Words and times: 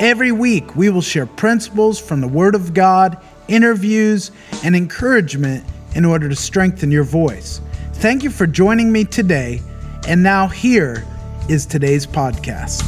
Every 0.00 0.32
week, 0.32 0.76
we 0.76 0.88
will 0.88 1.02
share 1.02 1.26
principles 1.26 2.00
from 2.00 2.22
the 2.22 2.26
Word 2.26 2.54
of 2.54 2.72
God, 2.72 3.18
interviews, 3.48 4.30
and 4.64 4.74
encouragement 4.74 5.62
in 5.94 6.06
order 6.06 6.26
to 6.26 6.34
strengthen 6.34 6.90
your 6.90 7.04
voice. 7.04 7.60
Thank 7.92 8.22
you 8.22 8.30
for 8.30 8.46
joining 8.46 8.90
me 8.90 9.04
today. 9.04 9.60
And 10.08 10.22
now, 10.22 10.46
here 10.48 11.04
is 11.50 11.66
today's 11.66 12.06
podcast. 12.06 12.82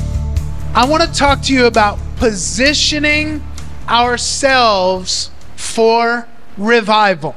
I 0.75 0.87
want 0.87 1.03
to 1.03 1.13
talk 1.13 1.43
to 1.43 1.53
you 1.53 1.67
about 1.67 1.99
positioning 2.17 3.45
ourselves 3.91 5.31
for 5.55 6.27
revival. 6.57 7.35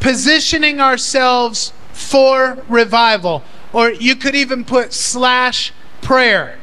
Positioning 0.00 0.80
ourselves 0.80 1.72
for 1.92 2.58
revival. 2.68 3.44
Or 3.72 3.92
you 3.92 4.16
could 4.16 4.34
even 4.34 4.64
put 4.64 4.92
slash 4.92 5.72
prayer. 6.02 6.58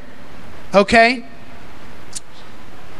Okay? 0.74 1.24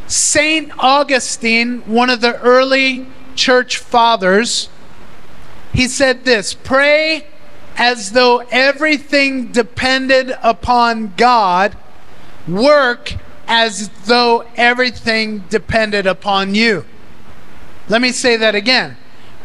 Saint 0.07 0.73
Augustine, 0.79 1.81
one 1.81 2.11
of 2.11 2.21
the 2.21 2.41
early 2.41 3.07
church 3.35 3.79
fathers, 3.79 4.69
he 5.73 5.89
said 5.89 6.25
this 6.25 6.55
pray 6.55 7.27
as 7.77 8.13
though 8.13 8.39
everything 8.51 9.53
depended 9.53 10.35
upon 10.43 11.13
God, 11.17 11.77
work 12.49 13.15
as 13.47 13.89
though 14.07 14.47
everything 14.57 15.41
depended 15.51 16.07
upon 16.07 16.55
you. 16.55 16.85
Let 17.89 18.01
me 18.01 18.13
say 18.13 18.37
that 18.37 18.55
again. 18.55 18.97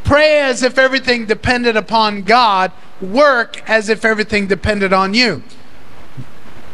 Pray 0.04 0.40
as 0.40 0.64
if 0.64 0.78
everything 0.78 1.26
depended 1.26 1.76
upon 1.76 2.24
God, 2.24 2.72
work 3.02 3.62
as 3.70 3.90
if 3.90 4.06
everything 4.06 4.48
depended 4.48 4.94
on 4.94 5.14
you. 5.14 5.44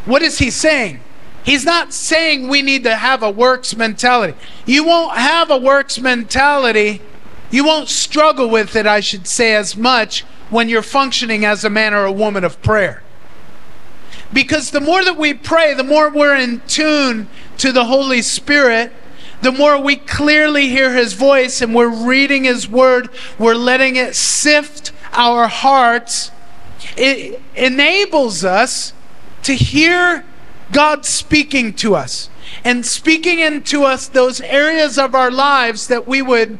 What 0.06 0.22
is 0.22 0.40
he 0.40 0.50
saying? 0.50 1.02
He's 1.48 1.64
not 1.64 1.94
saying 1.94 2.50
we 2.50 2.62
need 2.62 2.84
to 2.84 2.98
have 2.98 3.24
a 3.24 3.32
works 3.32 3.74
mentality. 3.74 4.38
You 4.66 4.84
won't 4.84 5.18
have 5.18 5.50
a 5.50 5.58
works 5.58 5.98
mentality. 5.98 7.02
You 7.50 7.64
won't 7.64 7.88
struggle 7.88 8.50
with 8.50 8.76
it, 8.76 8.86
I 8.86 9.00
should 9.00 9.26
say, 9.28 9.56
as 9.56 9.78
much 9.78 10.24
when 10.50 10.68
you're 10.68 10.82
functioning 10.82 11.46
as 11.46 11.64
a 11.64 11.70
man 11.70 11.94
or 11.94 12.04
a 12.04 12.12
woman 12.12 12.44
of 12.44 12.62
prayer. 12.62 13.02
Because 14.34 14.72
the 14.72 14.82
more 14.82 15.06
that 15.06 15.16
we 15.16 15.34
pray, 15.34 15.74
the 15.74 15.86
more 15.86 16.10
we're 16.10 16.36
in 16.36 16.60
tune 16.68 17.30
to 17.60 17.72
the 17.72 17.86
Holy 17.86 18.22
Spirit, 18.22 18.92
the 19.42 19.54
more 19.54 19.82
we 19.82 19.96
clearly 19.96 20.68
hear 20.68 20.96
His 20.96 21.14
voice 21.14 21.62
and 21.62 21.74
we're 21.74 21.88
reading 21.88 22.44
His 22.44 22.68
Word, 22.68 23.08
we're 23.40 23.56
letting 23.56 23.96
it 23.96 24.18
sift 24.18 24.92
our 25.14 25.48
hearts. 25.48 26.30
It 26.98 27.42
enables 27.56 28.44
us 28.44 28.92
to 29.44 29.54
hear 29.54 30.26
God 30.72 31.06
speaking 31.06 31.74
to 31.76 31.96
us 31.96 32.30
and 32.64 32.86
speaking 32.86 33.40
into 33.40 33.84
us 33.84 34.08
those 34.08 34.42
areas 34.42 34.98
of 34.98 35.16
our 35.16 35.32
lives 35.32 35.88
that 35.88 36.08
we 36.08 36.22
would 36.22 36.58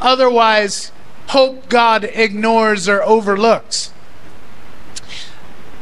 otherwise 0.00 0.92
hope 1.28 1.68
God 1.68 2.04
ignores 2.04 2.88
or 2.88 3.02
overlooks. 3.02 3.92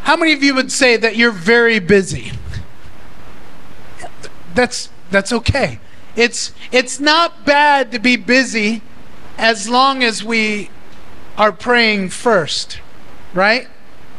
How 0.03 0.17
many 0.17 0.33
of 0.33 0.43
you 0.43 0.55
would 0.55 0.73
say 0.73 0.97
that 0.97 1.17
you're 1.17 1.31
very 1.31 1.79
busy? 1.79 2.33
That's 4.55 4.91
that's 5.11 5.33
okay. 5.33 5.81
It's 6.17 6.53
it's 6.73 6.99
not 6.99 7.45
bad 7.45 7.93
to 7.93 7.99
be 7.99 8.17
busy 8.17 8.83
as 9.37 9.69
long 9.69 10.03
as 10.03 10.25
we 10.25 10.71
are 11.37 11.53
praying 11.53 12.09
first, 12.09 12.81
right? 13.33 13.69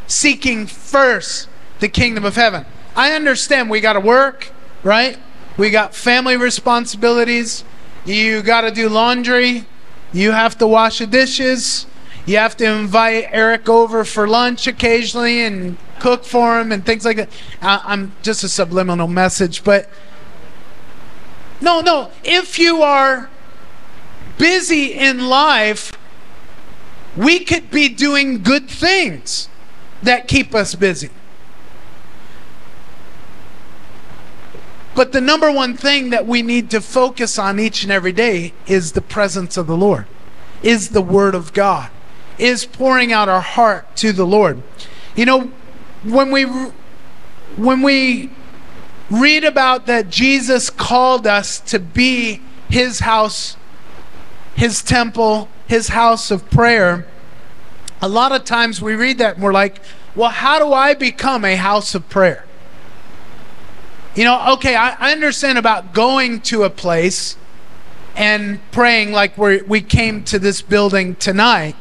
Seeking 0.06 0.66
first 0.66 1.48
the 1.80 1.88
kingdom 1.88 2.24
of 2.24 2.36
heaven. 2.36 2.64
I 3.00 3.12
understand 3.12 3.70
we 3.70 3.80
got 3.80 3.94
to 3.94 4.00
work, 4.00 4.50
right? 4.82 5.18
We 5.56 5.70
got 5.70 5.94
family 5.94 6.36
responsibilities. 6.36 7.64
You 8.04 8.42
got 8.42 8.60
to 8.60 8.70
do 8.70 8.90
laundry. 8.90 9.64
You 10.12 10.32
have 10.32 10.58
to 10.58 10.66
wash 10.66 10.98
the 10.98 11.06
dishes. 11.06 11.86
You 12.26 12.36
have 12.36 12.58
to 12.58 12.70
invite 12.70 13.28
Eric 13.30 13.70
over 13.70 14.04
for 14.04 14.28
lunch 14.28 14.66
occasionally 14.66 15.40
and 15.40 15.78
cook 15.98 16.26
for 16.26 16.60
him 16.60 16.72
and 16.72 16.84
things 16.84 17.06
like 17.06 17.16
that. 17.16 17.30
I'm 17.62 18.12
just 18.20 18.44
a 18.44 18.50
subliminal 18.50 19.08
message, 19.08 19.64
but 19.64 19.88
no, 21.58 21.80
no. 21.80 22.10
If 22.22 22.58
you 22.58 22.82
are 22.82 23.30
busy 24.36 24.92
in 24.92 25.26
life, 25.26 25.92
we 27.16 27.46
could 27.46 27.70
be 27.70 27.88
doing 27.88 28.42
good 28.42 28.68
things 28.68 29.48
that 30.02 30.28
keep 30.28 30.54
us 30.54 30.74
busy. 30.74 31.08
But 35.00 35.12
the 35.12 35.20
number 35.22 35.50
one 35.50 35.78
thing 35.78 36.10
that 36.10 36.26
we 36.26 36.42
need 36.42 36.68
to 36.72 36.80
focus 36.82 37.38
on 37.38 37.58
each 37.58 37.84
and 37.84 37.90
every 37.90 38.12
day 38.12 38.52
is 38.66 38.92
the 38.92 39.00
presence 39.00 39.56
of 39.56 39.66
the 39.66 39.74
Lord, 39.74 40.06
is 40.62 40.90
the 40.90 41.00
Word 41.00 41.34
of 41.34 41.54
God, 41.54 41.90
is 42.36 42.66
pouring 42.66 43.10
out 43.10 43.26
our 43.26 43.40
heart 43.40 43.96
to 43.96 44.12
the 44.12 44.26
Lord. 44.26 44.62
You 45.16 45.24
know, 45.24 45.52
when 46.04 46.30
we 46.30 46.42
when 46.44 47.80
we 47.80 48.28
read 49.10 49.42
about 49.42 49.86
that 49.86 50.10
Jesus 50.10 50.68
called 50.68 51.26
us 51.26 51.60
to 51.60 51.78
be 51.78 52.42
His 52.68 52.98
house, 53.00 53.56
His 54.54 54.82
temple, 54.82 55.48
His 55.66 55.88
house 55.88 56.30
of 56.30 56.50
prayer, 56.50 57.06
a 58.02 58.08
lot 58.10 58.32
of 58.32 58.44
times 58.44 58.82
we 58.82 58.94
read 58.96 59.16
that 59.16 59.36
and 59.36 59.42
we're 59.42 59.54
like, 59.54 59.80
well, 60.14 60.28
how 60.28 60.58
do 60.58 60.74
I 60.74 60.92
become 60.92 61.46
a 61.46 61.56
house 61.56 61.94
of 61.94 62.06
prayer? 62.10 62.44
You 64.14 64.24
know, 64.24 64.54
okay, 64.54 64.74
I, 64.74 64.96
I 64.98 65.12
understand 65.12 65.58
about 65.58 65.94
going 65.94 66.40
to 66.42 66.64
a 66.64 66.70
place 66.70 67.36
and 68.16 68.60
praying 68.72 69.12
like 69.12 69.38
we 69.38 69.62
we 69.62 69.80
came 69.80 70.24
to 70.24 70.38
this 70.38 70.62
building 70.62 71.14
tonight. 71.16 71.76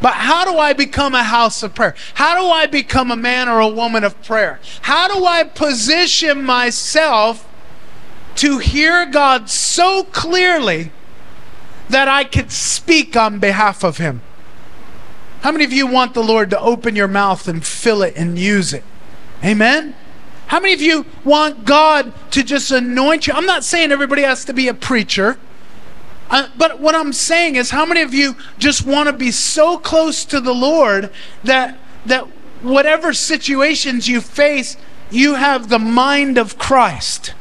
But 0.00 0.14
how 0.14 0.44
do 0.44 0.58
I 0.58 0.72
become 0.72 1.14
a 1.14 1.22
house 1.22 1.62
of 1.62 1.74
prayer? 1.74 1.94
How 2.14 2.40
do 2.40 2.46
I 2.48 2.66
become 2.66 3.10
a 3.10 3.16
man 3.16 3.48
or 3.48 3.60
a 3.60 3.68
woman 3.68 4.02
of 4.02 4.20
prayer? 4.22 4.58
How 4.82 5.08
do 5.08 5.24
I 5.26 5.44
position 5.44 6.42
myself 6.42 7.46
to 8.36 8.58
hear 8.58 9.04
God 9.04 9.50
so 9.50 10.04
clearly 10.04 10.90
that 11.90 12.08
I 12.08 12.24
could 12.24 12.50
speak 12.50 13.14
on 13.14 13.38
behalf 13.38 13.84
of 13.84 13.98
Him? 13.98 14.22
How 15.42 15.52
many 15.52 15.64
of 15.64 15.72
you 15.72 15.86
want 15.86 16.14
the 16.14 16.22
Lord 16.22 16.50
to 16.50 16.60
open 16.60 16.96
your 16.96 17.08
mouth 17.08 17.46
and 17.46 17.64
fill 17.64 18.02
it 18.02 18.14
and 18.16 18.38
use 18.38 18.72
it? 18.72 18.84
Amen? 19.44 19.94
How 20.50 20.58
many 20.58 20.72
of 20.74 20.82
you 20.82 21.06
want 21.22 21.64
God 21.64 22.12
to 22.32 22.42
just 22.42 22.72
anoint 22.72 23.28
you? 23.28 23.32
I'm 23.32 23.46
not 23.46 23.62
saying 23.62 23.92
everybody 23.92 24.22
has 24.22 24.44
to 24.46 24.52
be 24.52 24.66
a 24.66 24.74
preacher. 24.74 25.38
Uh, 26.28 26.48
but 26.58 26.80
what 26.80 26.96
I'm 26.96 27.12
saying 27.12 27.54
is, 27.54 27.70
how 27.70 27.86
many 27.86 28.00
of 28.00 28.12
you 28.12 28.34
just 28.58 28.84
want 28.84 29.06
to 29.06 29.12
be 29.12 29.30
so 29.30 29.78
close 29.78 30.24
to 30.24 30.40
the 30.40 30.52
Lord 30.52 31.12
that 31.44 31.78
that 32.04 32.24
whatever 32.62 33.12
situations 33.12 34.08
you 34.08 34.20
face, 34.20 34.76
you 35.08 35.34
have 35.34 35.68
the 35.68 35.78
mind 35.78 36.36
of 36.36 36.58
Christ 36.58 37.32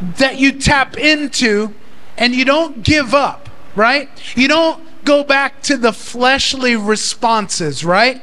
that 0.00 0.36
you 0.36 0.50
tap 0.50 0.98
into, 0.98 1.72
and 2.18 2.34
you 2.34 2.44
don't 2.44 2.82
give 2.82 3.14
up, 3.14 3.48
right? 3.76 4.08
You 4.34 4.48
don't 4.48 4.82
go 5.04 5.22
back 5.22 5.62
to 5.62 5.76
the 5.76 5.92
fleshly 5.92 6.74
responses, 6.74 7.84
right? 7.84 8.20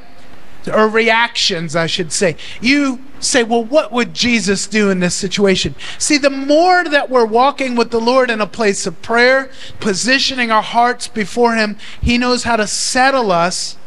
Or 0.67 0.89
reactions, 0.89 1.77
I 1.77 1.87
should 1.87 2.11
say. 2.11 2.35
You 2.59 2.99
say, 3.21 3.43
well, 3.43 3.63
what 3.63 3.91
would 3.91 4.13
Jesus 4.13 4.67
do 4.67 4.89
in 4.89 4.99
this 4.99 5.15
situation? 5.15 5.75
See, 5.97 6.17
the 6.17 6.29
more 6.29 6.83
that 6.83 7.09
we're 7.09 7.25
walking 7.25 7.75
with 7.75 7.91
the 7.91 8.01
Lord 8.01 8.29
in 8.29 8.41
a 8.41 8.47
place 8.47 8.85
of 8.85 9.01
prayer, 9.01 9.49
positioning 9.79 10.51
our 10.51 10.63
hearts 10.63 11.07
before 11.07 11.55
Him, 11.55 11.77
He 12.01 12.17
knows 12.17 12.43
how 12.43 12.55
to 12.55 12.67
settle 12.67 13.31
us 13.31 13.77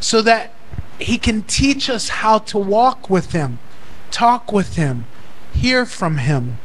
so 0.00 0.22
that 0.22 0.52
He 0.98 1.18
can 1.18 1.42
teach 1.42 1.90
us 1.90 2.08
how 2.08 2.38
to 2.38 2.58
walk 2.58 3.10
with 3.10 3.32
Him, 3.32 3.58
talk 4.10 4.52
with 4.52 4.76
Him, 4.76 5.06
hear 5.52 5.84
from 5.84 6.18
Him. 6.18 6.58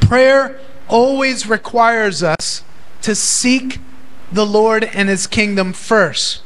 Prayer 0.00 0.58
always 0.88 1.46
requires 1.46 2.22
us 2.22 2.64
to 3.02 3.14
seek 3.14 3.78
the 4.32 4.46
Lord 4.46 4.84
and 4.84 5.08
His 5.08 5.26
kingdom 5.26 5.72
first. 5.72 6.42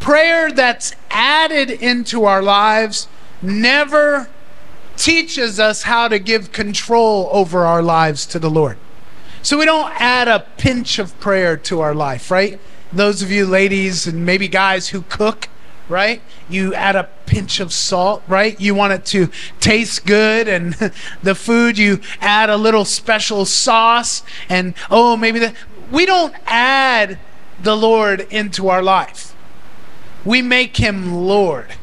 Prayer 0.00 0.50
that's 0.50 0.94
added 1.10 1.70
into 1.70 2.24
our 2.24 2.42
lives 2.42 3.08
never 3.42 4.28
teaches 4.96 5.60
us 5.60 5.82
how 5.82 6.08
to 6.08 6.18
give 6.18 6.52
control 6.52 7.28
over 7.32 7.64
our 7.66 7.82
lives 7.82 8.26
to 8.26 8.38
the 8.38 8.50
Lord. 8.50 8.78
So 9.42 9.58
we 9.58 9.64
don't 9.64 9.92
add 10.00 10.26
a 10.26 10.40
pinch 10.56 10.98
of 10.98 11.18
prayer 11.20 11.56
to 11.58 11.80
our 11.80 11.94
life, 11.94 12.30
right? 12.30 12.58
Those 12.92 13.22
of 13.22 13.30
you 13.30 13.46
ladies 13.46 14.06
and 14.06 14.26
maybe 14.26 14.48
guys 14.48 14.88
who 14.88 15.02
cook, 15.02 15.48
right? 15.88 16.20
You 16.48 16.74
add 16.74 16.96
a 16.96 17.08
pinch 17.26 17.60
of 17.60 17.72
salt, 17.72 18.22
right? 18.26 18.60
You 18.60 18.74
want 18.74 18.92
it 18.92 19.04
to 19.06 19.28
taste 19.60 20.06
good, 20.06 20.48
and 20.48 20.74
the 21.22 21.34
food 21.34 21.78
you 21.78 22.00
add 22.20 22.50
a 22.50 22.56
little 22.56 22.84
special 22.84 23.44
sauce, 23.44 24.22
and 24.48 24.74
oh, 24.90 25.16
maybe 25.16 25.38
that. 25.40 25.54
We 25.90 26.06
don't 26.06 26.34
add 26.46 27.18
the 27.62 27.76
Lord 27.76 28.26
into 28.30 28.68
our 28.68 28.82
life. 28.82 29.34
We 30.24 30.42
make 30.42 30.78
him 30.78 31.14
Lord. 31.14 31.74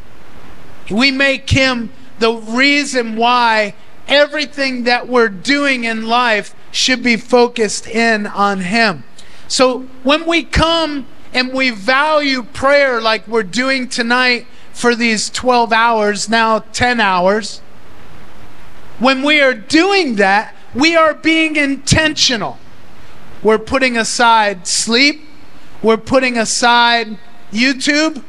We 0.89 1.11
make 1.11 1.49
him 1.49 1.91
the 2.19 2.33
reason 2.33 3.15
why 3.15 3.75
everything 4.07 4.83
that 4.83 5.07
we're 5.07 5.29
doing 5.29 5.83
in 5.83 6.05
life 6.05 6.55
should 6.71 7.03
be 7.03 7.15
focused 7.17 7.87
in 7.87 8.27
on 8.27 8.61
him. 8.61 9.03
So 9.47 9.81
when 10.03 10.25
we 10.25 10.43
come 10.43 11.07
and 11.33 11.53
we 11.53 11.69
value 11.69 12.43
prayer 12.43 13.01
like 13.01 13.27
we're 13.27 13.43
doing 13.43 13.87
tonight 13.87 14.47
for 14.71 14.95
these 14.95 15.29
12 15.29 15.71
hours, 15.71 16.29
now 16.29 16.59
10 16.59 16.99
hours, 16.99 17.59
when 18.99 19.23
we 19.23 19.41
are 19.41 19.53
doing 19.53 20.15
that, 20.15 20.55
we 20.73 20.95
are 20.95 21.13
being 21.13 21.55
intentional. 21.55 22.57
We're 23.41 23.59
putting 23.59 23.97
aside 23.97 24.65
sleep, 24.67 25.21
we're 25.81 25.97
putting 25.97 26.37
aside 26.37 27.17
YouTube, 27.51 28.23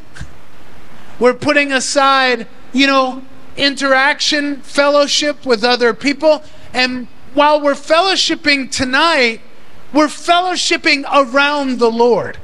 we're 1.19 1.34
putting 1.34 1.72
aside, 1.72 2.46
you 2.72 2.87
know, 2.87 3.22
interaction, 3.56 4.56
fellowship 4.62 5.46
with 5.46 5.64
other 5.64 5.94
people. 5.94 6.43
And 6.72 7.06
while 7.34 7.61
we're 7.61 7.75
fellowshipping 7.75 8.70
tonight, 8.70 9.40
we're 9.93 10.06
fellowshipping 10.06 11.05
around 11.12 11.78
the 11.78 11.90
Lord. 11.90 12.38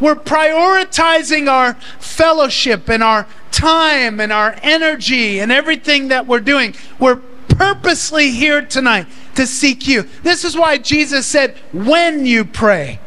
We're 0.00 0.14
prioritizing 0.14 1.48
our 1.48 1.74
fellowship 1.98 2.88
and 2.88 3.02
our 3.02 3.26
time 3.50 4.20
and 4.20 4.32
our 4.32 4.58
energy 4.62 5.40
and 5.40 5.50
everything 5.50 6.08
that 6.08 6.26
we're 6.26 6.40
doing. 6.40 6.74
We're 6.98 7.16
purposely 7.48 8.30
here 8.30 8.60
tonight 8.60 9.06
to 9.36 9.46
seek 9.46 9.88
you. 9.88 10.02
This 10.22 10.44
is 10.44 10.56
why 10.56 10.78
Jesus 10.78 11.26
said, 11.26 11.56
when 11.72 12.26
you 12.26 12.44
pray, 12.44 13.00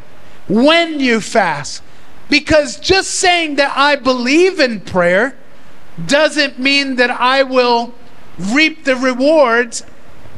when 0.48 0.98
you 0.98 1.20
fast. 1.20 1.82
Because 2.30 2.78
just 2.78 3.10
saying 3.10 3.56
that 3.56 3.76
I 3.76 3.96
believe 3.96 4.60
in 4.60 4.80
prayer 4.80 5.36
doesn't 6.06 6.58
mean 6.58 6.96
that 6.96 7.10
I 7.10 7.42
will 7.42 7.94
reap 8.38 8.84
the 8.84 8.96
rewards 8.96 9.82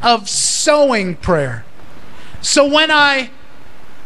of 0.02 0.28
sowing 0.28 1.14
prayer. 1.16 1.64
So 2.40 2.66
when 2.66 2.90
I 2.90 3.30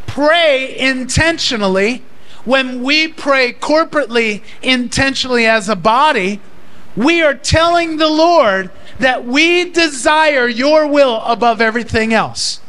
pray 0.06 0.76
intentionally, 0.76 2.02
when 2.44 2.82
we 2.82 3.08
pray 3.08 3.52
corporately, 3.52 4.42
intentionally 4.62 5.46
as 5.46 5.68
a 5.68 5.76
body, 5.76 6.40
we 6.96 7.22
are 7.22 7.34
telling 7.34 7.96
the 7.96 8.08
Lord 8.08 8.70
that 8.98 9.24
we 9.24 9.70
desire 9.70 10.48
your 10.48 10.86
will 10.86 11.20
above 11.22 11.60
everything 11.60 12.12
else. 12.12 12.60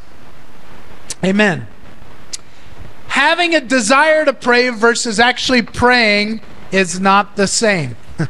Amen. 1.24 1.68
Having 3.18 3.56
a 3.56 3.62
desire 3.62 4.26
to 4.26 4.32
pray 4.32 4.70
versus 4.70 5.20
actually 5.20 5.64
praying 5.64 6.40
is 6.72 7.00
not 7.00 7.36
the 7.36 7.48
same. 7.48 7.96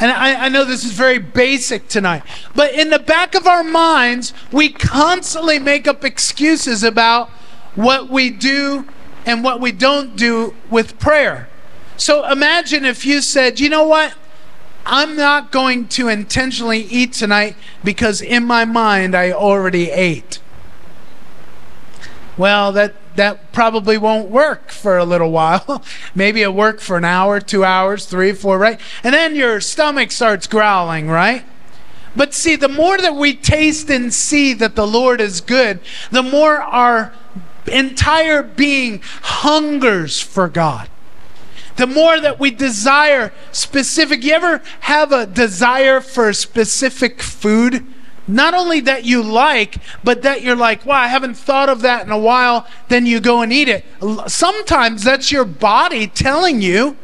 And 0.00 0.12
I, 0.12 0.44
I, 0.44 0.48
know 0.48 0.64
this 0.64 0.84
is 0.84 0.92
very 0.92 1.18
basic 1.18 1.88
tonight, 1.88 2.22
but 2.54 2.72
in 2.72 2.90
the 2.90 3.00
back 3.00 3.34
of 3.34 3.48
our 3.48 3.64
minds, 3.64 4.32
we 4.52 4.68
constantly 4.68 5.58
make 5.58 5.88
up 5.88 6.04
excuses 6.04 6.84
about 6.84 7.30
what 7.74 8.08
we 8.08 8.30
do 8.30 8.86
and 9.26 9.42
what 9.42 9.60
we 9.60 9.72
don't 9.72 10.14
do 10.14 10.54
with 10.70 11.00
prayer. 11.00 11.48
So 11.96 12.30
imagine 12.30 12.84
if 12.84 13.04
you 13.04 13.20
said, 13.20 13.58
you 13.58 13.68
know 13.68 13.88
what? 13.88 14.14
I'm 14.86 15.16
not 15.16 15.50
going 15.50 15.88
to 15.88 16.06
intentionally 16.06 16.82
eat 16.82 17.12
tonight 17.12 17.56
because 17.82 18.20
in 18.20 18.44
my 18.44 18.64
mind 18.64 19.16
I 19.16 19.32
already 19.32 19.90
ate. 19.90 20.38
Well, 22.38 22.70
that 22.72 22.94
that 23.16 23.52
probably 23.52 23.98
won't 23.98 24.30
work 24.30 24.70
for 24.70 24.96
a 24.96 25.04
little 25.04 25.32
while. 25.32 25.82
Maybe 26.14 26.42
it'll 26.42 26.54
work 26.54 26.78
for 26.80 26.96
an 26.96 27.04
hour, 27.04 27.40
two 27.40 27.64
hours, 27.64 28.06
three, 28.06 28.32
four, 28.32 28.58
right? 28.58 28.80
And 29.02 29.12
then 29.12 29.34
your 29.34 29.60
stomach 29.60 30.12
starts 30.12 30.46
growling, 30.46 31.08
right? 31.08 31.44
But 32.14 32.32
see, 32.32 32.54
the 32.54 32.68
more 32.68 32.96
that 32.96 33.16
we 33.16 33.34
taste 33.34 33.90
and 33.90 34.14
see 34.14 34.54
that 34.54 34.76
the 34.76 34.86
Lord 34.86 35.20
is 35.20 35.40
good, 35.40 35.80
the 36.12 36.22
more 36.22 36.62
our 36.62 37.12
entire 37.66 38.42
being 38.42 39.02
hungers 39.02 40.20
for 40.20 40.48
God. 40.48 40.88
The 41.76 41.86
more 41.86 42.18
that 42.20 42.40
we 42.40 42.50
desire 42.50 43.32
specific, 43.52 44.24
you 44.24 44.32
ever 44.32 44.62
have 44.80 45.12
a 45.12 45.26
desire 45.26 46.00
for 46.00 46.32
specific 46.32 47.22
food? 47.22 47.86
Not 48.28 48.54
only 48.54 48.80
that 48.80 49.04
you 49.04 49.22
like, 49.22 49.78
but 50.04 50.22
that 50.22 50.42
you're 50.42 50.54
like, 50.54 50.84
wow, 50.84 51.00
I 51.00 51.08
haven't 51.08 51.34
thought 51.34 51.68
of 51.68 51.80
that 51.80 52.04
in 52.04 52.12
a 52.12 52.18
while, 52.18 52.66
then 52.88 53.06
you 53.06 53.20
go 53.20 53.40
and 53.40 53.52
eat 53.52 53.68
it. 53.68 53.84
Sometimes 54.26 55.02
that's 55.02 55.32
your 55.32 55.46
body 55.46 56.06
telling 56.06 56.60
you 56.60 56.96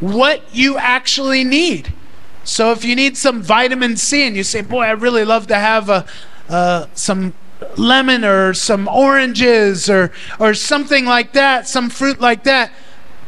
what 0.00 0.42
you 0.54 0.78
actually 0.78 1.42
need. 1.44 1.92
So 2.44 2.70
if 2.72 2.84
you 2.84 2.94
need 2.94 3.16
some 3.16 3.42
vitamin 3.42 3.96
C 3.96 4.26
and 4.26 4.36
you 4.36 4.44
say, 4.44 4.62
boy, 4.62 4.84
I 4.84 4.92
really 4.92 5.24
love 5.24 5.48
to 5.48 5.56
have 5.56 5.90
a, 5.90 6.06
uh, 6.48 6.86
some 6.94 7.34
lemon 7.76 8.24
or 8.24 8.54
some 8.54 8.88
oranges 8.88 9.90
or, 9.90 10.12
or 10.38 10.54
something 10.54 11.04
like 11.04 11.32
that, 11.32 11.68
some 11.68 11.90
fruit 11.90 12.20
like 12.20 12.44
that, 12.44 12.72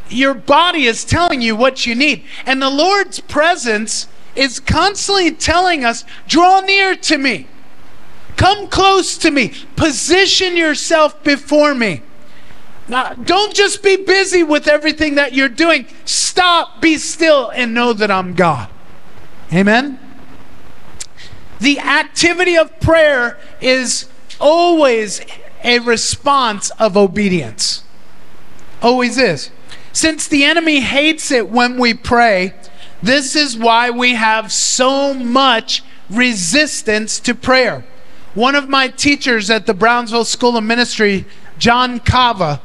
your 0.08 0.34
body 0.34 0.84
is 0.84 1.04
telling 1.04 1.42
you 1.42 1.54
what 1.54 1.84
you 1.84 1.94
need. 1.94 2.24
And 2.46 2.62
the 2.62 2.70
Lord's 2.70 3.20
presence 3.20 4.08
is 4.34 4.60
constantly 4.60 5.30
telling 5.32 5.84
us, 5.84 6.04
draw 6.28 6.60
near 6.60 6.94
to 6.96 7.18
me. 7.18 7.46
Come 8.36 8.68
close 8.68 9.18
to 9.18 9.30
me. 9.30 9.52
Position 9.76 10.56
yourself 10.56 11.22
before 11.22 11.74
me. 11.74 12.02
Now, 12.88 13.12
don't 13.12 13.54
just 13.54 13.82
be 13.82 13.96
busy 13.96 14.42
with 14.42 14.66
everything 14.66 15.14
that 15.14 15.32
you're 15.32 15.48
doing. 15.48 15.86
Stop, 16.04 16.80
be 16.80 16.96
still, 16.96 17.50
and 17.50 17.72
know 17.72 17.92
that 17.92 18.10
I'm 18.10 18.34
God. 18.34 18.68
Amen? 19.52 19.98
The 21.60 21.78
activity 21.78 22.56
of 22.56 22.80
prayer 22.80 23.38
is 23.60 24.08
always 24.40 25.20
a 25.62 25.78
response 25.80 26.70
of 26.78 26.96
obedience. 26.96 27.84
Always 28.82 29.18
is. 29.18 29.50
Since 29.92 30.28
the 30.28 30.44
enemy 30.44 30.80
hates 30.80 31.30
it 31.30 31.50
when 31.50 31.78
we 31.78 31.94
pray, 31.94 32.54
this 33.02 33.34
is 33.34 33.56
why 33.56 33.90
we 33.90 34.14
have 34.14 34.52
so 34.52 35.14
much 35.14 35.82
resistance 36.08 37.20
to 37.20 37.34
prayer. 37.34 37.84
One 38.34 38.54
of 38.54 38.68
my 38.68 38.88
teachers 38.88 39.50
at 39.50 39.66
the 39.66 39.74
Brownsville 39.74 40.24
School 40.24 40.56
of 40.56 40.64
Ministry, 40.64 41.24
John 41.58 41.98
Kava, 41.98 42.60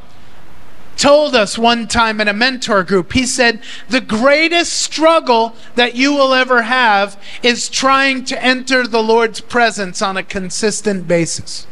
told 0.98 1.36
us 1.36 1.58
one 1.58 1.88
time 1.88 2.22
in 2.22 2.28
a 2.28 2.34
mentor 2.34 2.84
group, 2.84 3.14
he 3.14 3.26
said, 3.26 3.62
The 3.90 4.02
greatest 4.02 4.74
struggle 4.74 5.56
that 5.76 5.96
you 5.96 6.14
will 6.14 6.34
ever 6.34 6.64
have 6.64 7.22
is 7.44 7.70
trying 7.70 8.26
to 8.26 8.44
enter 8.44 8.88
the 8.88 9.04
Lord's 9.04 9.42
presence 9.42 10.02
on 10.02 10.18
a 10.18 10.24
consistent 10.24 11.08
basis. 11.08 11.68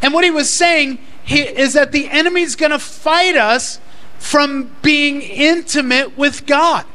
And 0.00 0.12
what 0.12 0.24
he 0.24 0.30
was 0.30 0.50
saying 0.50 0.98
he, 1.24 1.40
is 1.40 1.72
that 1.72 1.92
the 1.92 2.08
enemy's 2.08 2.56
going 2.56 2.72
to 2.72 2.78
fight 2.78 3.36
us 3.36 3.80
from 4.18 4.74
being 4.82 5.22
intimate 5.22 6.16
with 6.16 6.46
God. 6.46 6.86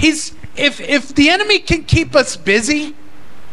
He's 0.00 0.34
if 0.56 0.80
if 0.80 1.14
the 1.14 1.28
enemy 1.28 1.58
can 1.58 1.84
keep 1.84 2.16
us 2.16 2.34
busy, 2.34 2.96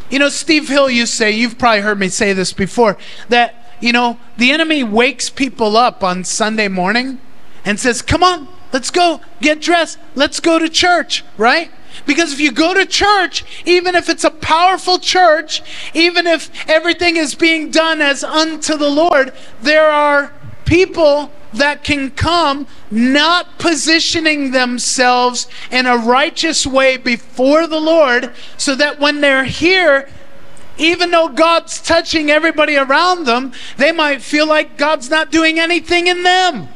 you 0.10 0.18
know, 0.18 0.30
Steve 0.30 0.70
Hill 0.70 0.88
to 0.88 1.06
say, 1.06 1.32
you've 1.32 1.58
probably 1.58 1.82
heard 1.82 2.00
me 2.00 2.08
say 2.08 2.32
this 2.32 2.54
before, 2.54 2.98
that 3.28 3.76
you 3.82 3.92
know, 3.92 4.18
the 4.38 4.52
enemy 4.52 4.84
wakes 4.84 5.30
people 5.30 5.76
up 5.76 6.04
on 6.04 6.24
Sunday 6.24 6.70
morning 6.70 7.20
and 7.66 7.78
says, 7.78 8.02
Come 8.02 8.24
on, 8.24 8.48
let's 8.72 8.90
go, 8.90 9.20
get 9.42 9.60
dressed, 9.60 10.00
let's 10.16 10.40
go 10.40 10.58
to 10.58 10.70
church, 10.70 11.26
right? 11.38 11.70
Because 12.06 12.32
if 12.32 12.40
you 12.40 12.52
go 12.52 12.74
to 12.74 12.86
church, 12.86 13.44
even 13.66 13.96
if 13.96 14.08
it's 14.08 14.24
a 14.24 14.32
powerful 14.32 15.00
church, 15.00 15.62
even 15.94 16.28
if 16.28 16.50
everything 16.70 17.18
is 17.18 17.36
being 17.36 17.72
done 17.72 18.02
as 18.02 18.24
unto 18.24 18.78
the 18.78 18.90
Lord, 18.90 19.34
there 19.62 19.90
are 19.90 20.32
people 20.64 21.32
that 21.58 21.84
can 21.84 22.12
come 22.12 22.68
not 22.90 23.58
positioning 23.60 24.52
themselves 24.52 25.48
in 25.72 25.86
a 25.86 25.98
righteous 25.98 26.66
way 26.66 26.98
before 26.98 27.68
the 27.68 27.80
Lord 27.80 28.34
so 28.58 28.76
that 28.76 29.00
when 29.00 29.22
they're 29.22 29.44
here, 29.44 30.10
even 30.78 31.12
though 31.12 31.30
God's 31.30 31.82
touching 31.82 32.30
everybody 32.30 32.78
around 32.78 33.26
them, 33.26 33.52
they 33.78 33.92
might 33.92 34.22
feel 34.22 34.48
like 34.48 34.78
God's 34.78 35.10
not 35.10 35.32
doing 35.32 35.60
anything 35.60 36.08
in 36.08 36.24
them. 36.24 36.70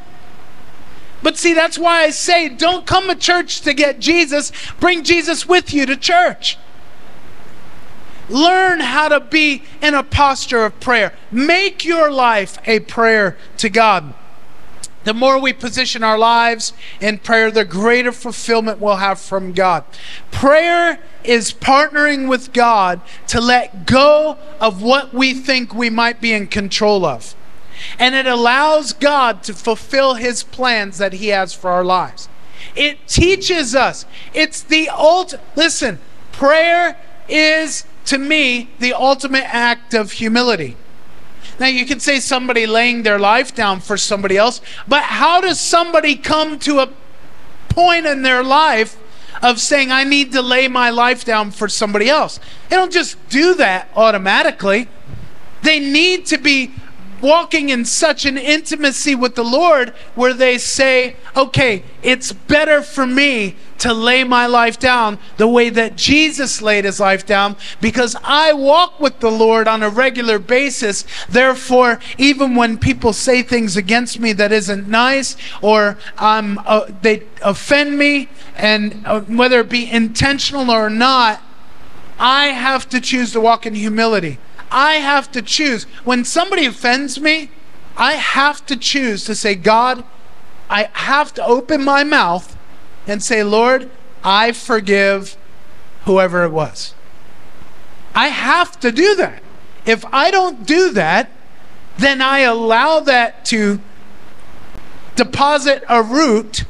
But 1.24 1.38
see, 1.38 1.54
that's 1.54 1.78
why 1.78 2.02
I 2.04 2.10
say 2.10 2.50
don't 2.50 2.86
come 2.86 3.08
to 3.08 3.16
church 3.16 3.62
to 3.62 3.74
get 3.74 4.00
Jesus, 4.00 4.52
bring 4.80 5.04
Jesus 5.04 5.48
with 5.48 5.74
you 5.74 5.86
to 5.86 5.96
church. 5.96 6.58
Learn 8.30 8.80
how 8.80 9.10
to 9.10 9.20
be 9.20 9.64
in 9.82 9.94
a 9.94 10.04
posture 10.04 10.64
of 10.66 10.80
prayer. 10.80 11.14
Make 11.32 11.84
your 11.84 12.10
life 12.12 12.58
a 12.66 12.80
prayer 12.80 13.38
to 13.58 13.70
God. 13.70 14.14
The 15.04 15.14
more 15.14 15.40
we 15.40 15.54
position 15.54 16.04
our 16.04 16.18
lives 16.18 16.74
in 17.00 17.18
prayer, 17.18 17.50
the 17.50 17.66
greater 17.66 18.12
fulfillment 18.12 18.80
we'll 18.80 18.98
have 18.98 19.20
from 19.20 19.54
God. 19.54 19.84
Prayer 20.30 21.00
is 21.24 21.54
partnering 21.54 22.30
with 22.30 22.54
God 22.54 23.02
to 23.28 23.42
let 23.42 23.86
go 23.86 24.38
of 24.60 24.82
what 24.82 25.14
we 25.14 25.34
think 25.34 25.74
we 25.74 25.90
might 25.90 26.22
be 26.22 26.34
in 26.34 26.48
control 26.48 27.06
of. 27.06 27.36
And 27.98 28.14
it 28.14 28.28
allows 28.28 28.94
God 28.94 29.44
to 29.44 29.54
fulfill 29.54 30.16
his 30.16 30.44
plans 30.44 31.00
that 31.00 31.14
he 31.14 31.30
has 31.30 31.54
for 31.54 31.72
our 31.72 31.84
lives. 31.84 32.30
It 32.76 33.08
teaches 33.08 33.76
us. 33.76 34.06
It's 34.34 34.62
the 34.62 34.90
ultimate. 34.90 35.44
Listen, 35.56 36.00
prayer 36.32 36.98
is 37.28 37.86
to 38.06 38.18
me 38.18 38.70
the 38.80 38.94
ultimate 38.94 39.46
act 39.54 39.94
of 39.94 40.14
humility. 40.14 40.78
Now, 41.62 41.68
you 41.68 41.86
can 41.86 42.00
say 42.00 42.20
somebody 42.20 42.66
laying 42.66 43.04
their 43.04 43.20
life 43.20 43.54
down 43.54 43.82
for 43.82 43.96
somebody 43.96 44.36
else, 44.36 44.62
but 44.88 45.04
how 45.04 45.42
does 45.42 45.60
somebody 45.60 46.16
come 46.16 46.58
to 46.58 46.80
a 46.80 46.90
point 47.70 48.08
in 48.08 48.24
their 48.24 48.44
life 48.44 48.98
of 49.44 49.60
saying, 49.62 49.92
I 49.92 50.04
need 50.04 50.32
to 50.32 50.42
lay 50.42 50.68
my 50.68 50.90
life 50.90 51.24
down 51.24 51.52
for 51.52 51.70
somebody 51.70 52.10
else? 52.10 52.40
They 52.70 52.78
don't 52.78 52.92
just 52.92 53.16
do 53.30 53.54
that 53.54 53.90
automatically. 53.96 54.88
They 55.62 55.80
need 55.80 56.26
to 56.26 56.40
be 56.40 56.74
walking 57.22 57.70
in 57.70 57.86
such 57.86 58.26
an 58.26 58.38
intimacy 58.38 59.16
with 59.16 59.36
the 59.36 59.44
Lord 59.44 59.90
where 60.16 60.34
they 60.34 60.58
say, 60.58 61.16
okay, 61.36 61.84
it's 62.02 62.32
better 62.32 62.82
for 62.82 63.06
me 63.06 63.56
to 63.80 63.94
lay 63.94 64.24
my 64.24 64.46
life 64.46 64.78
down 64.78 65.18
the 65.38 65.48
way 65.48 65.70
that 65.70 65.96
Jesus 65.96 66.62
laid 66.62 66.86
his 66.86 67.00
life 67.00 67.26
down 67.26 67.56
because 67.80 68.16
I 68.24 68.54
walk 68.54 69.00
with 69.00 69.20
the 69.20 69.32
Lord 69.32 69.68
on 69.68 69.82
a 69.82 69.90
regular 69.90 70.38
basis. 70.38 71.04
Therefore, 71.28 72.00
even 72.18 72.54
when 72.56 72.78
people 72.78 73.12
say 73.12 73.42
things 73.42 73.76
against 73.76 74.20
me 74.20 74.34
that 74.34 74.52
isn't 74.52 74.88
nice 74.88 75.36
or 75.64 75.98
um, 76.20 76.62
uh, 76.66 76.92
they 77.02 77.24
offend 77.42 77.98
me, 77.98 78.30
and 78.56 79.02
uh, 79.06 79.22
whether 79.22 79.62
it 79.62 79.70
be 79.70 79.90
intentional 79.90 80.70
or 80.70 80.90
not, 80.90 81.42
I 82.20 82.48
have 82.48 82.88
to 82.90 83.02
choose 83.02 83.32
to 83.34 83.42
walk 83.42 83.66
in 83.66 83.74
humility. 83.74 84.38
I 84.72 84.96
have 84.96 85.32
to 85.34 85.42
choose. 85.42 85.84
When 86.06 86.24
somebody 86.24 86.66
offends 86.66 87.20
me, 87.20 87.52
I 87.98 88.14
have 88.14 88.66
to 88.68 88.78
choose 88.78 89.26
to 89.26 89.36
say, 89.36 89.54
God, 89.56 90.04
I 90.70 90.90
have 90.94 91.34
to 91.36 91.46
open 91.46 91.84
my 91.84 92.04
mouth 92.04 92.58
and 93.06 93.22
say, 93.22 93.44
Lord, 93.44 93.90
I 94.24 94.54
forgive 94.54 95.36
whoever 96.06 96.44
it 96.46 96.52
was. 96.52 96.94
I 98.16 98.30
have 98.30 98.80
to 98.80 98.92
do 98.92 99.16
that. 99.16 99.44
If 99.86 100.06
I 100.14 100.32
don't 100.32 100.66
do 100.66 100.92
that, 100.92 101.30
then 101.98 102.22
I 102.22 102.40
allow 102.40 103.02
that 103.02 103.46
to 103.46 103.82
deposit 105.16 105.84
a 105.90 106.02
root 106.02 106.64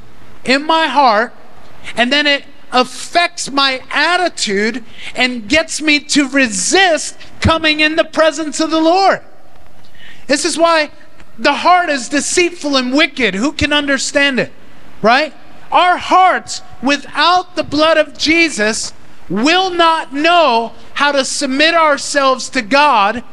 in 0.44 0.66
my 0.66 0.88
heart, 0.88 1.34
and 1.96 2.12
then 2.12 2.26
it 2.26 2.46
affects 2.72 3.52
my 3.52 3.82
attitude 3.90 4.84
and 5.16 5.48
gets 5.48 5.82
me 5.82 6.00
to 6.00 6.28
resist 6.30 7.18
coming 7.40 7.80
in 7.80 7.96
the 7.96 8.04
presence 8.04 8.60
of 8.60 8.72
the 8.72 8.80
Lord. 8.80 9.22
This 10.28 10.46
is 10.46 10.58
why 10.58 10.92
the 11.38 11.54
heart 11.54 11.90
is 11.90 12.10
deceitful 12.10 12.78
and 12.78 12.94
wicked. 12.94 13.36
Who 13.36 13.52
can 13.52 13.74
understand 13.74 14.40
it? 14.40 14.52
Right? 15.02 15.34
Our 15.72 15.98
hearts, 15.98 16.62
without 16.82 17.56
the 17.56 17.64
blood 17.64 17.98
of 17.98 18.18
Jesus, 18.18 18.94
will 19.30 19.72
not 19.72 20.14
know 20.14 20.74
how 20.96 21.12
to 21.12 21.26
submit 21.26 21.74
ourselves 21.74 22.50
to 22.50 22.62
God 22.62 23.24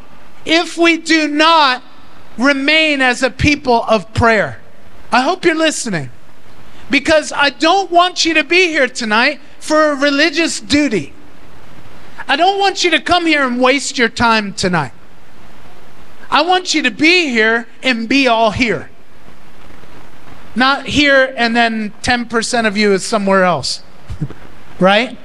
if 0.45 0.79
we 0.79 0.97
do 0.97 1.29
not 1.29 1.83
remain 2.39 3.03
as 3.03 3.23
a 3.23 3.31
people 3.31 3.83
of 3.85 4.15
prayer. 4.15 4.61
I 5.11 5.23
hope 5.23 5.45
you're 5.45 5.55
listening 5.55 6.11
because 6.91 7.33
I 7.33 7.51
don't 7.51 7.91
want 7.91 8.25
you 8.25 8.35
to 8.35 8.45
be 8.45 8.69
here 8.69 8.89
tonight 8.89 9.41
for 9.61 9.91
a 9.91 9.97
religious 9.97 10.61
duty. 10.61 11.13
I 12.27 12.37
don't 12.37 12.59
want 12.59 12.85
you 12.85 12.91
to 12.91 13.01
come 13.01 13.27
here 13.27 13.47
and 13.47 13.61
waste 13.61 13.99
your 13.99 14.09
time 14.09 14.53
tonight. 14.53 14.93
I 16.31 16.43
want 16.43 16.75
you 16.75 16.83
to 16.83 16.91
be 16.91 17.29
here 17.29 17.67
and 17.83 18.09
be 18.09 18.27
all 18.27 18.51
here. 18.51 18.91
Not 20.55 20.87
here 20.87 21.33
and 21.37 21.57
then 21.57 21.93
10% 22.03 22.67
of 22.67 22.77
you 22.77 22.93
is 22.93 23.05
somewhere 23.05 23.45
else. 23.45 23.83
right? 24.79 25.17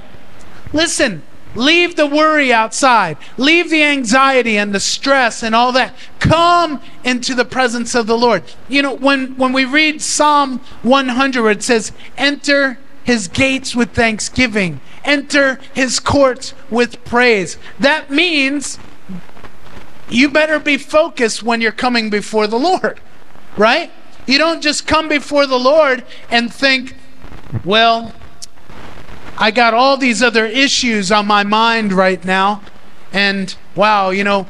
Listen, 0.72 1.22
Leave 1.54 1.96
the 1.96 2.06
worry 2.06 2.52
outside. 2.52 3.16
Leave 3.36 3.70
the 3.70 3.82
anxiety 3.82 4.56
and 4.56 4.74
the 4.74 4.80
stress 4.80 5.42
and 5.42 5.54
all 5.54 5.72
that. 5.72 5.94
Come 6.18 6.80
into 7.04 7.34
the 7.34 7.44
presence 7.44 7.94
of 7.94 8.06
the 8.06 8.18
Lord. 8.18 8.42
You 8.68 8.82
know, 8.82 8.94
when, 8.94 9.36
when 9.36 9.52
we 9.52 9.64
read 9.64 10.02
Psalm 10.02 10.58
100, 10.82 11.50
it 11.50 11.62
says, 11.62 11.92
Enter 12.16 12.78
his 13.04 13.28
gates 13.28 13.76
with 13.76 13.90
thanksgiving, 13.90 14.80
enter 15.04 15.60
his 15.74 16.00
courts 16.00 16.54
with 16.70 17.04
praise. 17.04 17.58
That 17.78 18.10
means 18.10 18.78
you 20.08 20.30
better 20.30 20.58
be 20.58 20.78
focused 20.78 21.42
when 21.42 21.60
you're 21.60 21.72
coming 21.72 22.10
before 22.10 22.46
the 22.46 22.58
Lord, 22.58 23.00
right? 23.56 23.92
You 24.26 24.38
don't 24.38 24.62
just 24.62 24.86
come 24.86 25.08
before 25.08 25.46
the 25.46 25.58
Lord 25.58 26.04
and 26.30 26.52
think, 26.52 26.96
well, 27.64 28.14
I 29.36 29.50
got 29.50 29.74
all 29.74 29.96
these 29.96 30.22
other 30.22 30.46
issues 30.46 31.10
on 31.10 31.26
my 31.26 31.42
mind 31.42 31.92
right 31.92 32.24
now. 32.24 32.62
And 33.12 33.54
wow, 33.74 34.10
you 34.10 34.24
know, 34.24 34.46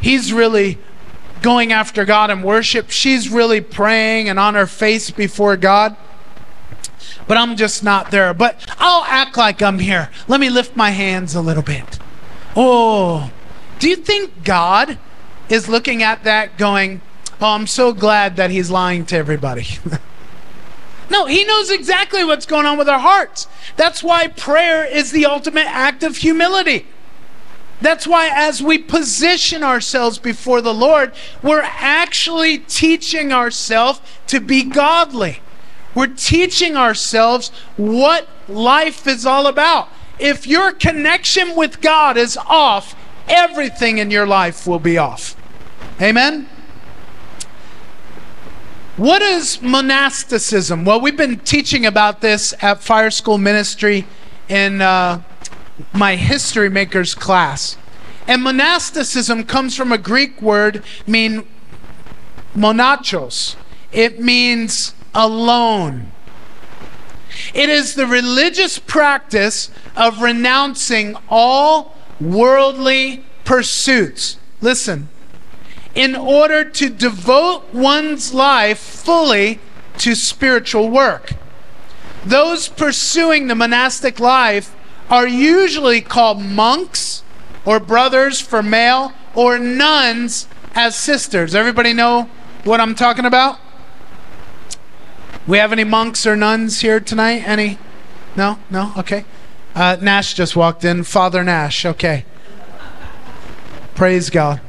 he's 0.00 0.32
really 0.32 0.78
going 1.42 1.72
after 1.72 2.04
God 2.04 2.30
in 2.30 2.42
worship. 2.42 2.90
She's 2.90 3.28
really 3.28 3.60
praying 3.60 4.28
and 4.28 4.38
on 4.38 4.54
her 4.54 4.66
face 4.66 5.10
before 5.10 5.56
God. 5.56 5.96
But 7.26 7.36
I'm 7.36 7.56
just 7.56 7.84
not 7.84 8.10
there. 8.10 8.34
But 8.34 8.66
I'll 8.78 9.04
act 9.04 9.36
like 9.36 9.62
I'm 9.62 9.78
here. 9.78 10.10
Let 10.28 10.40
me 10.40 10.50
lift 10.50 10.76
my 10.76 10.90
hands 10.90 11.34
a 11.34 11.40
little 11.40 11.62
bit. 11.62 11.98
Oh, 12.56 13.30
do 13.78 13.88
you 13.88 13.96
think 13.96 14.44
God 14.44 14.98
is 15.48 15.68
looking 15.68 16.02
at 16.02 16.24
that 16.24 16.58
going, 16.58 17.00
Oh, 17.40 17.54
I'm 17.54 17.66
so 17.66 17.92
glad 17.92 18.36
that 18.36 18.50
he's 18.50 18.70
lying 18.70 19.04
to 19.06 19.16
everybody? 19.16 19.66
No, 21.10 21.26
He 21.26 21.44
knows 21.44 21.70
exactly 21.70 22.24
what's 22.24 22.46
going 22.46 22.66
on 22.66 22.78
with 22.78 22.88
our 22.88 22.98
hearts. 22.98 23.46
That's 23.76 24.02
why 24.02 24.28
prayer 24.28 24.84
is 24.84 25.10
the 25.10 25.26
ultimate 25.26 25.66
act 25.66 26.02
of 26.02 26.18
humility. 26.18 26.86
That's 27.80 28.06
why, 28.06 28.30
as 28.32 28.62
we 28.62 28.78
position 28.78 29.64
ourselves 29.64 30.18
before 30.18 30.60
the 30.60 30.72
Lord, 30.72 31.12
we're 31.42 31.64
actually 31.64 32.58
teaching 32.58 33.32
ourselves 33.32 34.00
to 34.28 34.40
be 34.40 34.62
godly. 34.62 35.40
We're 35.94 36.06
teaching 36.06 36.76
ourselves 36.76 37.50
what 37.76 38.28
life 38.48 39.06
is 39.06 39.26
all 39.26 39.48
about. 39.48 39.88
If 40.18 40.46
your 40.46 40.72
connection 40.72 41.56
with 41.56 41.80
God 41.80 42.16
is 42.16 42.36
off, 42.36 42.94
everything 43.28 43.98
in 43.98 44.12
your 44.12 44.26
life 44.26 44.66
will 44.66 44.78
be 44.78 44.96
off. 44.96 45.36
Amen? 46.00 46.48
What 48.98 49.22
is 49.22 49.62
monasticism? 49.62 50.84
Well, 50.84 51.00
we've 51.00 51.16
been 51.16 51.38
teaching 51.38 51.86
about 51.86 52.20
this 52.20 52.52
at 52.60 52.82
Fire 52.82 53.10
School 53.10 53.38
Ministry 53.38 54.04
in 54.50 54.82
uh, 54.82 55.22
my 55.94 56.16
History 56.16 56.68
Makers 56.68 57.14
class. 57.14 57.78
And 58.26 58.42
monasticism 58.42 59.44
comes 59.44 59.74
from 59.74 59.92
a 59.92 59.98
Greek 59.98 60.42
word 60.42 60.84
mean 61.06 61.46
monachos. 62.54 63.56
It 63.92 64.20
means 64.20 64.94
alone. 65.14 66.12
It 67.54 67.70
is 67.70 67.94
the 67.94 68.06
religious 68.06 68.78
practice 68.78 69.70
of 69.96 70.20
renouncing 70.20 71.16
all 71.30 71.96
worldly 72.20 73.24
pursuits. 73.44 74.36
Listen, 74.60 75.08
in 75.94 76.16
order 76.16 76.64
to 76.64 76.88
devote 76.88 77.64
one's 77.72 78.32
life 78.32 78.78
fully 78.78 79.58
to 79.98 80.14
spiritual 80.14 80.88
work. 80.88 81.34
Those 82.24 82.68
pursuing 82.68 83.48
the 83.48 83.54
monastic 83.54 84.18
life 84.18 84.74
are 85.10 85.26
usually 85.26 86.00
called 86.00 86.40
monks 86.40 87.22
or 87.64 87.78
brothers 87.78 88.40
for 88.40 88.62
male 88.62 89.12
or 89.34 89.58
nuns 89.58 90.48
as 90.74 90.96
sisters. 90.96 91.54
Everybody 91.54 91.92
know 91.92 92.30
what 92.64 92.80
I'm 92.80 92.94
talking 92.94 93.26
about? 93.26 93.58
We 95.46 95.58
have 95.58 95.72
any 95.72 95.84
monks 95.84 96.26
or 96.26 96.36
nuns 96.36 96.80
here 96.80 97.00
tonight? 97.00 97.46
Any? 97.46 97.78
No? 98.36 98.58
No? 98.70 98.92
Okay. 98.96 99.24
Uh, 99.74 99.96
Nash 100.00 100.34
just 100.34 100.54
walked 100.54 100.84
in. 100.84 101.02
Father 101.02 101.42
Nash. 101.42 101.84
Okay. 101.84 102.24
Praise 103.94 104.30
God 104.30 104.60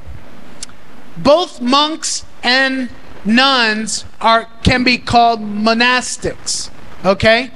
both 1.18 1.62
monks 1.62 2.26
and 2.42 2.90
nuns 3.26 4.06
are 4.20 4.48
can 4.64 4.84
be 4.84 4.98
called 4.98 5.42
monastics. 5.42 6.70
Okay? 7.06 7.52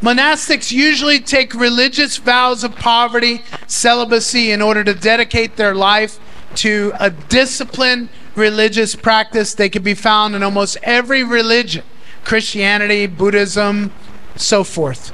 Monastics 0.00 0.70
usually 0.70 1.18
take 1.18 1.54
religious 1.54 2.18
vows 2.18 2.62
of 2.62 2.76
poverty 2.76 3.42
celibacy 3.66 4.52
in 4.52 4.62
order 4.62 4.84
to 4.84 4.94
dedicate 4.94 5.56
their 5.56 5.74
life 5.74 6.20
to 6.54 6.92
a 7.00 7.10
disciplined 7.10 8.08
religious 8.36 8.94
practice. 8.94 9.54
They 9.54 9.68
can 9.68 9.82
be 9.82 9.94
found 9.94 10.36
in 10.36 10.42
almost 10.42 10.76
every 10.82 11.24
religion 11.24 11.82
Christianity, 12.24 13.06
Buddhism, 13.06 13.90
so 14.36 14.62
forth. 14.62 15.10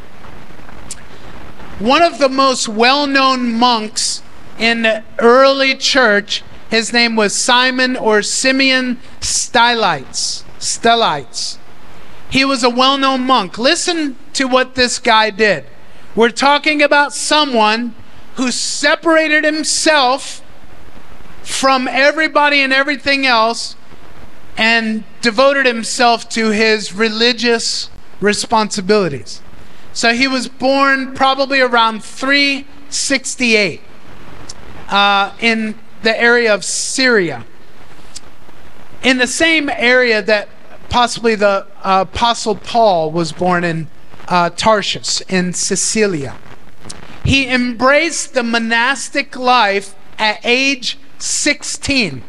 One 1.78 2.02
of 2.02 2.18
the 2.18 2.28
most 2.28 2.68
well 2.68 3.06
known 3.06 3.52
monks 3.52 4.22
in 4.58 4.82
the 4.82 5.02
early 5.18 5.76
church, 5.76 6.42
his 6.70 6.92
name 6.92 7.16
was 7.16 7.34
Simon 7.34 7.96
or 7.96 8.22
Simeon 8.22 8.98
Stylites. 9.20 10.44
Stylites. 10.58 11.58
He 12.30 12.44
was 12.44 12.64
a 12.64 12.70
well 12.70 12.98
known 12.98 13.22
monk. 13.22 13.58
Listen 13.58 14.16
to 14.32 14.46
what 14.46 14.74
this 14.74 14.98
guy 14.98 15.30
did. 15.30 15.64
We're 16.16 16.30
talking 16.30 16.82
about 16.82 17.12
someone 17.12 17.94
who 18.36 18.50
separated 18.50 19.44
himself 19.44 20.42
from 21.42 21.86
everybody 21.86 22.60
and 22.60 22.72
everything 22.72 23.26
else 23.26 23.76
and 24.56 25.04
devoted 25.20 25.66
himself 25.66 26.28
to 26.30 26.50
his 26.50 26.92
religious 26.92 27.90
responsibilities. 28.20 29.42
So 29.92 30.14
he 30.14 30.26
was 30.26 30.48
born 30.48 31.14
probably 31.14 31.60
around 31.60 32.02
368 32.02 33.80
uh, 34.88 35.32
in 35.40 35.74
the 36.04 36.20
area 36.20 36.54
of 36.54 36.64
Syria. 36.64 37.44
In 39.02 39.18
the 39.18 39.26
same 39.26 39.68
area 39.68 40.22
that 40.22 40.48
possibly 40.88 41.34
the 41.34 41.66
uh, 41.82 42.04
Apostle 42.08 42.54
Paul 42.54 43.10
was 43.10 43.32
born 43.32 43.64
in 43.64 43.88
uh, 44.28 44.50
in 45.28 45.52
Cilicia. 45.52 46.36
He 47.24 47.48
embraced 47.48 48.32
the 48.32 48.42
monastic 48.42 49.36
life 49.36 49.94
at 50.18 50.40
age 50.44 50.98
16. 51.18 52.22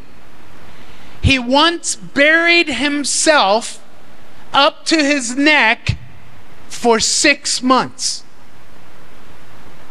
He 1.22 1.40
once 1.40 1.96
buried 1.96 2.68
himself 2.68 3.82
up 4.52 4.86
to 4.86 4.98
his 4.98 5.36
neck 5.36 5.98
for 6.68 7.00
six 7.00 7.62
months 7.62 8.25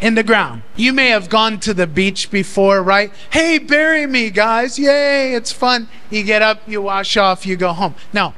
in 0.01 0.15
the 0.15 0.23
ground. 0.23 0.63
You 0.77 0.93
may 0.93 1.09
have 1.09 1.29
gone 1.29 1.61
to 1.61 1.75
the 1.75 1.87
beach 1.87 2.31
before, 2.31 2.83
right? 2.83 3.13
Hey, 3.31 3.59
bury 3.59 4.07
me, 4.07 4.31
guys. 4.31 4.79
Yay, 4.79 5.35
it's 5.35 5.53
fun. 5.53 5.89
You 6.11 6.23
get 6.23 6.43
up, 6.43 6.63
you 6.67 6.83
wash 6.83 7.17
off, 7.17 7.47
you 7.47 7.57
go 7.57 7.73
home. 7.73 7.95
Now, 8.13 8.35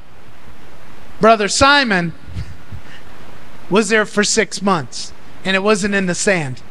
Brother 1.20 1.48
Simon 1.48 2.12
was 3.70 3.88
there 3.88 4.06
for 4.06 4.22
six 4.22 4.62
months, 4.62 5.12
and 5.44 5.56
it 5.56 5.62
wasn't 5.62 5.94
in 5.94 6.06
the 6.06 6.14
sand. 6.14 6.62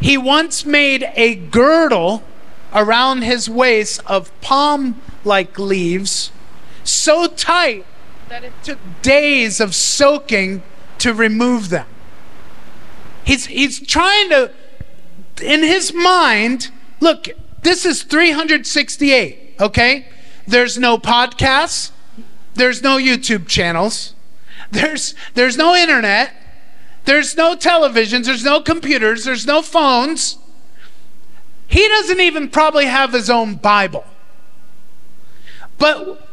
He 0.00 0.18
once 0.18 0.64
made 0.64 1.10
a 1.14 1.34
girdle 1.34 2.22
around 2.74 3.22
his 3.22 3.48
waist 3.48 4.00
of 4.06 4.38
palm 4.40 5.00
like 5.24 5.58
leaves 5.58 6.30
so 6.84 7.26
tight 7.26 7.84
that 8.28 8.44
it 8.44 8.52
took 8.62 8.78
days 9.02 9.60
of 9.60 9.74
soaking 9.74 10.62
to 10.98 11.12
remove 11.12 11.68
them. 11.68 11.86
He's, 13.26 13.46
he's 13.46 13.84
trying 13.84 14.30
to, 14.30 14.52
in 15.42 15.64
his 15.64 15.92
mind, 15.92 16.70
look, 17.00 17.26
this 17.62 17.84
is 17.84 18.04
368, 18.04 19.56
okay? 19.58 20.06
There's 20.46 20.78
no 20.78 20.96
podcasts, 20.96 21.90
there's 22.54 22.84
no 22.84 22.98
YouTube 22.98 23.48
channels, 23.48 24.14
there's, 24.70 25.16
there's 25.34 25.56
no 25.56 25.74
internet, 25.74 26.34
there's 27.04 27.36
no 27.36 27.56
televisions, 27.56 28.26
there's 28.26 28.44
no 28.44 28.60
computers, 28.60 29.24
there's 29.24 29.44
no 29.44 29.60
phones. 29.60 30.38
He 31.66 31.88
doesn't 31.88 32.20
even 32.20 32.48
probably 32.48 32.86
have 32.86 33.12
his 33.12 33.28
own 33.28 33.56
Bible. 33.56 34.04
But 35.78 36.24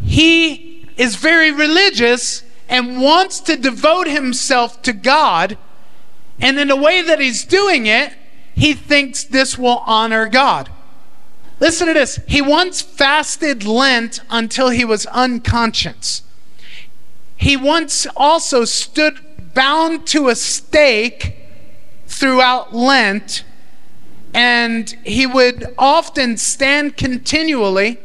he 0.00 0.88
is 0.96 1.16
very 1.16 1.50
religious 1.50 2.44
and 2.68 3.00
wants 3.02 3.40
to 3.40 3.56
devote 3.56 4.06
himself 4.06 4.80
to 4.82 4.92
God. 4.92 5.58
And 6.40 6.58
in 6.58 6.68
the 6.68 6.76
way 6.76 7.02
that 7.02 7.20
he's 7.20 7.44
doing 7.44 7.86
it, 7.86 8.12
he 8.54 8.72
thinks 8.74 9.24
this 9.24 9.58
will 9.58 9.82
honor 9.86 10.28
God. 10.28 10.70
Listen 11.60 11.86
to 11.86 11.94
this. 11.94 12.20
He 12.26 12.42
once 12.42 12.82
fasted 12.82 13.64
Lent 13.64 14.20
until 14.28 14.68
he 14.68 14.84
was 14.84 15.06
unconscious. 15.06 16.22
He 17.36 17.56
once 17.56 18.06
also 18.16 18.64
stood 18.64 19.18
bound 19.54 20.06
to 20.08 20.28
a 20.28 20.34
stake 20.34 21.36
throughout 22.06 22.74
Lent, 22.74 23.44
and 24.34 24.90
he 25.04 25.26
would 25.26 25.74
often 25.78 26.36
stand 26.36 26.96
continually 26.96 27.98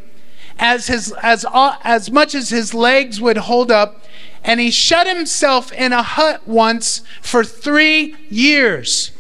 as, 0.60 0.88
his, 0.88 1.14
as, 1.22 1.46
as 1.54 2.12
much 2.12 2.36
as 2.36 2.50
his 2.50 2.74
legs 2.74 3.20
would 3.20 3.38
hold 3.38 3.72
up. 3.72 4.01
And 4.44 4.60
he 4.60 4.72
shut 4.72 5.08
himself 5.08 5.72
in 5.72 5.94
a 5.94 6.02
hut 6.02 6.48
once 6.48 7.02
for 7.22 7.44
three 7.44 8.16
years. 8.30 9.12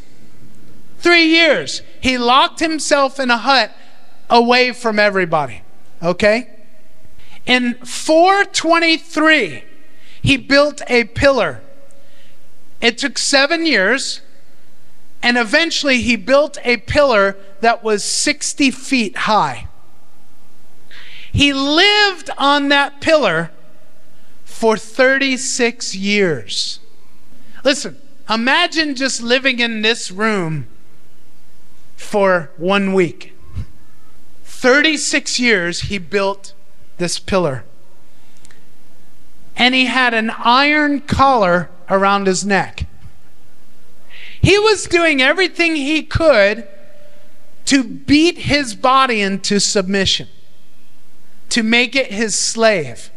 Three 0.99 1.25
years. 1.25 1.81
He 1.99 2.17
locked 2.17 2.59
himself 2.59 3.19
in 3.19 3.29
a 3.29 3.37
hut 3.37 3.71
away 4.29 4.71
from 4.71 4.97
everybody. 4.97 5.61
Okay? 6.01 6.49
In 7.45 7.75
423, 7.85 9.63
he 10.21 10.37
built 10.37 10.81
a 10.87 11.03
pillar 11.05 11.61
it 12.81 12.97
took 12.97 13.19
seven 13.19 13.65
years, 13.65 14.21
and 15.21 15.37
eventually 15.37 16.01
he 16.01 16.15
built 16.15 16.57
a 16.63 16.77
pillar 16.77 17.37
that 17.61 17.83
was 17.83 18.03
60 18.03 18.71
feet 18.71 19.15
high. 19.15 19.67
He 21.31 21.53
lived 21.53 22.31
on 22.37 22.69
that 22.69 22.99
pillar 22.99 23.51
for 24.61 24.77
36 24.77 25.95
years. 25.95 26.79
Listen, 27.63 27.97
imagine 28.29 28.93
just 28.93 29.19
living 29.19 29.57
in 29.57 29.81
this 29.81 30.11
room 30.11 30.67
for 31.95 32.51
one 32.57 32.93
week. 32.93 33.33
36 34.43 35.39
years 35.39 35.81
he 35.81 35.97
built 35.97 36.53
this 36.99 37.17
pillar. 37.17 37.63
And 39.55 39.73
he 39.73 39.87
had 39.87 40.13
an 40.13 40.29
iron 40.29 41.01
collar 41.01 41.71
around 41.89 42.27
his 42.27 42.45
neck. 42.45 42.85
He 44.39 44.59
was 44.59 44.83
doing 44.83 45.23
everything 45.23 45.75
he 45.75 46.03
could 46.03 46.67
to 47.65 47.83
beat 47.83 48.37
his 48.37 48.75
body 48.75 49.21
into 49.21 49.59
submission, 49.59 50.27
to 51.49 51.63
make 51.63 51.95
it 51.95 52.11
his 52.11 52.35
slave. 52.35 53.10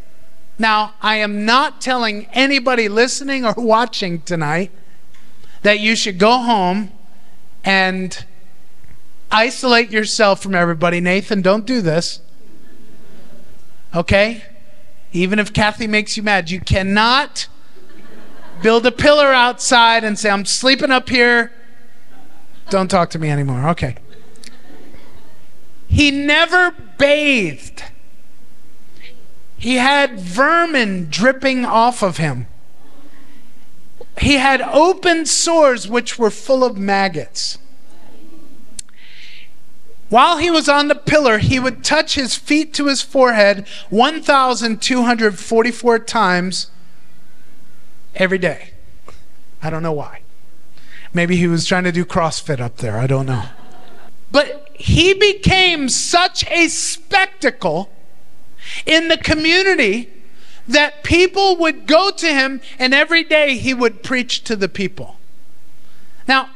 Now, 0.58 0.94
I 1.02 1.16
am 1.16 1.44
not 1.44 1.80
telling 1.80 2.26
anybody 2.32 2.88
listening 2.88 3.44
or 3.44 3.54
watching 3.56 4.22
tonight 4.22 4.70
that 5.62 5.80
you 5.80 5.96
should 5.96 6.18
go 6.18 6.38
home 6.38 6.92
and 7.64 8.24
isolate 9.30 9.90
yourself 9.90 10.42
from 10.42 10.54
everybody. 10.54 11.00
Nathan, 11.00 11.42
don't 11.42 11.66
do 11.66 11.80
this. 11.80 12.20
Okay? 13.94 14.44
Even 15.12 15.38
if 15.38 15.52
Kathy 15.52 15.86
makes 15.86 16.16
you 16.16 16.22
mad, 16.22 16.50
you 16.50 16.60
cannot 16.60 17.48
build 18.62 18.86
a 18.86 18.92
pillar 18.92 19.32
outside 19.32 20.04
and 20.04 20.18
say, 20.18 20.30
I'm 20.30 20.44
sleeping 20.44 20.90
up 20.90 21.08
here. 21.08 21.52
Don't 22.70 22.90
talk 22.90 23.10
to 23.10 23.18
me 23.18 23.30
anymore. 23.30 23.68
Okay. 23.70 23.96
He 25.88 26.10
never 26.10 26.72
bathed. 26.98 27.84
He 29.56 29.76
had 29.76 30.18
vermin 30.18 31.08
dripping 31.10 31.64
off 31.64 32.02
of 32.02 32.18
him. 32.18 32.48
He 34.20 34.34
had 34.34 34.60
open 34.60 35.26
sores 35.26 35.88
which 35.88 36.18
were 36.18 36.30
full 36.30 36.62
of 36.62 36.78
maggots. 36.78 37.58
While 40.08 40.38
he 40.38 40.50
was 40.50 40.68
on 40.68 40.88
the 40.88 40.94
pillar, 40.94 41.38
he 41.38 41.58
would 41.58 41.82
touch 41.82 42.14
his 42.14 42.36
feet 42.36 42.72
to 42.74 42.86
his 42.86 43.02
forehead 43.02 43.66
1,244 43.90 45.98
times 45.98 46.70
every 48.14 48.38
day. 48.38 48.70
I 49.62 49.70
don't 49.70 49.82
know 49.82 49.92
why. 49.92 50.20
Maybe 51.12 51.36
he 51.36 51.48
was 51.48 51.64
trying 51.64 51.84
to 51.84 51.92
do 51.92 52.04
CrossFit 52.04 52.60
up 52.60 52.76
there. 52.76 52.98
I 52.98 53.06
don't 53.06 53.26
know. 53.26 53.44
But 54.30 54.68
he 54.74 55.14
became 55.14 55.88
such 55.88 56.44
a 56.50 56.68
spectacle 56.68 57.90
in 58.86 59.08
the 59.08 59.18
community 59.18 60.10
that 60.66 61.02
people 61.02 61.56
would 61.56 61.86
go 61.86 62.10
to 62.10 62.26
him 62.26 62.60
and 62.78 62.94
every 62.94 63.22
day 63.22 63.56
he 63.56 63.74
would 63.74 64.02
preach 64.02 64.44
to 64.44 64.56
the 64.56 64.68
people. 64.68 65.16
Now, 66.26 66.50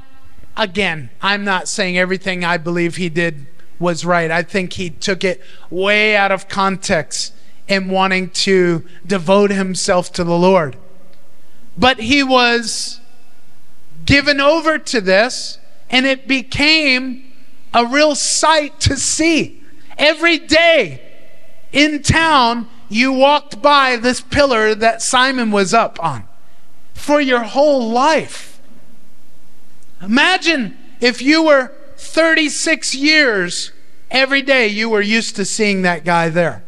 again, 0.56 1.10
I'm 1.20 1.44
not 1.44 1.68
saying 1.68 1.98
everything 1.98 2.44
I 2.44 2.56
believe 2.56 2.96
he 2.96 3.08
did 3.08 3.46
was 3.78 4.04
right. 4.04 4.30
I 4.30 4.42
think 4.42 4.74
he 4.74 4.90
took 4.90 5.24
it 5.24 5.42
way 5.70 6.16
out 6.16 6.32
of 6.32 6.48
context 6.48 7.34
in 7.68 7.88
wanting 7.90 8.30
to 8.30 8.84
devote 9.06 9.50
himself 9.50 10.12
to 10.14 10.24
the 10.24 10.36
Lord. 10.36 10.76
But 11.76 12.00
he 12.00 12.22
was 12.22 13.00
given 14.04 14.40
over 14.40 14.78
to 14.78 15.00
this, 15.00 15.58
and 15.90 16.06
it 16.06 16.26
became 16.26 17.30
a 17.74 17.84
real 17.84 18.14
sight 18.14 18.80
to 18.80 18.96
see. 18.96 19.62
Every 19.98 20.38
day 20.38 21.02
in 21.72 22.02
town, 22.02 22.68
you 22.88 23.12
walked 23.12 23.60
by 23.60 23.96
this 23.96 24.20
pillar 24.20 24.74
that 24.74 25.02
Simon 25.02 25.50
was 25.50 25.74
up 25.74 26.02
on 26.02 26.26
for 26.94 27.20
your 27.20 27.42
whole 27.42 27.90
life. 27.90 28.60
Imagine 30.02 30.76
if 31.00 31.20
you 31.20 31.42
were 31.42 31.72
36 31.96 32.94
years, 32.94 33.72
every 34.10 34.42
day 34.42 34.68
you 34.68 34.88
were 34.88 35.00
used 35.00 35.36
to 35.36 35.44
seeing 35.44 35.82
that 35.82 36.04
guy 36.04 36.28
there. 36.28 36.64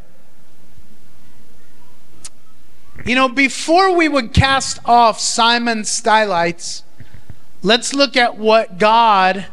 You 3.05 3.15
know, 3.15 3.29
before 3.29 3.95
we 3.95 4.09
would 4.09 4.35
cast 4.35 4.79
off 4.85 5.19
Simon's 5.19 5.89
stylites, 5.89 6.83
let's 7.63 7.95
look 7.95 8.17
at 8.17 8.37
what 8.37 8.79
God 8.79 9.47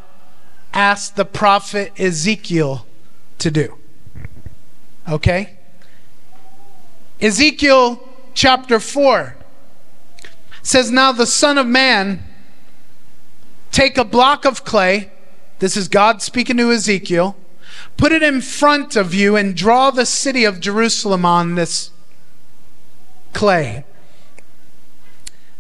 asked 0.73 1.15
the 1.15 1.25
prophet 1.25 1.93
Ezekiel 1.97 2.86
to 3.39 3.49
do. 3.49 3.76
Okay? 5.07 5.57
Ezekiel 7.19 8.07
chapter 8.33 8.79
4 8.79 9.35
says, 10.61 10.91
Now 10.91 11.11
the 11.11 11.25
Son 11.25 11.57
of 11.57 11.65
Man, 11.65 12.23
take 13.71 13.97
a 13.97 14.03
block 14.03 14.45
of 14.45 14.63
clay. 14.63 15.11
This 15.59 15.75
is 15.75 15.87
God 15.87 16.21
speaking 16.21 16.57
to 16.57 16.71
Ezekiel. 16.71 17.35
Put 17.95 18.11
it 18.11 18.21
in 18.21 18.41
front 18.41 18.95
of 18.95 19.13
you 19.13 19.35
and 19.35 19.55
draw 19.55 19.89
the 19.89 20.05
city 20.05 20.43
of 20.43 20.59
Jerusalem 20.59 21.25
on 21.25 21.55
this 21.55 21.89
clay. 23.33 23.85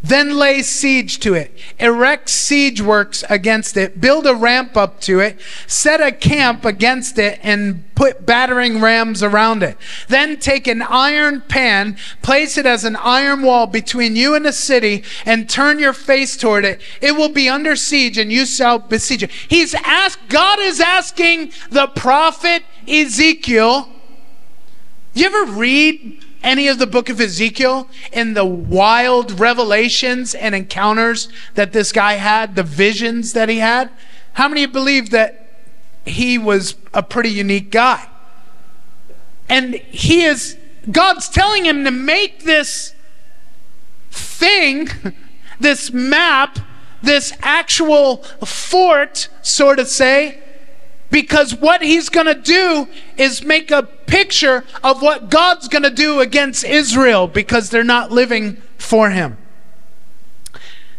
Then 0.03 0.37
lay 0.37 0.61
siege 0.61 1.19
to 1.21 1.33
it, 1.33 1.57
erect 1.79 2.29
siege 2.29 2.81
works 2.81 3.23
against 3.29 3.75
it, 3.75 3.99
build 3.99 4.27
a 4.27 4.35
ramp 4.35 4.77
up 4.77 5.01
to 5.01 5.19
it, 5.19 5.39
set 5.65 5.99
a 5.99 6.11
camp 6.11 6.65
against 6.65 7.17
it, 7.17 7.39
and 7.41 7.83
put 7.95 8.23
battering 8.25 8.79
rams 8.79 9.23
around 9.23 9.63
it. 9.63 9.75
Then 10.07 10.37
take 10.37 10.67
an 10.67 10.83
iron 10.83 11.41
pan, 11.41 11.97
place 12.21 12.59
it 12.59 12.67
as 12.67 12.83
an 12.83 12.95
iron 12.97 13.41
wall 13.41 13.65
between 13.65 14.15
you 14.15 14.35
and 14.35 14.45
the 14.45 14.53
city, 14.53 15.03
and 15.25 15.49
turn 15.49 15.79
your 15.79 15.93
face 15.93 16.37
toward 16.37 16.63
it. 16.63 16.79
It 17.01 17.13
will 17.17 17.29
be 17.29 17.49
under 17.49 17.75
siege, 17.75 18.19
and 18.19 18.31
you 18.31 18.45
shall 18.45 18.77
besiege 18.77 19.23
it. 19.23 19.31
He's 19.31 19.73
asked, 19.73 20.29
God 20.29 20.59
is 20.59 20.79
asking 20.79 21.51
the 21.71 21.87
prophet 21.87 22.63
Ezekiel. 22.87 23.89
You 25.15 25.25
ever 25.25 25.51
read 25.53 26.23
any 26.43 26.67
of 26.67 26.79
the 26.79 26.87
book 26.87 27.09
of 27.09 27.19
Ezekiel 27.19 27.89
in 28.11 28.33
the 28.33 28.45
wild 28.45 29.39
revelations 29.39 30.35
and 30.35 30.53
encounters 30.53 31.29
that 31.55 31.73
this 31.73 31.91
guy 31.91 32.13
had, 32.13 32.55
the 32.55 32.63
visions 32.63 33.33
that 33.33 33.49
he 33.49 33.57
had? 33.57 33.89
How 34.33 34.47
many 34.47 34.65
believe 34.65 35.09
that 35.11 35.49
he 36.05 36.37
was 36.37 36.75
a 36.93 37.03
pretty 37.03 37.29
unique 37.29 37.71
guy? 37.71 38.07
And 39.49 39.75
he 39.75 40.23
is, 40.23 40.57
God's 40.91 41.29
telling 41.29 41.65
him 41.65 41.83
to 41.83 41.91
make 41.91 42.43
this 42.43 42.93
thing, 44.11 44.89
this 45.59 45.91
map, 45.91 46.59
this 47.01 47.33
actual 47.41 48.17
fort, 48.45 49.29
sort 49.41 49.79
of 49.79 49.87
say, 49.87 50.41
because 51.09 51.55
what 51.55 51.81
he's 51.81 52.09
going 52.09 52.27
to 52.27 52.35
do 52.35 52.87
is 53.17 53.43
make 53.43 53.71
a 53.71 53.83
picture 53.83 54.65
of 54.83 55.01
what 55.01 55.29
God's 55.29 55.67
going 55.67 55.83
to 55.83 55.89
do 55.89 56.19
against 56.19 56.63
Israel 56.63 57.27
because 57.27 57.69
they're 57.69 57.83
not 57.83 58.11
living 58.11 58.57
for 58.77 59.09
him. 59.09 59.37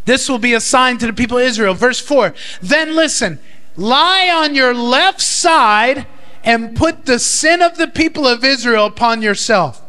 This 0.05 0.29
will 0.29 0.39
be 0.39 0.55
a 0.55 0.61
sign 0.61 0.97
to 0.99 1.07
the 1.07 1.13
people 1.13 1.37
of 1.37 1.45
Israel. 1.45 1.75
Verse 1.75 2.01
4 2.01 2.35
Then 2.63 2.97
listen, 2.97 3.39
lie 3.77 4.31
on 4.31 4.55
your 4.55 4.73
left 4.73 5.21
side 5.21 6.07
and 6.43 6.75
put 6.75 7.05
the 7.05 7.19
sin 7.19 7.61
of 7.61 7.77
the 7.77 7.89
people 7.89 8.27
of 8.27 8.43
Israel 8.43 8.87
upon 8.87 9.21
yourself. 9.21 9.83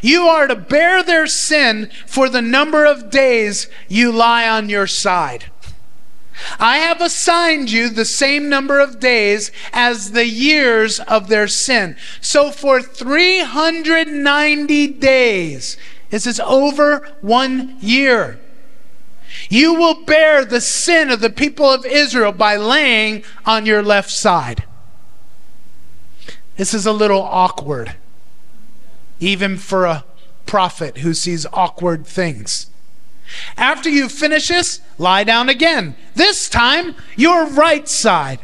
You 0.00 0.22
are 0.22 0.46
to 0.46 0.56
bear 0.56 1.02
their 1.02 1.26
sin 1.26 1.90
for 2.06 2.30
the 2.30 2.40
number 2.40 2.86
of 2.86 3.10
days 3.10 3.68
you 3.88 4.12
lie 4.12 4.48
on 4.48 4.70
your 4.70 4.86
side. 4.86 5.44
I 6.58 6.78
have 6.78 7.00
assigned 7.00 7.70
you 7.70 7.88
the 7.88 8.04
same 8.04 8.48
number 8.48 8.80
of 8.80 9.00
days 9.00 9.50
as 9.72 10.12
the 10.12 10.26
years 10.26 11.00
of 11.00 11.28
their 11.28 11.48
sin. 11.48 11.96
So 12.20 12.50
for 12.50 12.82
390 12.82 14.86
days, 14.88 15.76
this 16.10 16.26
is 16.26 16.40
over 16.40 17.08
one 17.20 17.76
year. 17.80 18.38
You 19.48 19.74
will 19.74 20.04
bear 20.04 20.44
the 20.44 20.60
sin 20.60 21.10
of 21.10 21.20
the 21.20 21.30
people 21.30 21.70
of 21.70 21.84
Israel 21.84 22.32
by 22.32 22.56
laying 22.56 23.22
on 23.44 23.66
your 23.66 23.82
left 23.82 24.10
side. 24.10 24.64
This 26.56 26.72
is 26.72 26.86
a 26.86 26.92
little 26.92 27.22
awkward, 27.22 27.96
even 29.20 29.56
for 29.56 29.84
a 29.84 30.04
prophet 30.46 30.98
who 30.98 31.12
sees 31.12 31.44
awkward 31.52 32.06
things. 32.06 32.70
After 33.56 33.88
you 33.88 34.08
finish 34.08 34.48
this, 34.48 34.80
lie 34.98 35.24
down 35.24 35.48
again. 35.48 35.96
This 36.14 36.48
time, 36.48 36.94
your 37.16 37.46
right 37.46 37.88
side. 37.88 38.40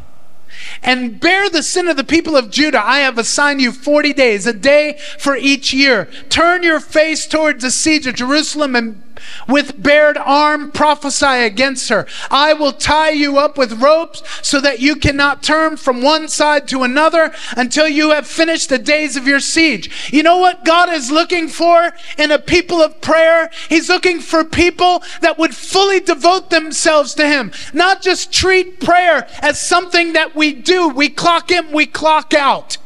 And 0.82 1.20
bear 1.20 1.48
the 1.48 1.62
sin 1.62 1.88
of 1.88 1.96
the 1.96 2.04
people 2.04 2.36
of 2.36 2.50
Judah. 2.50 2.84
I 2.84 2.98
have 2.98 3.18
assigned 3.18 3.60
you 3.60 3.72
40 3.72 4.12
days, 4.12 4.46
a 4.46 4.52
day 4.52 4.98
for 5.18 5.36
each 5.36 5.72
year. 5.72 6.08
Turn 6.28 6.62
your 6.62 6.80
face 6.80 7.26
towards 7.26 7.62
the 7.62 7.70
siege 7.70 8.06
of 8.06 8.14
Jerusalem 8.14 8.74
and 8.74 9.02
with 9.48 9.82
bared 9.82 10.16
arm 10.16 10.70
prophesy 10.70 11.26
against 11.26 11.88
her. 11.88 12.06
I 12.30 12.52
will 12.52 12.72
tie 12.72 13.10
you 13.10 13.38
up 13.38 13.58
with 13.58 13.80
ropes 13.82 14.22
so 14.42 14.60
that 14.60 14.80
you 14.80 14.96
cannot 14.96 15.42
turn 15.42 15.76
from 15.76 16.02
one 16.02 16.28
side 16.28 16.68
to 16.68 16.82
another 16.82 17.32
until 17.56 17.88
you 17.88 18.10
have 18.10 18.26
finished 18.26 18.68
the 18.68 18.78
days 18.78 19.16
of 19.16 19.26
your 19.26 19.40
siege. 19.40 20.10
You 20.12 20.22
know 20.22 20.38
what 20.38 20.64
God 20.64 20.88
is 20.90 21.10
looking 21.10 21.48
for 21.48 21.92
in 22.18 22.30
a 22.30 22.38
people 22.38 22.82
of 22.82 23.00
prayer? 23.00 23.50
He's 23.68 23.88
looking 23.88 24.20
for 24.20 24.44
people 24.44 25.02
that 25.20 25.38
would 25.38 25.54
fully 25.54 26.00
devote 26.00 26.50
themselves 26.50 27.14
to 27.14 27.26
Him, 27.26 27.52
not 27.72 28.02
just 28.02 28.32
treat 28.32 28.80
prayer 28.80 29.28
as 29.40 29.60
something 29.60 30.12
that 30.12 30.34
we 30.34 30.52
do. 30.52 30.88
We 30.88 31.08
clock 31.08 31.50
in, 31.50 31.72
we 31.72 31.86
clock 31.86 32.34
out. 32.34 32.78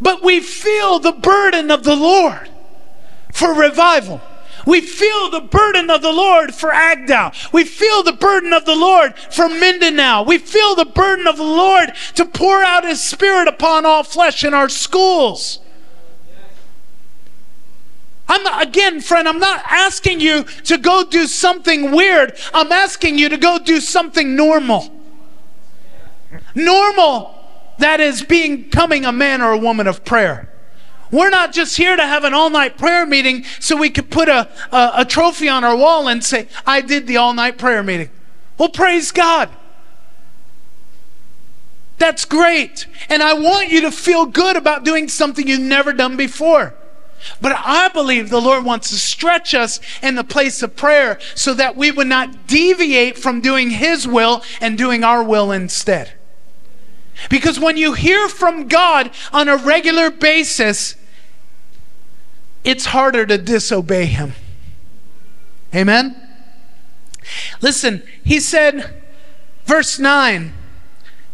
But 0.00 0.22
we 0.22 0.40
feel 0.40 0.98
the 0.98 1.12
burden 1.12 1.70
of 1.70 1.84
the 1.84 1.96
Lord 1.96 2.48
for 3.32 3.52
revival. 3.54 4.20
We 4.66 4.80
feel 4.80 5.30
the 5.30 5.40
burden 5.40 5.90
of 5.90 6.02
the 6.02 6.12
Lord 6.12 6.54
for 6.54 6.70
Agdao. 6.70 7.52
We 7.52 7.64
feel 7.64 8.02
the 8.02 8.12
burden 8.12 8.52
of 8.52 8.64
the 8.64 8.74
Lord 8.74 9.16
for 9.16 9.48
Mindanao. 9.48 10.24
We 10.24 10.38
feel 10.38 10.74
the 10.74 10.84
burden 10.84 11.26
of 11.28 11.36
the 11.36 11.44
Lord 11.44 11.92
to 12.16 12.24
pour 12.24 12.62
out 12.62 12.84
His 12.84 13.00
Spirit 13.00 13.46
upon 13.46 13.86
all 13.86 14.02
flesh 14.02 14.44
in 14.44 14.52
our 14.52 14.68
schools. 14.68 15.60
I'm 18.28 18.42
not, 18.42 18.66
again, 18.66 19.00
friend, 19.00 19.28
I'm 19.28 19.38
not 19.38 19.62
asking 19.70 20.18
you 20.18 20.42
to 20.64 20.78
go 20.78 21.04
do 21.04 21.28
something 21.28 21.92
weird. 21.92 22.36
I'm 22.52 22.72
asking 22.72 23.18
you 23.18 23.28
to 23.28 23.36
go 23.36 23.60
do 23.60 23.80
something 23.80 24.34
normal. 24.34 24.92
Normal, 26.56 27.32
that 27.78 28.00
is 28.00 28.24
being 28.24 28.62
becoming 28.62 29.04
a 29.04 29.12
man 29.12 29.42
or 29.42 29.52
a 29.52 29.58
woman 29.58 29.86
of 29.86 30.04
prayer. 30.04 30.52
We're 31.10 31.30
not 31.30 31.52
just 31.52 31.76
here 31.76 31.96
to 31.96 32.02
have 32.02 32.24
an 32.24 32.34
all 32.34 32.50
night 32.50 32.76
prayer 32.76 33.06
meeting 33.06 33.44
so 33.60 33.76
we 33.76 33.90
could 33.90 34.10
put 34.10 34.28
a, 34.28 34.48
a, 34.72 34.90
a, 34.96 35.04
trophy 35.04 35.48
on 35.48 35.62
our 35.62 35.76
wall 35.76 36.08
and 36.08 36.22
say, 36.22 36.48
I 36.66 36.80
did 36.80 37.06
the 37.06 37.16
all 37.16 37.32
night 37.32 37.58
prayer 37.58 37.82
meeting. 37.82 38.10
Well, 38.58 38.68
praise 38.68 39.12
God. 39.12 39.50
That's 41.98 42.24
great. 42.24 42.86
And 43.08 43.22
I 43.22 43.34
want 43.34 43.70
you 43.70 43.82
to 43.82 43.90
feel 43.90 44.26
good 44.26 44.56
about 44.56 44.84
doing 44.84 45.08
something 45.08 45.46
you've 45.46 45.60
never 45.60 45.92
done 45.92 46.16
before. 46.16 46.74
But 47.40 47.52
I 47.56 47.88
believe 47.88 48.28
the 48.28 48.40
Lord 48.40 48.64
wants 48.64 48.90
to 48.90 48.96
stretch 48.96 49.54
us 49.54 49.80
in 50.02 50.14
the 50.14 50.24
place 50.24 50.62
of 50.62 50.76
prayer 50.76 51.18
so 51.34 51.54
that 51.54 51.76
we 51.76 51.90
would 51.90 52.06
not 52.06 52.46
deviate 52.46 53.18
from 53.18 53.40
doing 53.40 53.70
His 53.70 54.06
will 54.06 54.42
and 54.60 54.76
doing 54.76 55.02
our 55.02 55.22
will 55.22 55.50
instead. 55.50 56.12
Because 57.30 57.58
when 57.58 57.76
you 57.76 57.94
hear 57.94 58.28
from 58.28 58.68
God 58.68 59.10
on 59.32 59.48
a 59.48 59.56
regular 59.56 60.10
basis, 60.10 60.96
it's 62.64 62.86
harder 62.86 63.24
to 63.26 63.38
disobey 63.38 64.06
Him. 64.06 64.32
Amen? 65.74 66.16
Listen, 67.60 68.02
He 68.24 68.40
said, 68.40 69.02
verse 69.64 69.98
9, 69.98 70.52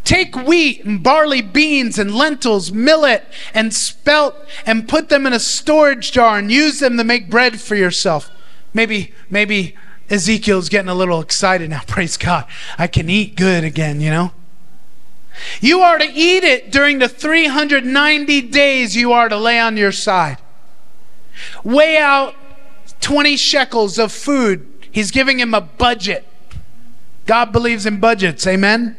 Take 0.04 0.34
wheat 0.34 0.84
and 0.84 1.02
barley, 1.02 1.42
beans 1.42 1.98
and 1.98 2.14
lentils, 2.14 2.72
millet 2.72 3.24
and 3.54 3.72
spelt, 3.72 4.34
and 4.66 4.88
put 4.88 5.08
them 5.08 5.26
in 5.26 5.32
a 5.32 5.38
storage 5.38 6.10
jar 6.10 6.38
and 6.38 6.50
use 6.50 6.80
them 6.80 6.96
to 6.96 7.04
make 7.04 7.30
bread 7.30 7.60
for 7.60 7.76
yourself. 7.76 8.30
Maybe, 8.74 9.14
maybe 9.30 9.76
Ezekiel's 10.10 10.68
getting 10.68 10.88
a 10.88 10.94
little 10.94 11.20
excited 11.20 11.70
now. 11.70 11.82
Praise 11.86 12.16
God. 12.16 12.46
I 12.78 12.88
can 12.88 13.08
eat 13.08 13.36
good 13.36 13.64
again, 13.64 14.00
you 14.00 14.10
know? 14.10 14.32
You 15.60 15.80
are 15.80 15.98
to 15.98 16.04
eat 16.04 16.44
it 16.44 16.70
during 16.70 16.98
the 16.98 17.08
390 17.08 18.42
days 18.42 18.96
you 18.96 19.12
are 19.12 19.28
to 19.28 19.36
lay 19.36 19.58
on 19.58 19.76
your 19.76 19.92
side. 19.92 20.38
Weigh 21.64 21.98
out 21.98 22.34
20 23.00 23.36
shekels 23.36 23.98
of 23.98 24.12
food. 24.12 24.68
He's 24.90 25.10
giving 25.10 25.38
him 25.38 25.54
a 25.54 25.60
budget. 25.60 26.26
God 27.26 27.52
believes 27.52 27.86
in 27.86 28.00
budgets. 28.00 28.46
Amen? 28.46 28.96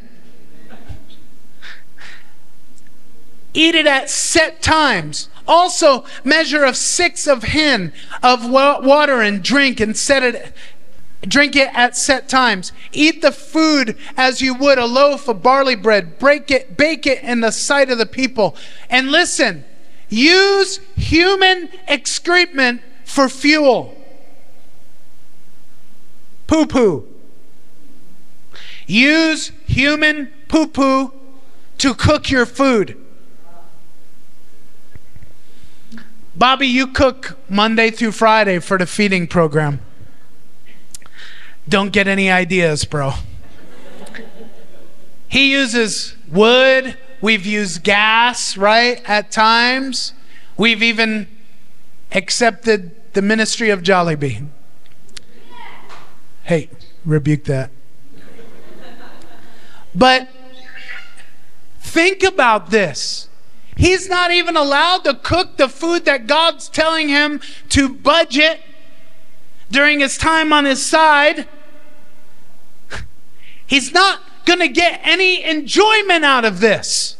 Eat 3.52 3.76
it 3.76 3.86
at 3.86 4.10
set 4.10 4.60
times. 4.60 5.28
Also, 5.46 6.04
measure 6.24 6.64
of 6.64 6.76
six 6.76 7.26
of 7.26 7.44
hin 7.44 7.92
of 8.22 8.48
water 8.50 9.20
and 9.20 9.42
drink 9.42 9.78
and 9.78 9.96
set 9.96 10.22
it 10.22 10.54
Drink 11.28 11.56
it 11.56 11.70
at 11.72 11.96
set 11.96 12.28
times. 12.28 12.72
Eat 12.92 13.22
the 13.22 13.32
food 13.32 13.96
as 14.16 14.40
you 14.40 14.54
would 14.54 14.78
a 14.78 14.86
loaf 14.86 15.28
of 15.28 15.42
barley 15.42 15.74
bread. 15.74 16.18
Break 16.18 16.50
it, 16.50 16.76
bake 16.76 17.06
it 17.06 17.22
in 17.22 17.40
the 17.40 17.50
sight 17.50 17.90
of 17.90 17.98
the 17.98 18.06
people. 18.06 18.56
And 18.90 19.10
listen, 19.10 19.64
use 20.08 20.80
human 20.96 21.70
excrement 21.86 22.82
for 23.04 23.28
fuel. 23.28 23.96
Poo 26.46 26.66
poo. 26.66 27.06
Use 28.86 29.50
human 29.66 30.30
poo 30.48 30.66
poo 30.66 31.12
to 31.78 31.94
cook 31.94 32.30
your 32.30 32.46
food. 32.46 33.00
Bobby, 36.36 36.66
you 36.66 36.88
cook 36.88 37.38
Monday 37.48 37.90
through 37.90 38.12
Friday 38.12 38.58
for 38.58 38.76
the 38.76 38.86
feeding 38.86 39.26
program. 39.26 39.80
Don't 41.68 41.92
get 41.92 42.06
any 42.06 42.30
ideas, 42.30 42.84
bro. 42.84 43.12
He 45.28 45.50
uses 45.50 46.14
wood. 46.30 46.96
We've 47.20 47.46
used 47.46 47.82
gas, 47.82 48.56
right, 48.56 49.02
at 49.08 49.30
times. 49.30 50.12
We've 50.56 50.82
even 50.82 51.26
accepted 52.12 53.12
the 53.14 53.22
ministry 53.22 53.70
of 53.70 53.82
Jollibee. 53.82 54.46
Hey, 56.44 56.68
rebuke 57.04 57.44
that. 57.44 57.70
But 59.94 60.28
think 61.80 62.22
about 62.22 62.70
this. 62.70 63.28
He's 63.76 64.08
not 64.08 64.30
even 64.30 64.56
allowed 64.56 65.04
to 65.04 65.14
cook 65.14 65.56
the 65.56 65.68
food 65.68 66.04
that 66.04 66.26
God's 66.26 66.68
telling 66.68 67.08
him 67.08 67.40
to 67.70 67.88
budget 67.88 68.60
during 69.70 70.00
his 70.00 70.16
time 70.16 70.52
on 70.52 70.64
his 70.64 70.84
side. 70.84 71.48
He's 73.66 73.92
not 73.92 74.20
going 74.44 74.60
to 74.60 74.68
get 74.68 75.00
any 75.02 75.42
enjoyment 75.42 76.24
out 76.24 76.44
of 76.44 76.60
this. 76.60 77.16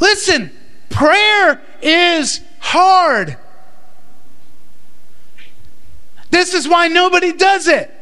Listen, 0.00 0.52
prayer 0.90 1.60
is 1.82 2.40
hard. 2.60 3.36
This 6.30 6.54
is 6.54 6.68
why 6.68 6.88
nobody 6.88 7.32
does 7.32 7.68
it. 7.68 7.94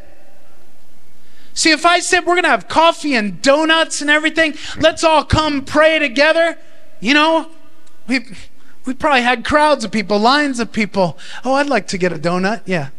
See, 1.54 1.70
if 1.70 1.86
I 1.86 2.00
said 2.00 2.20
we're 2.20 2.34
going 2.34 2.44
to 2.44 2.50
have 2.50 2.68
coffee 2.68 3.14
and 3.14 3.40
donuts 3.40 4.02
and 4.02 4.10
everything, 4.10 4.54
let's 4.78 5.02
all 5.02 5.24
come 5.24 5.64
pray 5.64 5.98
together, 5.98 6.58
you 7.00 7.14
know, 7.14 7.50
we 8.06 8.26
we 8.84 8.94
probably 8.94 9.22
had 9.22 9.44
crowds 9.44 9.84
of 9.84 9.90
people, 9.90 10.18
lines 10.18 10.60
of 10.60 10.70
people. 10.70 11.18
Oh, 11.44 11.54
I'd 11.54 11.68
like 11.68 11.88
to 11.88 11.98
get 11.98 12.12
a 12.12 12.16
donut. 12.16 12.62
Yeah. 12.66 12.90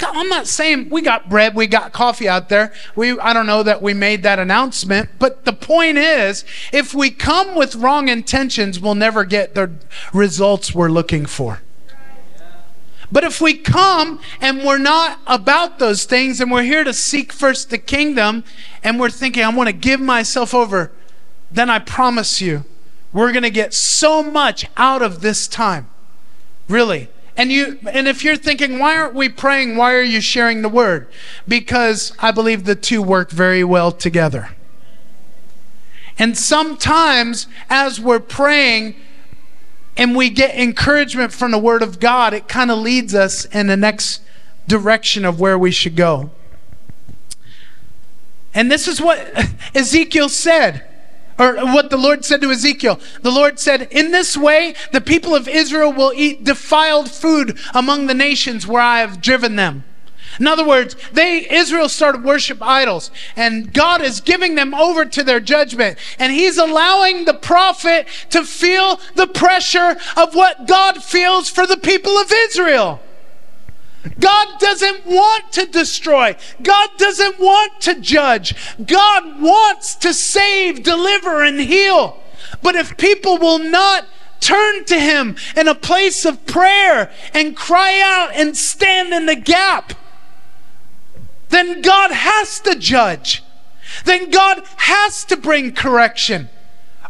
I'm 0.00 0.28
not 0.28 0.46
saying 0.46 0.88
we 0.88 1.02
got 1.02 1.28
bread, 1.28 1.54
we 1.54 1.66
got 1.66 1.92
coffee 1.92 2.28
out 2.28 2.48
there. 2.48 2.72
We 2.96 3.18
I 3.18 3.32
don't 3.32 3.46
know 3.46 3.62
that 3.62 3.82
we 3.82 3.94
made 3.94 4.22
that 4.22 4.38
announcement, 4.38 5.10
but 5.18 5.44
the 5.44 5.52
point 5.52 5.98
is, 5.98 6.44
if 6.72 6.94
we 6.94 7.10
come 7.10 7.54
with 7.54 7.74
wrong 7.74 8.08
intentions, 8.08 8.80
we'll 8.80 8.94
never 8.94 9.24
get 9.24 9.54
the 9.54 9.72
results 10.12 10.74
we're 10.74 10.88
looking 10.88 11.26
for. 11.26 11.60
But 13.12 13.24
if 13.24 13.42
we 13.42 13.52
come 13.52 14.20
and 14.40 14.64
we're 14.64 14.78
not 14.78 15.20
about 15.26 15.78
those 15.78 16.04
things 16.06 16.40
and 16.40 16.50
we're 16.50 16.62
here 16.62 16.82
to 16.82 16.94
seek 16.94 17.30
first 17.30 17.68
the 17.68 17.76
kingdom 17.76 18.42
and 18.82 18.98
we're 18.98 19.10
thinking, 19.10 19.44
I 19.44 19.50
want 19.50 19.68
to 19.68 19.74
give 19.74 20.00
myself 20.00 20.54
over, 20.54 20.90
then 21.50 21.68
I 21.68 21.78
promise 21.78 22.40
you, 22.40 22.64
we're 23.12 23.32
going 23.32 23.42
to 23.42 23.50
get 23.50 23.74
so 23.74 24.22
much 24.22 24.66
out 24.78 25.02
of 25.02 25.20
this 25.20 25.46
time. 25.46 25.90
Really. 26.68 27.10
And 27.36 27.50
you 27.50 27.78
and 27.90 28.06
if 28.06 28.22
you're 28.22 28.36
thinking 28.36 28.78
why 28.78 28.96
aren't 28.96 29.14
we 29.14 29.28
praying? 29.28 29.76
Why 29.76 29.94
are 29.94 30.02
you 30.02 30.20
sharing 30.20 30.62
the 30.62 30.68
word? 30.68 31.08
Because 31.48 32.12
I 32.18 32.30
believe 32.30 32.64
the 32.64 32.74
two 32.74 33.02
work 33.02 33.30
very 33.30 33.64
well 33.64 33.90
together. 33.90 34.50
And 36.18 36.36
sometimes 36.36 37.46
as 37.70 37.98
we're 37.98 38.20
praying, 38.20 38.96
and 39.96 40.16
we 40.16 40.30
get 40.30 40.54
encouragement 40.54 41.32
from 41.32 41.50
the 41.50 41.58
Word 41.58 41.82
of 41.82 42.00
God, 42.00 42.34
it 42.34 42.48
kind 42.48 42.70
of 42.70 42.78
leads 42.78 43.14
us 43.14 43.44
in 43.46 43.66
the 43.66 43.76
next 43.76 44.22
direction 44.66 45.24
of 45.24 45.40
where 45.40 45.58
we 45.58 45.70
should 45.70 45.96
go. 45.96 46.30
And 48.54 48.70
this 48.70 48.86
is 48.86 49.00
what 49.00 49.18
Ezekiel 49.74 50.28
said, 50.28 50.86
or 51.42 51.56
what 51.72 51.90
the 51.90 51.96
Lord 51.96 52.24
said 52.24 52.40
to 52.42 52.50
Ezekiel. 52.50 53.00
The 53.22 53.30
Lord 53.30 53.58
said, 53.58 53.88
In 53.90 54.12
this 54.12 54.36
way, 54.36 54.74
the 54.92 55.00
people 55.00 55.34
of 55.34 55.48
Israel 55.48 55.92
will 55.92 56.12
eat 56.14 56.44
defiled 56.44 57.10
food 57.10 57.58
among 57.74 58.06
the 58.06 58.14
nations 58.14 58.66
where 58.66 58.82
I 58.82 59.00
have 59.00 59.20
driven 59.20 59.56
them. 59.56 59.84
In 60.38 60.46
other 60.46 60.66
words, 60.66 60.96
they 61.12 61.46
Israel 61.50 61.88
started 61.88 62.24
worship 62.24 62.62
idols, 62.62 63.10
and 63.36 63.72
God 63.72 64.00
is 64.00 64.20
giving 64.20 64.54
them 64.54 64.72
over 64.72 65.04
to 65.04 65.22
their 65.22 65.40
judgment, 65.40 65.98
and 66.18 66.32
He's 66.32 66.56
allowing 66.56 67.24
the 67.24 67.34
prophet 67.34 68.06
to 68.30 68.44
feel 68.44 68.98
the 69.14 69.26
pressure 69.26 69.96
of 70.16 70.34
what 70.34 70.66
God 70.66 71.02
feels 71.02 71.50
for 71.50 71.66
the 71.66 71.76
people 71.76 72.16
of 72.16 72.32
Israel. 72.32 73.00
God 74.18 74.58
doesn't 74.58 75.06
want 75.06 75.52
to 75.52 75.66
destroy. 75.66 76.36
God 76.62 76.90
doesn't 76.96 77.38
want 77.38 77.80
to 77.82 78.00
judge. 78.00 78.76
God 78.84 79.40
wants 79.40 79.94
to 79.96 80.12
save, 80.12 80.82
deliver, 80.82 81.42
and 81.42 81.60
heal. 81.60 82.20
But 82.62 82.74
if 82.74 82.96
people 82.96 83.38
will 83.38 83.58
not 83.58 84.06
turn 84.40 84.84
to 84.86 84.98
Him 84.98 85.36
in 85.56 85.68
a 85.68 85.74
place 85.74 86.24
of 86.24 86.46
prayer 86.46 87.12
and 87.32 87.56
cry 87.56 88.00
out 88.00 88.34
and 88.34 88.56
stand 88.56 89.14
in 89.14 89.26
the 89.26 89.36
gap, 89.36 89.94
then 91.50 91.80
God 91.80 92.10
has 92.10 92.58
to 92.60 92.74
judge. 92.74 93.44
Then 94.04 94.30
God 94.30 94.62
has 94.78 95.24
to 95.26 95.36
bring 95.36 95.72
correction. 95.72 96.48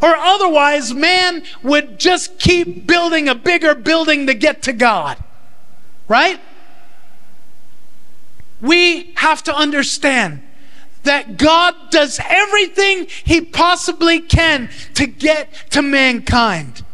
Or 0.03 0.17
otherwise, 0.17 0.93
man 0.93 1.45
would 1.63 1.99
just 1.99 2.39
keep 2.39 2.87
building 2.87 3.29
a 3.29 3.37
bigger 3.37 3.75
building 3.75 4.27
to 4.27 4.35
get 4.35 4.63
to 4.63 4.73
God. 4.73 5.23
Right? 6.09 6.41
We 8.63 9.13
have 9.17 9.43
to 9.45 9.55
understand 9.55 10.43
that 11.03 11.37
God 11.37 11.75
does 11.91 12.21
everything 12.29 13.09
he 13.25 13.41
possibly 13.41 14.21
can 14.21 14.71
to 14.95 15.07
get 15.07 15.53
to 15.71 15.83
mankind. 15.83 16.85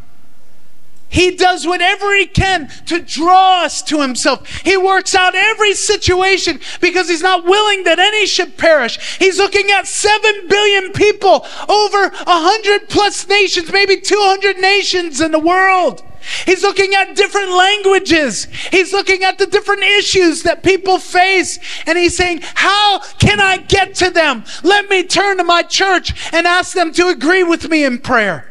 He 1.11 1.37
does 1.37 1.67
whatever 1.67 2.15
he 2.15 2.27
can 2.27 2.71
to 2.87 3.01
draw 3.01 3.65
us 3.65 3.83
to 3.85 4.03
himself. 4.03 4.47
He 4.63 4.77
works 4.77 5.15
out 5.15 5.35
every 5.35 5.73
situation 5.75 6.61
because 6.81 7.09
he's 7.09 7.23
not 7.23 7.45
willing 7.45 7.85
that 7.85 7.99
any 7.99 8.27
should 8.27 8.59
perish. 8.59 9.19
He's 9.19 9.39
looking 9.39 9.71
at 9.71 9.87
7 9.87 10.49
billion 10.49 10.93
people, 10.93 11.47
over 11.69 12.11
100 12.11 12.89
plus 12.91 13.27
nations, 13.27 13.73
maybe 13.73 13.99
200 13.99 14.59
nations 14.59 15.21
in 15.21 15.33
the 15.33 15.39
world. 15.39 16.03
He's 16.47 16.63
looking 16.63 16.95
at 16.95 17.15
different 17.15 17.51
languages. 17.51 18.47
He's 18.71 18.93
looking 18.93 19.23
at 19.25 19.39
the 19.39 19.47
different 19.47 19.83
issues 19.83 20.43
that 20.43 20.63
people 20.63 20.99
face. 20.99 21.59
And 21.87 21.97
he's 21.97 22.17
saying, 22.17 22.41
How 22.43 23.01
can 23.19 23.41
I 23.41 23.59
get 23.59 23.95
to 23.97 24.11
them? 24.11 24.45
Let 24.63 24.89
me 24.89 25.05
turn 25.05 25.39
to 25.39 25.45
my 25.45 25.63
church 25.63 26.33
and 26.33 26.47
ask 26.47 26.75
them 26.75 26.93
to 26.95 27.09
agree 27.09 27.43
with 27.43 27.69
me 27.69 27.85
in 27.85 27.99
prayer. 27.99 28.49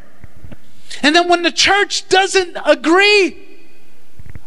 And 1.04 1.16
then 1.16 1.28
when 1.28 1.44
the 1.44 1.52
church 1.52 2.08
doesn't 2.10 2.58
agree, 2.66 3.38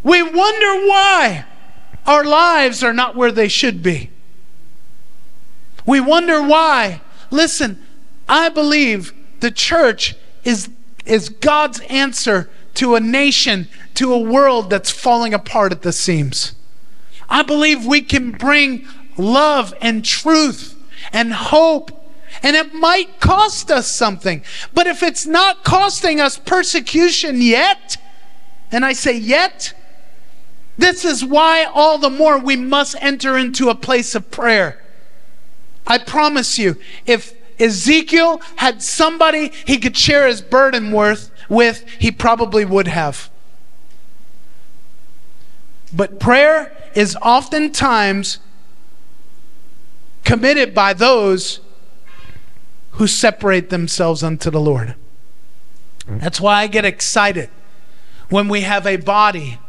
we 0.03 0.23
wonder 0.23 0.87
why 0.87 1.45
our 2.05 2.23
lives 2.23 2.83
are 2.83 2.93
not 2.93 3.15
where 3.15 3.31
they 3.31 3.47
should 3.47 3.83
be. 3.83 4.09
We 5.85 5.99
wonder 5.99 6.41
why. 6.41 7.01
Listen, 7.29 7.81
I 8.27 8.49
believe 8.49 9.13
the 9.39 9.51
church 9.51 10.15
is, 10.43 10.69
is 11.05 11.29
God's 11.29 11.79
answer 11.81 12.49
to 12.75 12.95
a 12.95 12.99
nation, 12.99 13.67
to 13.95 14.13
a 14.13 14.19
world 14.19 14.69
that's 14.69 14.89
falling 14.89 15.33
apart 15.33 15.71
at 15.71 15.81
the 15.81 15.91
seams. 15.91 16.53
I 17.29 17.43
believe 17.43 17.85
we 17.85 18.01
can 18.01 18.31
bring 18.31 18.87
love 19.17 19.73
and 19.81 20.03
truth 20.03 20.75
and 21.13 21.33
hope 21.33 22.01
and 22.43 22.55
it 22.55 22.73
might 22.73 23.19
cost 23.19 23.69
us 23.69 23.87
something. 23.87 24.43
But 24.73 24.87
if 24.87 25.03
it's 25.03 25.25
not 25.25 25.63
costing 25.63 26.19
us 26.19 26.37
persecution 26.37 27.41
yet, 27.41 27.97
and 28.71 28.85
I 28.85 28.93
say 28.93 29.17
yet, 29.17 29.73
this 30.77 31.05
is 31.05 31.23
why 31.23 31.63
all 31.63 31.97
the 31.97 32.09
more 32.09 32.37
we 32.37 32.55
must 32.55 32.95
enter 32.99 33.37
into 33.37 33.69
a 33.69 33.75
place 33.75 34.15
of 34.15 34.31
prayer. 34.31 34.81
I 35.85 35.97
promise 35.97 36.57
you, 36.57 36.77
if 37.05 37.33
Ezekiel 37.61 38.41
had 38.57 38.81
somebody 38.81 39.51
he 39.65 39.77
could 39.77 39.95
share 39.95 40.27
his 40.27 40.41
burden 40.41 40.91
with, 40.91 41.31
with 41.47 41.85
he 41.99 42.11
probably 42.11 42.65
would 42.65 42.87
have. 42.87 43.29
But 45.93 46.19
prayer 46.19 46.75
is 46.95 47.15
oftentimes 47.21 48.39
committed 50.23 50.73
by 50.73 50.93
those 50.93 51.59
who 52.91 53.07
separate 53.07 53.69
themselves 53.69 54.23
unto 54.23 54.49
the 54.49 54.59
Lord. 54.59 54.95
That's 56.07 56.41
why 56.41 56.61
I 56.61 56.67
get 56.67 56.83
excited 56.85 57.49
when 58.29 58.47
we 58.47 58.61
have 58.61 58.87
a 58.87 58.97
body 58.97 59.59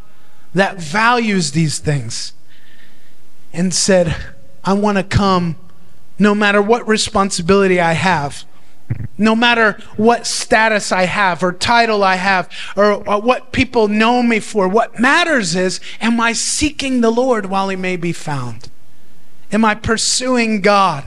that 0.54 0.78
values 0.78 1.52
these 1.52 1.78
things 1.78 2.32
and 3.52 3.72
said, 3.74 4.16
I 4.64 4.72
want 4.72 4.98
to 4.98 5.04
come 5.04 5.56
no 6.22 6.34
matter 6.34 6.62
what 6.62 6.86
responsibility 6.86 7.80
I 7.80 7.92
have, 7.92 8.44
no 9.18 9.34
matter 9.34 9.78
what 9.96 10.26
status 10.26 10.92
I 10.92 11.04
have 11.04 11.42
or 11.42 11.52
title 11.52 12.04
I 12.04 12.16
have 12.16 12.48
or, 12.76 13.06
or, 13.08 13.20
what 13.20 13.52
people 13.52 13.88
know 13.88 14.22
me 14.22 14.38
for. 14.38 14.68
What 14.68 14.98
matters 15.00 15.56
is, 15.56 15.80
am 16.00 16.20
I 16.20 16.32
seeking 16.32 17.00
the 17.00 17.10
Lord 17.10 17.46
while 17.46 17.68
he 17.68 17.76
may 17.76 17.96
be 17.96 18.12
found? 18.12 18.70
Am 19.50 19.64
I 19.64 19.74
pursuing 19.74 20.60
God? 20.60 21.04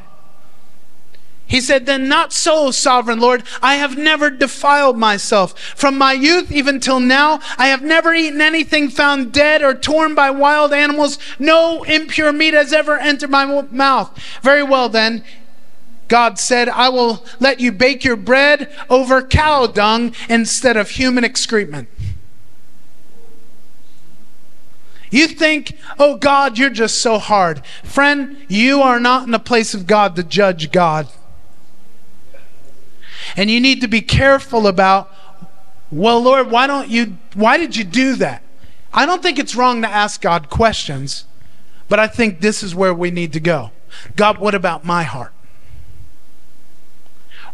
He 1.47 1.61
said, 1.61 1.85
Then 1.85 2.07
not 2.07 2.33
so, 2.33 2.71
sovereign 2.71 3.19
Lord. 3.19 3.43
I 3.61 3.75
have 3.75 3.97
never 3.97 4.29
defiled 4.29 4.97
myself. 4.97 5.57
From 5.59 5.97
my 5.97 6.13
youth 6.13 6.51
even 6.51 6.79
till 6.79 6.99
now, 6.99 7.39
I 7.57 7.67
have 7.67 7.83
never 7.83 8.13
eaten 8.13 8.41
anything 8.41 8.89
found 8.89 9.31
dead 9.31 9.61
or 9.61 9.75
torn 9.75 10.15
by 10.15 10.31
wild 10.31 10.73
animals. 10.73 11.19
No 11.37 11.83
impure 11.83 12.33
meat 12.33 12.55
has 12.55 12.73
ever 12.73 12.97
entered 12.97 13.29
my 13.29 13.61
mouth. 13.71 14.17
Very 14.41 14.63
well, 14.63 14.89
then. 14.89 15.23
God 16.07 16.37
said, 16.37 16.69
I 16.69 16.89
will 16.89 17.25
let 17.39 17.59
you 17.59 17.71
bake 17.71 18.03
your 18.03 18.15
bread 18.15 18.71
over 18.89 19.21
cow 19.23 19.65
dung 19.67 20.13
instead 20.29 20.77
of 20.77 20.91
human 20.91 21.23
excrement. 21.23 21.89
You 25.09 25.27
think, 25.27 25.77
oh 25.97 26.17
God, 26.17 26.57
you're 26.57 26.69
just 26.69 26.99
so 27.01 27.19
hard. 27.19 27.65
Friend, 27.83 28.37
you 28.47 28.81
are 28.81 28.99
not 28.99 29.23
in 29.23 29.31
the 29.31 29.39
place 29.39 29.73
of 29.73 29.87
God 29.87 30.15
to 30.15 30.23
judge 30.23 30.71
God. 30.71 31.07
And 33.35 33.51
you 33.51 33.59
need 33.59 33.81
to 33.81 33.87
be 33.87 34.01
careful 34.01 34.67
about, 34.67 35.11
well, 35.91 36.21
Lord, 36.21 36.49
why 36.49 36.67
don't 36.67 36.89
you, 36.89 37.17
why 37.33 37.57
did 37.57 37.75
you 37.75 37.83
do 37.83 38.15
that? 38.15 38.41
I 38.93 39.05
don't 39.05 39.21
think 39.21 39.39
it's 39.39 39.55
wrong 39.55 39.81
to 39.81 39.87
ask 39.87 40.21
God 40.21 40.49
questions, 40.49 41.25
but 41.89 41.99
I 41.99 42.07
think 42.07 42.39
this 42.39 42.63
is 42.63 42.73
where 42.73 42.93
we 42.93 43.11
need 43.11 43.33
to 43.33 43.39
go. 43.39 43.71
God, 44.15 44.37
what 44.37 44.55
about 44.55 44.85
my 44.85 45.03
heart? 45.03 45.33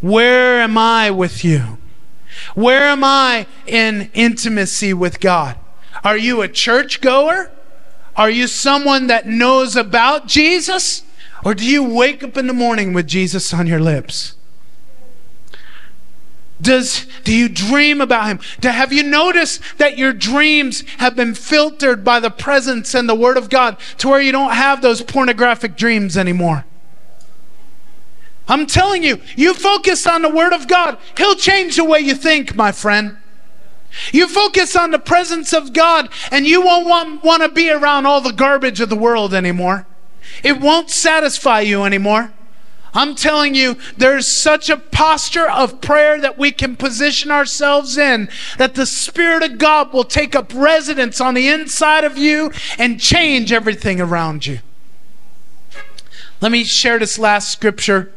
Where 0.01 0.61
am 0.61 0.77
I 0.77 1.11
with 1.11 1.43
you? 1.43 1.77
Where 2.55 2.83
am 2.83 3.03
I 3.03 3.45
in 3.67 4.09
intimacy 4.13 4.93
with 4.93 5.19
God? 5.19 5.57
Are 6.03 6.17
you 6.17 6.41
a 6.41 6.47
church 6.47 7.01
goer? 7.01 7.51
Are 8.15 8.29
you 8.29 8.47
someone 8.47 9.07
that 9.07 9.27
knows 9.27 9.75
about 9.75 10.27
Jesus? 10.27 11.03
Or 11.43 11.53
do 11.53 11.65
you 11.65 11.83
wake 11.83 12.23
up 12.23 12.37
in 12.37 12.47
the 12.47 12.53
morning 12.53 12.93
with 12.93 13.07
Jesus 13.07 13.53
on 13.53 13.67
your 13.67 13.79
lips? 13.79 14.35
Does, 16.61 17.07
do 17.23 17.33
you 17.33 17.49
dream 17.49 18.01
about 18.01 18.27
him? 18.27 18.39
Do, 18.59 18.69
have 18.69 18.93
you 18.93 19.03
noticed 19.03 19.61
that 19.77 19.97
your 19.97 20.13
dreams 20.13 20.83
have 20.97 21.15
been 21.15 21.33
filtered 21.33 22.03
by 22.03 22.19
the 22.19 22.29
presence 22.29 22.93
and 22.93 23.09
the 23.09 23.15
word 23.15 23.37
of 23.37 23.49
God 23.49 23.77
to 23.97 24.09
where 24.09 24.21
you 24.21 24.31
don't 24.31 24.53
have 24.53 24.81
those 24.81 25.01
pornographic 25.01 25.75
dreams 25.75 26.17
anymore? 26.17 26.65
I'm 28.47 28.65
telling 28.65 29.01
you, 29.01 29.21
you 29.35 29.53
focus 29.53 30.05
on 30.05 30.21
the 30.21 30.29
word 30.29 30.53
of 30.53 30.67
God, 30.67 30.97
he'll 31.17 31.35
change 31.35 31.77
the 31.77 31.85
way 31.85 31.99
you 31.99 32.13
think, 32.13 32.55
my 32.55 32.71
friend. 32.71 33.17
You 34.11 34.27
focus 34.27 34.75
on 34.75 34.91
the 34.91 34.99
presence 34.99 35.53
of 35.53 35.73
God, 35.73 36.09
and 36.31 36.45
you 36.45 36.61
won't 36.61 36.87
want, 36.87 37.23
want 37.23 37.43
to 37.43 37.49
be 37.49 37.69
around 37.69 38.05
all 38.05 38.21
the 38.21 38.31
garbage 38.31 38.79
of 38.81 38.89
the 38.89 38.95
world 38.95 39.33
anymore. 39.33 39.85
It 40.43 40.59
won't 40.59 40.89
satisfy 40.89 41.61
you 41.61 41.83
anymore. 41.83 42.33
I'm 42.93 43.15
telling 43.15 43.55
you, 43.55 43.77
there's 43.95 44.27
such 44.27 44.69
a 44.69 44.77
posture 44.77 45.49
of 45.49 45.79
prayer 45.79 46.19
that 46.19 46.37
we 46.37 46.51
can 46.51 46.75
position 46.75 47.31
ourselves 47.31 47.97
in 47.97 48.29
that 48.57 48.75
the 48.75 48.85
Spirit 48.85 49.43
of 49.43 49.57
God 49.57 49.93
will 49.93 50.03
take 50.03 50.35
up 50.35 50.53
residence 50.53 51.21
on 51.21 51.33
the 51.33 51.47
inside 51.47 52.03
of 52.03 52.17
you 52.17 52.51
and 52.77 52.99
change 52.99 53.53
everything 53.53 54.01
around 54.01 54.45
you. 54.45 54.59
Let 56.41 56.51
me 56.51 56.63
share 56.63 56.99
this 56.99 57.17
last 57.17 57.51
scripture. 57.51 58.11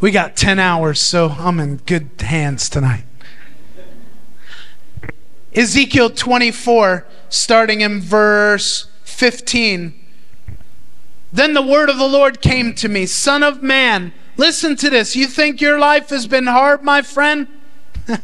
We 0.00 0.10
got 0.10 0.36
10 0.36 0.58
hours, 0.58 1.00
so 1.00 1.30
I'm 1.30 1.58
in 1.58 1.76
good 1.78 2.10
hands 2.20 2.68
tonight. 2.68 3.04
Ezekiel 5.54 6.10
24, 6.10 7.06
starting 7.28 7.80
in 7.80 8.00
verse 8.00 8.86
15. 9.04 10.01
Then 11.32 11.54
the 11.54 11.62
word 11.62 11.88
of 11.88 11.98
the 11.98 12.08
Lord 12.08 12.42
came 12.42 12.74
to 12.74 12.88
me 12.88 13.06
Son 13.06 13.42
of 13.42 13.62
man, 13.62 14.12
listen 14.36 14.76
to 14.76 14.90
this. 14.90 15.16
You 15.16 15.26
think 15.26 15.60
your 15.60 15.78
life 15.78 16.10
has 16.10 16.26
been 16.26 16.46
hard, 16.46 16.82
my 16.82 17.02
friend? 17.02 17.48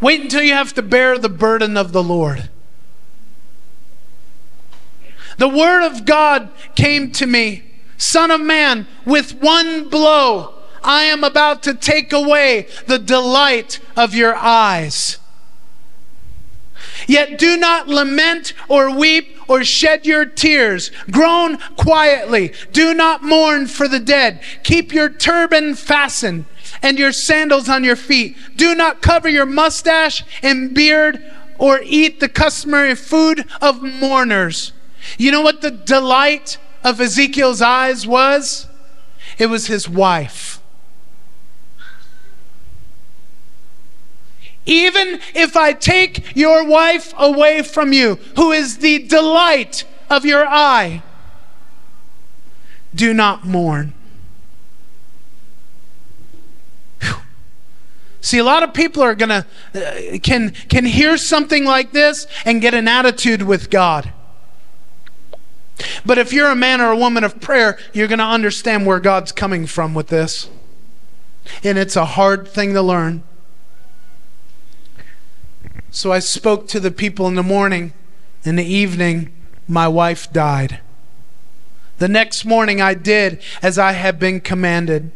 Wait 0.00 0.20
until 0.20 0.42
you 0.42 0.52
have 0.52 0.74
to 0.74 0.82
bear 0.82 1.16
the 1.16 1.28
burden 1.28 1.76
of 1.76 1.92
the 1.92 2.02
Lord. 2.02 2.50
The 5.38 5.48
word 5.48 5.84
of 5.84 6.04
God 6.04 6.50
came 6.74 7.10
to 7.12 7.26
me 7.26 7.62
Son 7.96 8.30
of 8.30 8.40
man, 8.40 8.86
with 9.06 9.40
one 9.40 9.88
blow, 9.88 10.54
I 10.82 11.04
am 11.04 11.24
about 11.24 11.62
to 11.62 11.74
take 11.74 12.12
away 12.12 12.66
the 12.86 12.98
delight 12.98 13.80
of 13.96 14.14
your 14.14 14.34
eyes. 14.34 15.18
Yet 17.06 17.38
do 17.38 17.56
not 17.56 17.88
lament 17.88 18.52
or 18.68 18.94
weep 18.94 19.38
or 19.48 19.64
shed 19.64 20.06
your 20.06 20.24
tears. 20.24 20.90
Groan 21.10 21.58
quietly. 21.76 22.52
Do 22.72 22.94
not 22.94 23.22
mourn 23.22 23.66
for 23.66 23.88
the 23.88 24.00
dead. 24.00 24.40
Keep 24.62 24.92
your 24.92 25.08
turban 25.08 25.74
fastened 25.74 26.46
and 26.82 26.98
your 26.98 27.12
sandals 27.12 27.68
on 27.68 27.84
your 27.84 27.96
feet. 27.96 28.36
Do 28.56 28.74
not 28.74 29.02
cover 29.02 29.28
your 29.28 29.46
mustache 29.46 30.24
and 30.42 30.74
beard 30.74 31.22
or 31.58 31.80
eat 31.84 32.20
the 32.20 32.28
customary 32.28 32.94
food 32.94 33.46
of 33.60 33.82
mourners. 33.82 34.72
You 35.18 35.30
know 35.30 35.42
what 35.42 35.60
the 35.60 35.70
delight 35.70 36.58
of 36.82 37.00
Ezekiel's 37.00 37.62
eyes 37.62 38.06
was? 38.06 38.66
It 39.38 39.46
was 39.46 39.66
his 39.66 39.88
wife. 39.88 40.60
Even 44.66 45.20
if 45.34 45.56
I 45.56 45.72
take 45.72 46.36
your 46.36 46.64
wife 46.64 47.12
away 47.18 47.62
from 47.62 47.92
you, 47.92 48.16
who 48.36 48.52
is 48.52 48.78
the 48.78 49.06
delight 49.06 49.84
of 50.08 50.24
your 50.24 50.46
eye, 50.46 51.02
do 52.94 53.12
not 53.12 53.44
mourn. 53.44 53.92
See, 58.20 58.38
a 58.38 58.44
lot 58.44 58.62
of 58.62 58.72
people 58.72 59.02
are 59.02 59.14
gonna 59.14 59.46
uh, 59.74 60.18
can 60.22 60.52
can 60.70 60.86
hear 60.86 61.18
something 61.18 61.66
like 61.66 61.92
this 61.92 62.26
and 62.46 62.62
get 62.62 62.72
an 62.72 62.88
attitude 62.88 63.42
with 63.42 63.68
God. 63.68 64.12
But 66.06 66.18
if 66.18 66.32
you're 66.32 66.50
a 66.50 66.56
man 66.56 66.80
or 66.80 66.90
a 66.92 66.96
woman 66.96 67.24
of 67.24 67.40
prayer, 67.40 67.78
you're 67.92 68.08
going 68.08 68.18
to 68.18 68.24
understand 68.24 68.86
where 68.86 69.00
God's 69.00 69.32
coming 69.32 69.66
from 69.66 69.94
with 69.94 70.08
this. 70.08 70.48
And 71.62 71.78
it's 71.78 71.96
a 71.96 72.04
hard 72.04 72.48
thing 72.48 72.74
to 72.74 72.82
learn. 72.82 73.22
So 75.94 76.10
I 76.10 76.18
spoke 76.18 76.66
to 76.68 76.80
the 76.80 76.90
people 76.90 77.28
in 77.28 77.36
the 77.36 77.42
morning. 77.44 77.92
In 78.42 78.56
the 78.56 78.64
evening, 78.64 79.32
my 79.68 79.86
wife 79.86 80.30
died. 80.32 80.80
The 81.98 82.08
next 82.08 82.44
morning, 82.44 82.80
I 82.82 82.94
did 82.94 83.40
as 83.62 83.78
I 83.78 83.92
had 83.92 84.18
been 84.18 84.40
commanded. 84.40 85.12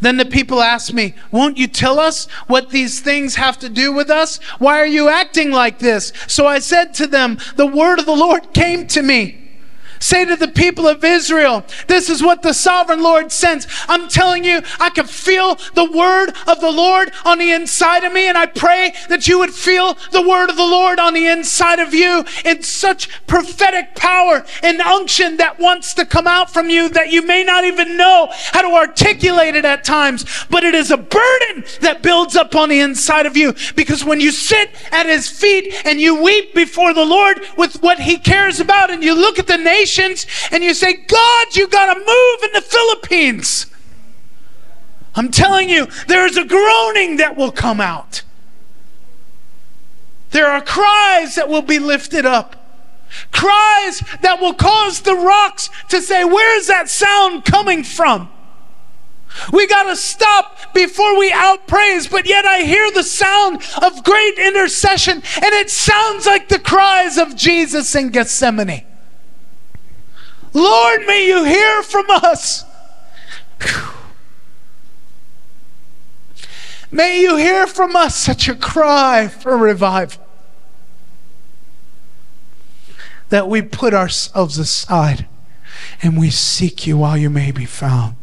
Then 0.00 0.16
the 0.16 0.24
people 0.24 0.62
asked 0.62 0.92
me, 0.92 1.14
Won't 1.30 1.58
you 1.58 1.68
tell 1.68 2.00
us 2.00 2.26
what 2.48 2.70
these 2.70 2.98
things 2.98 3.36
have 3.36 3.56
to 3.60 3.68
do 3.68 3.92
with 3.92 4.10
us? 4.10 4.38
Why 4.58 4.80
are 4.80 4.86
you 4.86 5.08
acting 5.08 5.52
like 5.52 5.78
this? 5.78 6.12
So 6.26 6.44
I 6.44 6.58
said 6.58 6.92
to 6.94 7.06
them, 7.06 7.38
The 7.54 7.68
word 7.68 8.00
of 8.00 8.06
the 8.06 8.16
Lord 8.16 8.52
came 8.52 8.88
to 8.88 9.02
me. 9.02 9.49
Say 10.02 10.24
to 10.24 10.34
the 10.34 10.48
people 10.48 10.88
of 10.88 11.04
Israel, 11.04 11.62
this 11.86 12.08
is 12.08 12.22
what 12.22 12.40
the 12.40 12.54
sovereign 12.54 13.02
Lord 13.02 13.30
sends. 13.30 13.66
I'm 13.86 14.08
telling 14.08 14.44
you, 14.44 14.62
I 14.80 14.88
can 14.88 15.06
feel 15.06 15.56
the 15.74 15.84
word 15.84 16.30
of 16.46 16.62
the 16.62 16.70
Lord 16.70 17.12
on 17.26 17.38
the 17.38 17.50
inside 17.50 18.02
of 18.02 18.12
me, 18.14 18.26
and 18.26 18.38
I 18.38 18.46
pray 18.46 18.94
that 19.10 19.28
you 19.28 19.38
would 19.38 19.52
feel 19.52 19.98
the 20.10 20.26
word 20.26 20.48
of 20.48 20.56
the 20.56 20.62
Lord 20.62 20.98
on 20.98 21.12
the 21.12 21.26
inside 21.26 21.80
of 21.80 21.92
you 21.92 22.24
in 22.46 22.62
such 22.62 23.26
prophetic 23.26 23.94
power 23.94 24.46
and 24.62 24.80
unction 24.80 25.36
that 25.36 25.58
wants 25.58 25.92
to 25.94 26.06
come 26.06 26.26
out 26.26 26.50
from 26.50 26.70
you 26.70 26.88
that 26.88 27.12
you 27.12 27.20
may 27.20 27.44
not 27.44 27.64
even 27.64 27.98
know 27.98 28.30
how 28.52 28.62
to 28.62 28.74
articulate 28.74 29.54
it 29.54 29.66
at 29.66 29.84
times, 29.84 30.24
but 30.48 30.64
it 30.64 30.74
is 30.74 30.90
a 30.90 30.96
burden 30.96 31.62
that 31.82 32.02
builds 32.02 32.36
up 32.36 32.54
on 32.54 32.70
the 32.70 32.80
inside 32.80 33.26
of 33.26 33.36
you 33.36 33.54
because 33.76 34.02
when 34.02 34.18
you 34.18 34.30
sit 34.30 34.70
at 34.92 35.04
his 35.04 35.28
feet 35.28 35.74
and 35.84 36.00
you 36.00 36.22
weep 36.22 36.54
before 36.54 36.94
the 36.94 37.04
Lord 37.04 37.42
with 37.58 37.82
what 37.82 37.98
he 38.00 38.16
cares 38.16 38.60
about 38.60 38.90
and 38.90 39.04
you 39.04 39.14
look 39.14 39.38
at 39.38 39.46
the 39.46 39.58
nation 39.58 39.89
nations 39.90 40.26
and 40.50 40.62
you 40.62 40.74
say, 40.74 40.94
God, 40.94 41.56
you 41.56 41.68
got 41.68 41.94
to 41.94 42.00
move 42.00 42.42
in 42.44 42.52
the 42.52 42.60
Philippines. 42.60 43.66
I'm 45.14 45.30
telling 45.30 45.68
you, 45.68 45.86
there 46.06 46.26
is 46.26 46.36
a 46.36 46.44
groaning 46.44 47.16
that 47.16 47.36
will 47.36 47.52
come 47.52 47.80
out. 47.80 48.22
There 50.30 50.46
are 50.46 50.60
cries 50.60 51.34
that 51.34 51.48
will 51.48 51.62
be 51.62 51.80
lifted 51.80 52.24
up. 52.24 52.56
Cries 53.32 54.02
that 54.22 54.40
will 54.40 54.54
cause 54.54 55.00
the 55.00 55.16
rocks 55.16 55.68
to 55.88 56.00
say, 56.00 56.22
Where 56.22 56.56
is 56.56 56.68
that 56.68 56.88
sound 56.88 57.44
coming 57.44 57.82
from? 57.82 58.28
We 59.52 59.66
got 59.66 59.84
to 59.84 59.96
stop 59.96 60.72
before 60.74 61.18
we 61.18 61.32
outpraise, 61.32 62.08
but 62.08 62.28
yet 62.28 62.44
I 62.44 62.62
hear 62.62 62.90
the 62.92 63.02
sound 63.02 63.62
of 63.82 64.04
great 64.04 64.38
intercession, 64.38 65.14
and 65.14 65.54
it 65.54 65.70
sounds 65.70 66.26
like 66.26 66.48
the 66.48 66.58
cries 66.60 67.18
of 67.18 67.34
Jesus 67.34 67.94
in 67.96 68.10
Gethsemane. 68.10 68.84
Lord, 70.52 71.06
may 71.06 71.26
you 71.26 71.44
hear 71.44 71.82
from 71.82 72.06
us. 72.08 72.64
May 76.92 77.20
you 77.20 77.36
hear 77.36 77.66
from 77.68 77.94
us 77.94 78.16
such 78.16 78.48
a 78.48 78.54
cry 78.54 79.28
for 79.28 79.56
revival 79.56 80.26
that 83.28 83.48
we 83.48 83.62
put 83.62 83.94
ourselves 83.94 84.58
aside 84.58 85.26
and 86.02 86.18
we 86.18 86.30
seek 86.30 86.86
you 86.86 86.98
while 86.98 87.16
you 87.16 87.30
may 87.30 87.52
be 87.52 87.64
found. 87.64 88.16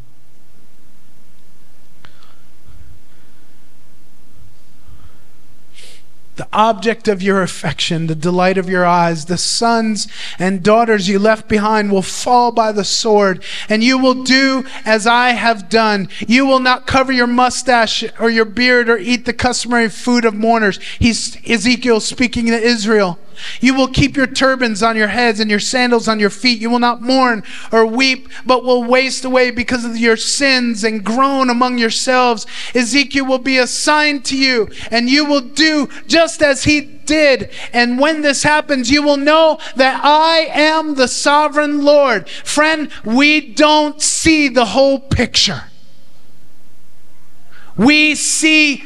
The 6.38 6.48
object 6.52 7.08
of 7.08 7.20
your 7.20 7.42
affection, 7.42 8.06
the 8.06 8.14
delight 8.14 8.56
of 8.56 8.68
your 8.68 8.86
eyes, 8.86 9.26
the 9.26 9.36
sons 9.36 10.06
and 10.38 10.62
daughters 10.62 11.08
you 11.08 11.18
left 11.18 11.48
behind 11.48 11.90
will 11.90 12.00
fall 12.00 12.52
by 12.52 12.70
the 12.72 12.84
sword, 12.84 13.42
and 13.68 13.82
you 13.82 13.98
will 13.98 14.22
do 14.22 14.64
as 14.84 15.06
I 15.06 15.30
have 15.30 15.68
done. 15.68 16.08
You 16.26 16.46
will 16.46 16.60
not 16.60 16.86
cover 16.86 17.12
your 17.12 17.26
mustache 17.26 18.04
or 18.20 18.30
your 18.30 18.44
beard 18.44 18.88
or 18.88 18.96
eat 18.96 19.26
the 19.26 19.32
customary 19.32 19.88
food 19.88 20.24
of 20.24 20.34
mourners. 20.34 20.78
He's 20.98 21.36
Ezekiel 21.44 22.00
speaking 22.00 22.46
to 22.46 22.58
Israel. 22.58 23.18
You 23.60 23.74
will 23.74 23.88
keep 23.88 24.16
your 24.16 24.26
turbans 24.26 24.82
on 24.82 24.96
your 24.96 25.08
heads 25.08 25.40
and 25.40 25.50
your 25.50 25.60
sandals 25.60 26.08
on 26.08 26.20
your 26.20 26.30
feet. 26.30 26.60
You 26.60 26.70
will 26.70 26.78
not 26.78 27.02
mourn 27.02 27.42
or 27.72 27.86
weep, 27.86 28.28
but 28.44 28.64
will 28.64 28.84
waste 28.84 29.24
away 29.24 29.50
because 29.50 29.84
of 29.84 29.96
your 29.96 30.16
sins 30.16 30.84
and 30.84 31.04
groan 31.04 31.50
among 31.50 31.78
yourselves. 31.78 32.46
Ezekiel 32.74 33.26
will 33.26 33.38
be 33.38 33.58
a 33.58 33.66
sign 33.66 34.22
to 34.22 34.36
you, 34.36 34.68
and 34.90 35.08
you 35.08 35.24
will 35.24 35.40
do 35.40 35.88
just 36.06 36.27
as 36.42 36.64
he 36.64 36.80
did. 36.80 37.50
And 37.72 37.98
when 37.98 38.22
this 38.22 38.42
happens, 38.42 38.90
you 38.90 39.02
will 39.02 39.16
know 39.16 39.58
that 39.76 40.00
I 40.04 40.48
am 40.50 40.94
the 40.94 41.08
sovereign 41.08 41.84
Lord. 41.84 42.28
Friend, 42.28 42.90
we 43.04 43.40
don't 43.40 44.02
see 44.02 44.48
the 44.48 44.66
whole 44.66 45.00
picture. 45.00 45.64
We 47.76 48.14
see 48.14 48.84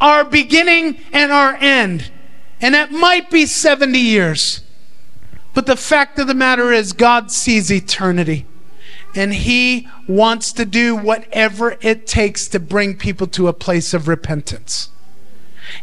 our 0.00 0.24
beginning 0.24 0.98
and 1.12 1.32
our 1.32 1.54
end. 1.56 2.10
And 2.60 2.74
that 2.74 2.92
might 2.92 3.30
be 3.30 3.46
70 3.46 3.98
years. 3.98 4.62
But 5.54 5.66
the 5.66 5.76
fact 5.76 6.18
of 6.18 6.26
the 6.26 6.34
matter 6.34 6.70
is, 6.70 6.92
God 6.92 7.30
sees 7.30 7.72
eternity. 7.72 8.46
And 9.14 9.32
He 9.32 9.88
wants 10.06 10.52
to 10.52 10.66
do 10.66 10.94
whatever 10.94 11.78
it 11.80 12.06
takes 12.06 12.46
to 12.48 12.60
bring 12.60 12.96
people 12.96 13.26
to 13.28 13.48
a 13.48 13.54
place 13.54 13.94
of 13.94 14.06
repentance. 14.06 14.90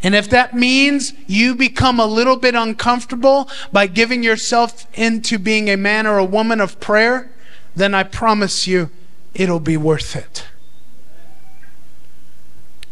And 0.02 0.14
if 0.14 0.28
that 0.30 0.54
means 0.54 1.12
you 1.26 1.54
become 1.54 2.00
a 2.00 2.06
little 2.06 2.36
bit 2.36 2.54
uncomfortable 2.54 3.48
by 3.72 3.86
giving 3.86 4.22
yourself 4.22 4.86
into 4.94 5.38
being 5.38 5.68
a 5.68 5.76
man 5.76 6.06
or 6.06 6.18
a 6.18 6.24
woman 6.24 6.60
of 6.60 6.80
prayer, 6.80 7.30
then 7.76 7.94
I 7.94 8.02
promise 8.02 8.66
you 8.66 8.90
it'll 9.34 9.60
be 9.60 9.76
worth 9.76 10.16
it. 10.16 10.46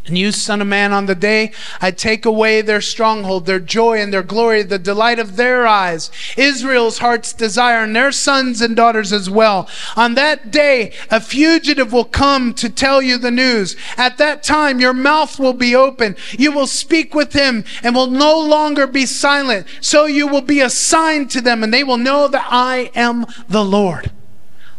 And 0.05 0.19
you, 0.19 0.33
Son 0.33 0.61
of 0.61 0.67
Man, 0.67 0.93
on 0.93 1.07
the 1.07 1.15
day 1.15 1.53
I 1.81 1.93
take 1.93 2.27
away 2.27 2.61
their 2.61 2.81
stronghold, 2.81 3.47
their 3.47 3.61
joy 3.61 4.01
and 4.01 4.13
their 4.13 4.25
glory, 4.25 4.65
the 4.65 4.79
delight 4.79 5.21
of 5.21 5.37
their 5.37 5.65
eyes, 5.65 6.11
Israel's 6.37 6.99
heart's 6.99 7.33
desire, 7.33 7.85
and 7.85 7.95
their 7.95 8.11
sons 8.11 8.61
and 8.61 8.75
daughters 8.75 9.13
as 9.13 9.31
well. 9.31 9.69
On 9.95 10.15
that 10.15 10.51
day, 10.51 10.93
a 11.09 11.21
fugitive 11.21 11.93
will 11.93 12.05
come 12.05 12.53
to 12.55 12.69
tell 12.69 13.01
you 13.01 13.17
the 13.17 13.31
news. 13.31 13.77
At 13.97 14.19
that 14.19 14.43
time, 14.43 14.81
your 14.81 14.93
mouth 14.93 15.39
will 15.39 15.53
be 15.53 15.77
open. 15.77 16.17
You 16.33 16.51
will 16.51 16.67
speak 16.67 17.15
with 17.15 17.33
him 17.33 17.65
and 17.85 17.95
will 17.95 18.11
no 18.11 18.41
longer 18.41 18.89
be 18.89 19.07
silent. 19.07 19.69
So 19.81 20.07
you 20.07 20.27
will 20.27 20.43
be 20.43 20.61
a 20.61 20.71
sign 20.71 21.29
to 21.29 21.41
them, 21.41 21.63
and 21.63 21.73
they 21.73 21.85
will 21.85 21.97
know 21.97 22.27
that 22.27 22.47
I 22.51 22.91
am 22.97 23.25
the 23.49 23.65
Lord. 23.65 24.11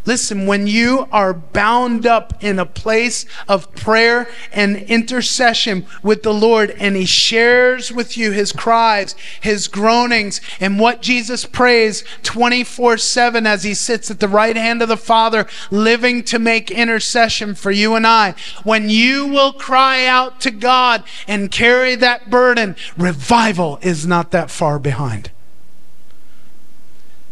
Listen, 0.05 0.45
when 0.45 0.67
you 0.67 1.07
are 1.13 1.33
bound 1.33 2.05
up 2.05 2.33
in 2.43 2.59
a 2.59 2.65
place 2.65 3.25
of 3.47 3.73
prayer 3.73 4.27
and 4.51 4.75
intercession 4.75 5.85
with 6.01 6.23
the 6.23 6.33
Lord, 6.33 6.71
and 6.71 6.97
He 6.97 7.05
shares 7.05 7.89
with 7.89 8.17
you 8.17 8.31
His 8.31 8.51
cries, 8.51 9.15
His 9.39 9.69
groanings, 9.69 10.41
and 10.59 10.77
what 10.77 11.01
Jesus 11.01 11.45
prays 11.45 12.03
24 12.23 12.97
7 12.97 13.47
as 13.47 13.63
He 13.63 13.73
sits 13.73 14.11
at 14.11 14.19
the 14.19 14.27
right 14.27 14.57
hand 14.57 14.81
of 14.81 14.89
the 14.89 14.97
Father, 14.97 15.47
living 15.71 16.23
to 16.25 16.37
make 16.37 16.69
intercession 16.69 17.55
for 17.55 17.71
you 17.71 17.95
and 17.95 18.05
I, 18.05 18.35
when 18.63 18.89
you 18.89 19.27
will 19.27 19.53
cry 19.53 20.05
out 20.05 20.41
to 20.41 20.51
God 20.51 21.03
and 21.29 21.49
carry 21.49 21.95
that 21.95 22.29
burden, 22.29 22.75
revival 22.97 23.79
is 23.81 24.05
not 24.05 24.31
that 24.31 24.51
far 24.51 24.79
behind. 24.79 25.31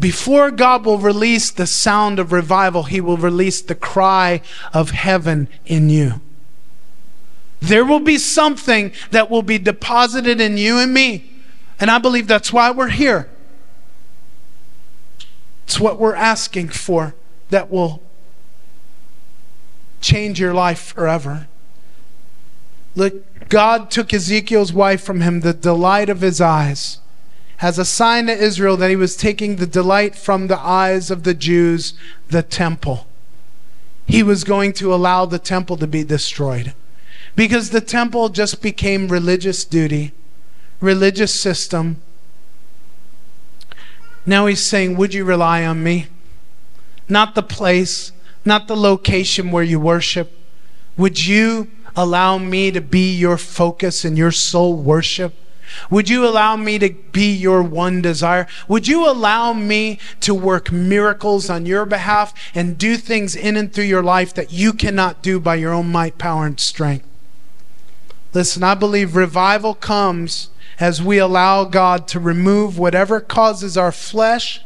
Before 0.01 0.49
God 0.49 0.83
will 0.83 0.97
release 0.97 1.51
the 1.51 1.67
sound 1.67 2.17
of 2.17 2.31
revival, 2.31 2.83
He 2.83 2.99
will 2.99 3.17
release 3.17 3.61
the 3.61 3.75
cry 3.75 4.41
of 4.73 4.89
heaven 4.89 5.47
in 5.67 5.91
you. 5.91 6.21
There 7.59 7.85
will 7.85 7.99
be 7.99 8.17
something 8.17 8.93
that 9.11 9.29
will 9.29 9.43
be 9.43 9.59
deposited 9.59 10.41
in 10.41 10.57
you 10.57 10.79
and 10.79 10.91
me. 10.91 11.29
And 11.79 11.91
I 11.91 11.99
believe 11.99 12.27
that's 12.27 12.51
why 12.51 12.71
we're 12.71 12.87
here. 12.87 13.29
It's 15.65 15.79
what 15.79 15.99
we're 15.99 16.15
asking 16.15 16.69
for 16.69 17.13
that 17.51 17.69
will 17.69 18.01
change 20.01 20.39
your 20.39 20.55
life 20.55 20.81
forever. 20.81 21.47
Look, 22.95 23.49
God 23.49 23.91
took 23.91 24.11
Ezekiel's 24.15 24.73
wife 24.73 25.03
from 25.03 25.21
him, 25.21 25.41
the 25.41 25.53
delight 25.53 26.09
of 26.09 26.21
his 26.21 26.41
eyes 26.41 26.97
as 27.61 27.77
a 27.77 27.85
sign 27.85 28.25
to 28.25 28.33
Israel 28.33 28.75
that 28.77 28.89
he 28.89 28.95
was 28.95 29.15
taking 29.15 29.55
the 29.55 29.67
delight 29.67 30.15
from 30.15 30.47
the 30.47 30.59
eyes 30.59 31.11
of 31.11 31.23
the 31.23 31.35
Jews, 31.35 31.93
the 32.29 32.41
temple. 32.41 33.05
He 34.07 34.23
was 34.23 34.43
going 34.43 34.73
to 34.73 34.93
allow 34.93 35.25
the 35.25 35.39
temple 35.39 35.77
to 35.77 35.87
be 35.87 36.03
destroyed 36.03 36.73
because 37.35 37.69
the 37.69 37.79
temple 37.79 38.29
just 38.29 38.61
became 38.61 39.07
religious 39.07 39.63
duty, 39.63 40.11
religious 40.79 41.33
system. 41.33 42.01
Now 44.25 44.47
he's 44.47 44.63
saying, 44.63 44.97
Would 44.97 45.13
you 45.13 45.23
rely 45.23 45.63
on 45.63 45.83
me? 45.83 46.07
Not 47.07 47.35
the 47.35 47.43
place, 47.43 48.11
not 48.43 48.67
the 48.67 48.75
location 48.75 49.51
where 49.51 49.63
you 49.63 49.79
worship. 49.79 50.37
Would 50.97 51.25
you 51.25 51.69
allow 51.95 52.37
me 52.37 52.71
to 52.71 52.81
be 52.81 53.13
your 53.13 53.37
focus 53.37 54.03
and 54.03 54.17
your 54.17 54.31
sole 54.31 54.75
worship? 54.75 55.35
Would 55.89 56.09
you 56.09 56.25
allow 56.25 56.55
me 56.55 56.79
to 56.79 56.89
be 57.11 57.33
your 57.33 57.61
one 57.63 58.01
desire? 58.01 58.47
Would 58.67 58.87
you 58.87 59.07
allow 59.09 59.53
me 59.53 59.99
to 60.21 60.33
work 60.33 60.71
miracles 60.71 61.49
on 61.49 61.65
your 61.65 61.85
behalf 61.85 62.33
and 62.55 62.77
do 62.77 62.97
things 62.97 63.35
in 63.35 63.57
and 63.57 63.73
through 63.73 63.85
your 63.85 64.03
life 64.03 64.33
that 64.33 64.51
you 64.51 64.73
cannot 64.73 65.21
do 65.21 65.39
by 65.39 65.55
your 65.55 65.73
own 65.73 65.91
might, 65.91 66.17
power, 66.17 66.45
and 66.45 66.59
strength? 66.59 67.05
Listen, 68.33 68.63
I 68.63 68.75
believe 68.75 69.15
revival 69.15 69.73
comes 69.73 70.49
as 70.79 71.01
we 71.01 71.17
allow 71.17 71.65
God 71.65 72.07
to 72.09 72.19
remove 72.19 72.79
whatever 72.79 73.19
causes 73.19 73.77
our 73.77 73.91
flesh 73.91 74.61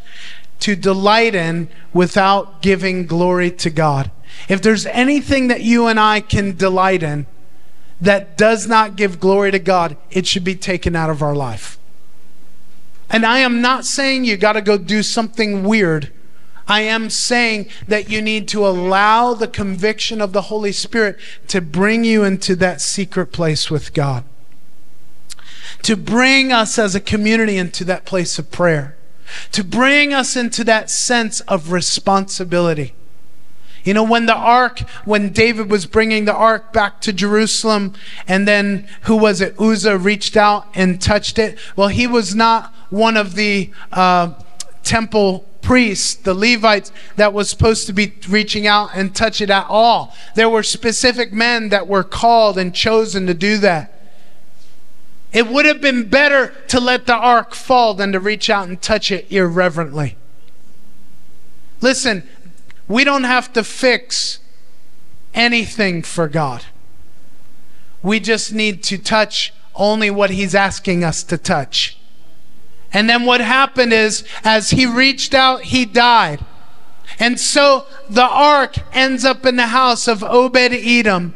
to 0.59 0.75
delight 0.75 1.35
in 1.35 1.67
without 1.93 2.61
giving 2.61 3.05
glory 3.05 3.51
to 3.51 3.69
God. 3.69 4.11
If 4.47 4.61
there's 4.61 4.85
anything 4.87 5.47
that 5.47 5.61
you 5.61 5.87
and 5.87 5.99
I 5.99 6.21
can 6.21 6.55
delight 6.55 7.03
in, 7.03 7.25
that 8.01 8.37
does 8.37 8.67
not 8.67 8.95
give 8.95 9.19
glory 9.19 9.51
to 9.51 9.59
God, 9.59 9.97
it 10.11 10.27
should 10.27 10.43
be 10.43 10.55
taken 10.55 10.95
out 10.95 11.09
of 11.09 11.21
our 11.21 11.35
life. 11.35 11.77
And 13.09 13.25
I 13.25 13.39
am 13.39 13.61
not 13.61 13.85
saying 13.85 14.25
you 14.25 14.37
got 14.37 14.53
to 14.53 14.61
go 14.61 14.77
do 14.77 15.03
something 15.03 15.63
weird. 15.63 16.11
I 16.67 16.81
am 16.81 17.09
saying 17.09 17.69
that 17.87 18.09
you 18.09 18.21
need 18.21 18.47
to 18.49 18.65
allow 18.65 19.33
the 19.33 19.47
conviction 19.47 20.19
of 20.19 20.33
the 20.33 20.43
Holy 20.43 20.71
Spirit 20.71 21.17
to 21.47 21.61
bring 21.61 22.03
you 22.03 22.23
into 22.23 22.55
that 22.57 22.81
secret 22.81 23.27
place 23.27 23.69
with 23.69 23.93
God, 23.93 24.23
to 25.83 25.95
bring 25.95 26.51
us 26.51 26.79
as 26.79 26.95
a 26.95 26.99
community 26.99 27.57
into 27.57 27.83
that 27.85 28.05
place 28.05 28.39
of 28.39 28.51
prayer, 28.51 28.97
to 29.51 29.63
bring 29.63 30.11
us 30.11 30.35
into 30.35 30.63
that 30.63 30.89
sense 30.89 31.41
of 31.41 31.71
responsibility. 31.71 32.95
You 33.85 33.93
know, 33.93 34.03
when 34.03 34.25
the 34.25 34.35
ark, 34.35 34.79
when 35.05 35.29
David 35.29 35.69
was 35.69 35.85
bringing 35.85 36.25
the 36.25 36.33
ark 36.33 36.73
back 36.73 36.99
to 37.01 37.13
Jerusalem, 37.13 37.93
and 38.27 38.47
then 38.47 38.87
who 39.01 39.15
was 39.15 39.41
it? 39.41 39.55
Uzzah 39.59 39.97
reached 39.99 40.35
out 40.35 40.67
and 40.73 40.99
touched 40.99 41.37
it. 41.37 41.57
Well, 41.75 41.89
he 41.89 42.07
was 42.07 42.33
not 42.33 42.73
one 42.89 43.15
of 43.15 43.35
the 43.35 43.71
uh, 43.93 44.33
temple 44.83 45.47
priests, 45.61 46.15
the 46.15 46.33
Levites, 46.33 46.91
that 47.15 47.31
was 47.31 47.49
supposed 47.49 47.85
to 47.85 47.93
be 47.93 48.13
reaching 48.27 48.65
out 48.65 48.89
and 48.95 49.15
touch 49.15 49.39
it 49.39 49.51
at 49.51 49.67
all. 49.69 50.15
There 50.35 50.49
were 50.49 50.63
specific 50.63 51.31
men 51.31 51.69
that 51.69 51.87
were 51.87 52.03
called 52.03 52.57
and 52.57 52.73
chosen 52.73 53.27
to 53.27 53.35
do 53.35 53.59
that. 53.59 53.91
It 55.31 55.47
would 55.47 55.65
have 55.65 55.81
been 55.81 56.09
better 56.09 56.53
to 56.69 56.79
let 56.79 57.05
the 57.05 57.15
ark 57.15 57.53
fall 57.53 57.93
than 57.93 58.13
to 58.13 58.19
reach 58.19 58.49
out 58.49 58.67
and 58.67 58.81
touch 58.81 59.11
it 59.11 59.31
irreverently. 59.31 60.17
Listen, 61.81 62.27
we 62.87 63.03
don't 63.03 63.23
have 63.23 63.51
to 63.53 63.63
fix 63.63 64.39
anything 65.33 66.01
for 66.03 66.27
God. 66.27 66.65
We 68.01 68.19
just 68.19 68.53
need 68.53 68.83
to 68.83 68.97
touch 68.97 69.53
only 69.75 70.09
what 70.09 70.29
He's 70.29 70.55
asking 70.55 71.03
us 71.03 71.23
to 71.23 71.37
touch. 71.37 71.97
And 72.95 73.09
then 73.09 73.25
what 73.25 73.41
happened 73.41 73.91
is, 73.91 74.23
as 74.45 74.69
he 74.69 74.85
reached 74.85 75.33
out, 75.33 75.63
he 75.63 75.83
died. 75.83 76.39
And 77.19 77.37
so 77.37 77.87
the 78.09 78.23
ark 78.23 78.77
ends 78.93 79.25
up 79.25 79.45
in 79.45 79.57
the 79.57 79.67
house 79.67 80.07
of 80.07 80.23
Obed 80.23 80.71
Edom 80.71 81.33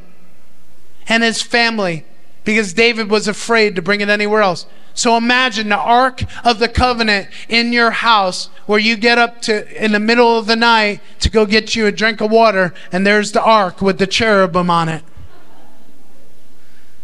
and 1.10 1.22
his 1.22 1.42
family 1.42 2.06
because 2.46 2.72
David 2.72 3.10
was 3.10 3.28
afraid 3.28 3.76
to 3.76 3.82
bring 3.82 4.00
it 4.00 4.08
anywhere 4.08 4.42
else. 4.42 4.68
So 5.00 5.16
imagine 5.16 5.70
the 5.70 5.78
Ark 5.78 6.24
of 6.44 6.60
the 6.60 6.68
Covenant 6.68 7.30
in 7.48 7.72
your 7.72 7.90
house 7.90 8.48
where 8.66 8.80
you 8.80 8.98
get 8.98 9.18
up 9.18 9.42
to 9.44 9.82
in 9.82 9.94
the 9.94 10.00
middle 10.00 10.38
of 10.38 10.46
the 10.46 10.58
night 10.58 11.00
to 11.22 11.30
go 11.30 11.46
get 11.46 11.74
you 11.74 11.88
a 11.88 11.92
drink 11.94 12.20
of 12.20 12.30
water, 12.32 12.74
and 12.92 13.08
there's 13.08 13.32
the 13.32 13.42
Ark 13.42 13.82
with 13.82 13.98
the 13.98 14.06
cherubim 14.06 14.70
on 14.70 14.90
it. 14.90 15.04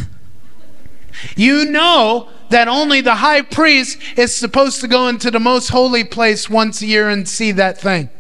you 1.37 1.64
know 1.64 2.28
that 2.51 2.68
only 2.68 3.01
the 3.01 3.14
high 3.14 3.41
priest 3.41 3.99
is 4.14 4.35
supposed 4.35 4.83
to 4.83 4.87
go 4.87 5.09
into 5.09 5.31
the 5.31 5.41
most 5.41 5.70
holy 5.70 6.05
place 6.05 6.51
once 6.51 6.83
a 6.83 6.87
year 6.87 7.09
and 7.09 7.26
see 7.26 7.51
that 7.51 7.81
thing. 7.81 8.11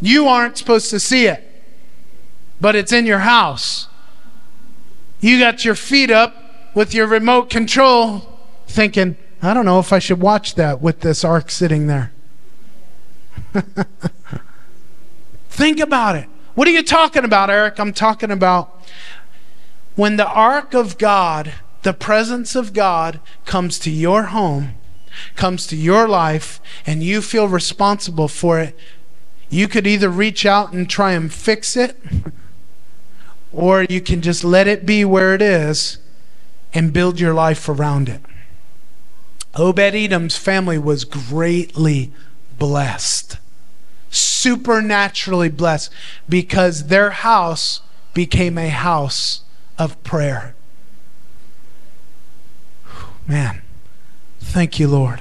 You 0.00 0.28
aren't 0.28 0.56
supposed 0.56 0.88
to 0.88 0.98
see 0.98 1.26
it, 1.26 1.44
but 2.58 2.74
it's 2.74 2.90
in 2.90 3.04
your 3.04 3.18
house. 3.18 3.86
You 5.20 5.38
got 5.38 5.62
your 5.62 5.74
feet 5.74 6.10
up 6.10 6.72
with 6.74 6.94
your 6.94 7.06
remote 7.06 7.50
control 7.50 8.30
thinking, 8.66 9.16
I 9.42 9.54
don't 9.54 9.64
know 9.64 9.78
if 9.78 9.92
I 9.92 9.98
should 9.98 10.20
watch 10.20 10.54
that 10.54 10.80
with 10.80 11.00
this 11.00 11.24
ark 11.24 11.50
sitting 11.50 11.86
there. 11.86 12.12
Think 15.48 15.80
about 15.80 16.16
it. 16.16 16.28
What 16.54 16.68
are 16.68 16.72
you 16.72 16.82
talking 16.82 17.24
about, 17.24 17.50
Eric? 17.50 17.78
I'm 17.78 17.92
talking 17.92 18.30
about 18.30 18.80
when 19.96 20.16
the 20.16 20.26
ark 20.26 20.74
of 20.74 20.98
God, 20.98 21.52
the 21.82 21.92
presence 21.92 22.54
of 22.56 22.72
God, 22.72 23.20
comes 23.44 23.78
to 23.80 23.90
your 23.90 24.24
home, 24.24 24.74
comes 25.36 25.66
to 25.68 25.76
your 25.76 26.08
life, 26.08 26.60
and 26.86 27.02
you 27.02 27.20
feel 27.20 27.48
responsible 27.48 28.28
for 28.28 28.58
it, 28.60 28.76
you 29.50 29.68
could 29.68 29.86
either 29.86 30.08
reach 30.08 30.44
out 30.44 30.72
and 30.72 30.88
try 30.90 31.12
and 31.12 31.32
fix 31.32 31.76
it 31.76 32.00
or 33.54 33.84
you 33.84 34.00
can 34.00 34.20
just 34.20 34.42
let 34.42 34.66
it 34.66 34.84
be 34.84 35.04
where 35.04 35.34
it 35.34 35.40
is 35.40 35.98
and 36.72 36.92
build 36.92 37.20
your 37.20 37.32
life 37.32 37.68
around 37.68 38.08
it. 38.08 38.20
Obed 39.56 39.94
Edom's 39.94 40.36
family 40.36 40.78
was 40.78 41.04
greatly 41.04 42.12
blessed, 42.58 43.38
supernaturally 44.10 45.48
blessed, 45.48 45.92
because 46.28 46.88
their 46.88 47.10
house 47.10 47.80
became 48.14 48.58
a 48.58 48.68
house 48.68 49.42
of 49.78 50.02
prayer. 50.02 50.54
Man, 53.26 53.62
thank 54.40 54.78
you, 54.78 54.88
Lord. 54.88 55.20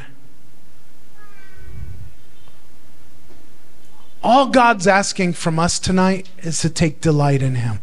All 4.24 4.48
God's 4.48 4.88
asking 4.88 5.34
from 5.34 5.60
us 5.60 5.80
tonight 5.80 6.30
is 6.40 6.62
to 6.62 6.70
take 6.70 7.02
delight 7.02 7.42
in 7.42 7.56
Him. 7.56 7.80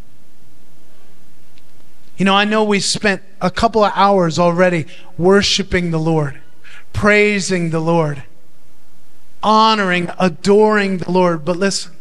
You 2.16 2.24
know, 2.24 2.34
I 2.34 2.44
know 2.44 2.64
we 2.64 2.80
spent 2.80 3.22
a 3.40 3.50
couple 3.50 3.82
of 3.82 3.92
hours 3.94 4.38
already 4.38 4.86
worshiping 5.16 5.90
the 5.90 5.98
Lord, 5.98 6.40
praising 6.92 7.70
the 7.70 7.80
Lord, 7.80 8.24
honoring, 9.42 10.10
adoring 10.18 10.98
the 10.98 11.10
Lord. 11.10 11.44
But 11.44 11.56
listen, 11.56 11.92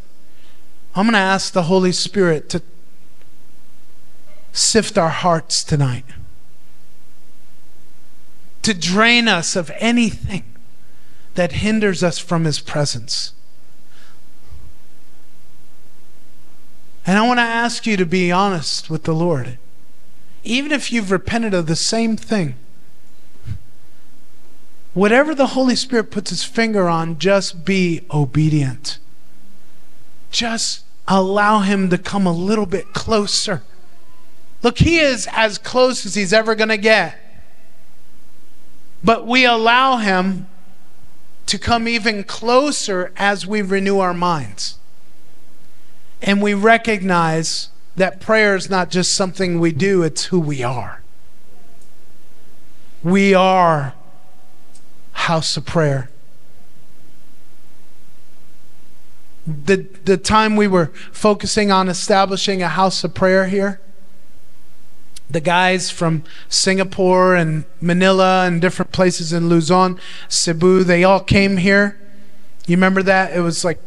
I'm 0.96 1.06
going 1.06 1.14
to 1.14 1.20
ask 1.20 1.54
the 1.54 1.64
Holy 1.64 1.94
Spirit 1.94 2.50
to 2.50 2.62
sift 4.52 4.98
our 4.98 5.10
hearts 5.10 5.64
tonight, 5.64 6.06
to 8.64 8.74
drain 8.74 9.28
us 9.28 9.56
of 9.56 9.72
anything 9.78 10.44
that 11.36 11.54
hinders 11.54 12.04
us 12.04 12.20
from 12.20 12.44
His 12.44 12.60
presence. 12.60 13.32
And 17.06 17.18
I 17.18 17.26
want 17.26 17.38
to 17.38 17.44
ask 17.44 17.86
you 17.86 17.96
to 17.98 18.06
be 18.06 18.32
honest 18.32 18.90
with 18.90 19.04
the 19.04 19.16
Lord 19.16 19.58
even 20.50 20.72
if 20.72 20.92
you've 20.92 21.12
repented 21.12 21.54
of 21.54 21.68
the 21.68 21.76
same 21.76 22.18
thing, 22.18 22.56
whatever 24.96 25.36
the 25.36 25.48
Holy 25.48 25.76
Spirit 25.76 26.10
puts 26.10 26.32
his 26.32 26.44
finger 26.44 26.90
on, 26.90 27.20
just 27.20 27.64
be 27.64 28.02
obedient. 28.12 28.98
Just 30.32 30.84
allow 31.08 31.60
him 31.60 31.90
to 31.92 32.00
come 32.00 32.26
a 32.26 32.34
little 32.34 32.66
bit 32.66 32.94
closer. 32.94 33.62
Look, 34.64 34.80
he 34.80 34.98
is 34.98 35.28
as 35.32 35.60
close 35.60 36.06
as 36.06 36.16
he's 36.16 36.34
ever 36.34 36.56
going 36.56 36.70
to 36.70 36.78
get. 36.78 37.16
But 39.04 39.28
we 39.28 39.46
allow 39.46 39.98
him 39.98 40.48
to 41.46 41.60
come 41.60 41.88
even 41.88 42.24
closer 42.24 43.14
as 43.16 43.46
we 43.46 43.62
renew 43.62 44.00
our 44.00 44.14
minds. 44.16 44.78
And 46.22 46.42
we 46.42 46.54
recognize 46.56 47.70
that 48.00 48.22
prayer 48.22 48.56
is 48.56 48.70
not 48.70 48.90
just 48.90 49.14
something 49.14 49.60
we 49.60 49.74
do, 49.74 50.04
it's 50.04 50.26
who 50.26 50.40
we 50.40 50.64
are. 50.64 51.02
We 53.04 53.34
are 53.34 53.94
house 55.12 55.58
of 55.58 55.66
prayer. 55.66 56.10
The, 59.46 59.88
the 60.06 60.16
time 60.16 60.56
we 60.56 60.66
were 60.66 60.88
focusing 61.12 61.72
on 61.72 61.90
establishing 61.90 62.62
a 62.62 62.70
house 62.70 63.04
of 63.04 63.14
prayer 63.14 63.48
here, 63.48 63.82
the 65.30 65.42
guys 65.42 65.92
from 65.92 66.24
Singapore 66.48 67.36
and 67.36 67.66
Manila 67.82 68.46
and 68.46 68.62
different 68.62 68.94
places 68.94 69.34
in 69.34 69.50
Luzon, 69.50 70.00
Cebu, 70.30 70.86
they 70.86 71.04
all 71.04 71.20
came 71.20 71.58
here. 71.58 72.00
You 72.66 72.78
remember 72.78 73.04
that? 73.04 73.36
It 73.36 73.42
was 73.42 73.66
like, 73.66 73.82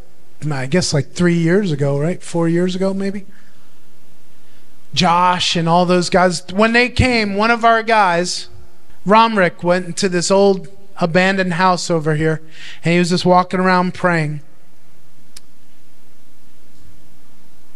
I 0.51 0.67
guess 0.67 0.93
like 0.93 1.13
three 1.13 1.39
years 1.39 1.73
ago, 1.73 1.99
right? 1.99 2.23
Four 2.23 2.49
years 2.49 2.75
ago, 2.75 2.93
maybe? 2.93 3.25
Josh 4.95 5.57
and 5.57 5.69
all 5.69 5.87
those 5.87 6.11
guys, 6.11 6.45
when 6.53 6.73
they 6.73 6.89
came, 6.89 7.35
one 7.35 7.51
of 7.51 7.65
our 7.65 7.83
guys, 7.83 8.49
Romrick, 9.07 9.63
went 9.63 9.87
into 9.87 10.09
this 10.09 10.31
old 10.31 10.69
abandoned 10.99 11.55
house 11.55 11.91
over 11.91 12.15
here, 12.15 12.43
and 12.85 12.93
he 12.93 12.99
was 12.99 13.11
just 13.11 13.25
walking 13.25 13.61
around 13.61 13.95
praying. 13.95 14.41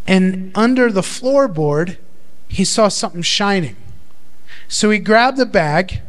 And 0.07 0.53
under 0.55 0.93
the 0.93 1.01
floorboard, 1.01 1.97
he 2.49 2.64
saw 2.64 2.89
something 2.89 3.23
shining. 3.23 3.77
So 4.69 4.91
he 4.91 4.99
grabbed 4.99 5.37
the 5.37 5.47
bag. 5.47 6.01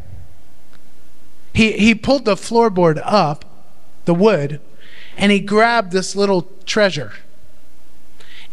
He, 1.54 1.72
he 1.74 1.96
pulled 1.96 2.26
the 2.26 2.36
floorboard 2.36 3.02
up, 3.04 3.46
the 4.06 4.14
wood, 4.14 4.62
and 5.18 5.32
he 5.32 5.40
grabbed 5.40 5.92
this 5.92 6.16
little 6.16 6.44
treasure. 6.66 7.14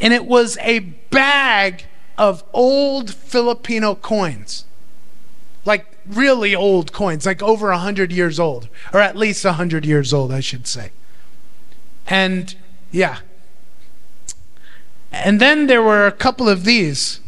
And 0.00 0.14
it 0.14 0.24
was 0.24 0.56
a 0.58 0.78
bag 0.78 1.84
of 2.16 2.44
old 2.52 3.12
Filipino 3.12 3.94
coins. 3.94 4.64
Like 5.64 5.86
really 6.06 6.54
old 6.54 6.92
coins, 6.92 7.24
like 7.24 7.42
over 7.42 7.70
a 7.70 7.76
100 7.76 8.12
years 8.12 8.38
old, 8.38 8.68
or 8.92 9.00
at 9.00 9.16
least 9.16 9.44
a 9.44 9.48
100 9.48 9.86
years 9.86 10.12
old, 10.12 10.30
I 10.32 10.40
should 10.40 10.66
say. 10.66 10.90
And 12.06 12.54
yeah. 12.90 13.18
And 15.10 15.40
then 15.40 15.66
there 15.66 15.82
were 15.82 16.06
a 16.06 16.12
couple 16.12 16.48
of 16.48 16.64
these. 16.64 17.20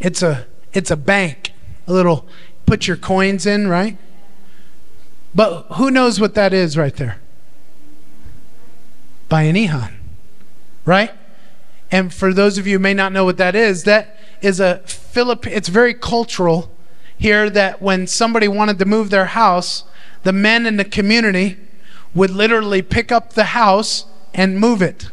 It's 0.00 0.22
a 0.22 0.46
it's 0.72 0.90
a 0.90 0.96
bank, 0.96 1.52
a 1.86 1.92
little 1.92 2.26
put 2.66 2.86
your 2.86 2.96
coins 2.96 3.46
in, 3.46 3.68
right? 3.68 3.96
But 5.34 5.62
who 5.74 5.90
knows 5.90 6.20
what 6.20 6.34
that 6.34 6.52
is 6.52 6.76
right 6.76 6.94
there? 6.94 7.18
Bayanihan, 9.28 9.92
right? 10.84 11.10
And 11.90 12.12
for 12.12 12.32
those 12.32 12.58
of 12.58 12.66
you 12.66 12.74
who 12.74 12.82
may 12.82 12.94
not 12.94 13.12
know 13.12 13.24
what 13.24 13.36
that 13.36 13.54
is, 13.54 13.84
that 13.84 14.18
is 14.40 14.60
a 14.60 14.78
Philip 14.86 15.46
it's 15.46 15.68
very 15.68 15.94
cultural 15.94 16.70
here 17.16 17.48
that 17.50 17.80
when 17.80 18.06
somebody 18.06 18.48
wanted 18.48 18.78
to 18.80 18.84
move 18.84 19.10
their 19.10 19.26
house, 19.26 19.84
the 20.24 20.32
men 20.32 20.66
in 20.66 20.76
the 20.76 20.84
community 20.84 21.56
would 22.14 22.30
literally 22.30 22.82
pick 22.82 23.12
up 23.12 23.34
the 23.34 23.44
house 23.44 24.06
and 24.32 24.58
move 24.58 24.82
it 24.82 25.10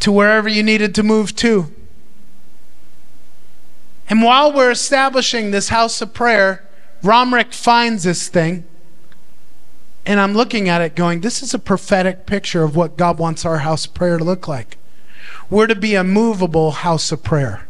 to 0.00 0.12
wherever 0.12 0.48
you 0.48 0.62
needed 0.62 0.94
to 0.94 1.02
move 1.02 1.34
to. 1.36 1.72
And 4.10 4.22
while 4.22 4.52
we're 4.52 4.70
establishing 4.70 5.50
this 5.50 5.70
house 5.70 6.02
of 6.02 6.12
prayer, 6.12 6.68
Romrick 7.02 7.54
finds 7.54 8.04
this 8.04 8.28
thing 8.28 8.64
and 10.06 10.20
I'm 10.20 10.34
looking 10.34 10.68
at 10.68 10.82
it 10.82 10.94
going, 10.94 11.20
this 11.20 11.42
is 11.42 11.54
a 11.54 11.58
prophetic 11.58 12.26
picture 12.26 12.62
of 12.62 12.76
what 12.76 12.96
God 12.96 13.18
wants 13.18 13.44
our 13.44 13.58
house 13.58 13.86
prayer 13.86 14.18
to 14.18 14.24
look 14.24 14.46
like. 14.46 14.76
We're 15.50 15.66
to 15.66 15.74
be 15.74 15.94
a 15.94 16.04
movable 16.04 16.72
house 16.72 17.10
of 17.12 17.22
prayer. 17.22 17.66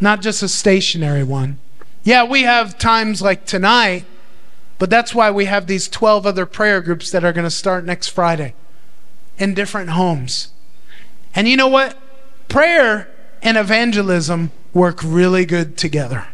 not 0.00 0.22
just 0.22 0.42
a 0.42 0.48
stationary 0.48 1.24
one. 1.24 1.58
Yeah, 2.04 2.24
we 2.24 2.42
have 2.42 2.78
times 2.78 3.20
like 3.20 3.44
tonight, 3.44 4.04
but 4.78 4.90
that's 4.90 5.14
why 5.14 5.30
we 5.30 5.46
have 5.46 5.66
these 5.66 5.88
12 5.88 6.26
other 6.26 6.46
prayer 6.46 6.80
groups 6.80 7.10
that 7.10 7.24
are 7.24 7.32
going 7.32 7.44
to 7.44 7.50
start 7.50 7.84
next 7.84 8.08
Friday 8.08 8.54
in 9.38 9.54
different 9.54 9.90
homes. 9.90 10.52
And 11.34 11.48
you 11.48 11.56
know 11.56 11.68
what? 11.68 11.98
Prayer 12.48 13.08
and 13.42 13.56
evangelism 13.56 14.52
work 14.72 15.00
really 15.02 15.44
good 15.44 15.76
together. 15.76 16.28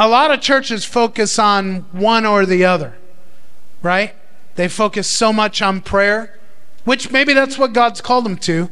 A 0.00 0.08
lot 0.08 0.30
of 0.30 0.40
churches 0.40 0.86
focus 0.86 1.38
on 1.38 1.80
one 1.92 2.24
or 2.24 2.46
the 2.46 2.64
other, 2.64 2.96
right? 3.82 4.14
They 4.54 4.66
focus 4.66 5.06
so 5.06 5.30
much 5.30 5.60
on 5.60 5.82
prayer, 5.82 6.38
which 6.84 7.10
maybe 7.10 7.34
that's 7.34 7.58
what 7.58 7.74
God's 7.74 8.00
called 8.00 8.24
them 8.24 8.38
to. 8.38 8.70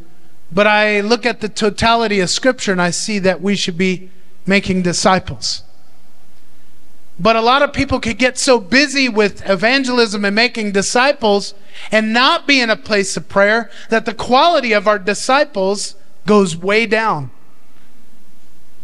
But 0.50 0.66
I 0.66 1.02
look 1.02 1.26
at 1.26 1.42
the 1.42 1.50
totality 1.50 2.20
of 2.20 2.30
Scripture 2.30 2.72
and 2.72 2.80
I 2.80 2.88
see 2.88 3.18
that 3.18 3.42
we 3.42 3.56
should 3.56 3.76
be 3.76 4.08
making 4.46 4.80
disciples. 4.80 5.64
But 7.20 7.36
a 7.36 7.42
lot 7.42 7.60
of 7.60 7.74
people 7.74 8.00
could 8.00 8.16
get 8.16 8.38
so 8.38 8.58
busy 8.58 9.10
with 9.10 9.46
evangelism 9.46 10.24
and 10.24 10.34
making 10.34 10.72
disciples 10.72 11.52
and 11.92 12.14
not 12.14 12.46
be 12.46 12.58
in 12.58 12.70
a 12.70 12.76
place 12.76 13.18
of 13.18 13.28
prayer 13.28 13.70
that 13.90 14.06
the 14.06 14.14
quality 14.14 14.72
of 14.72 14.88
our 14.88 14.98
disciples 14.98 15.94
goes 16.24 16.56
way 16.56 16.86
down. 16.86 17.30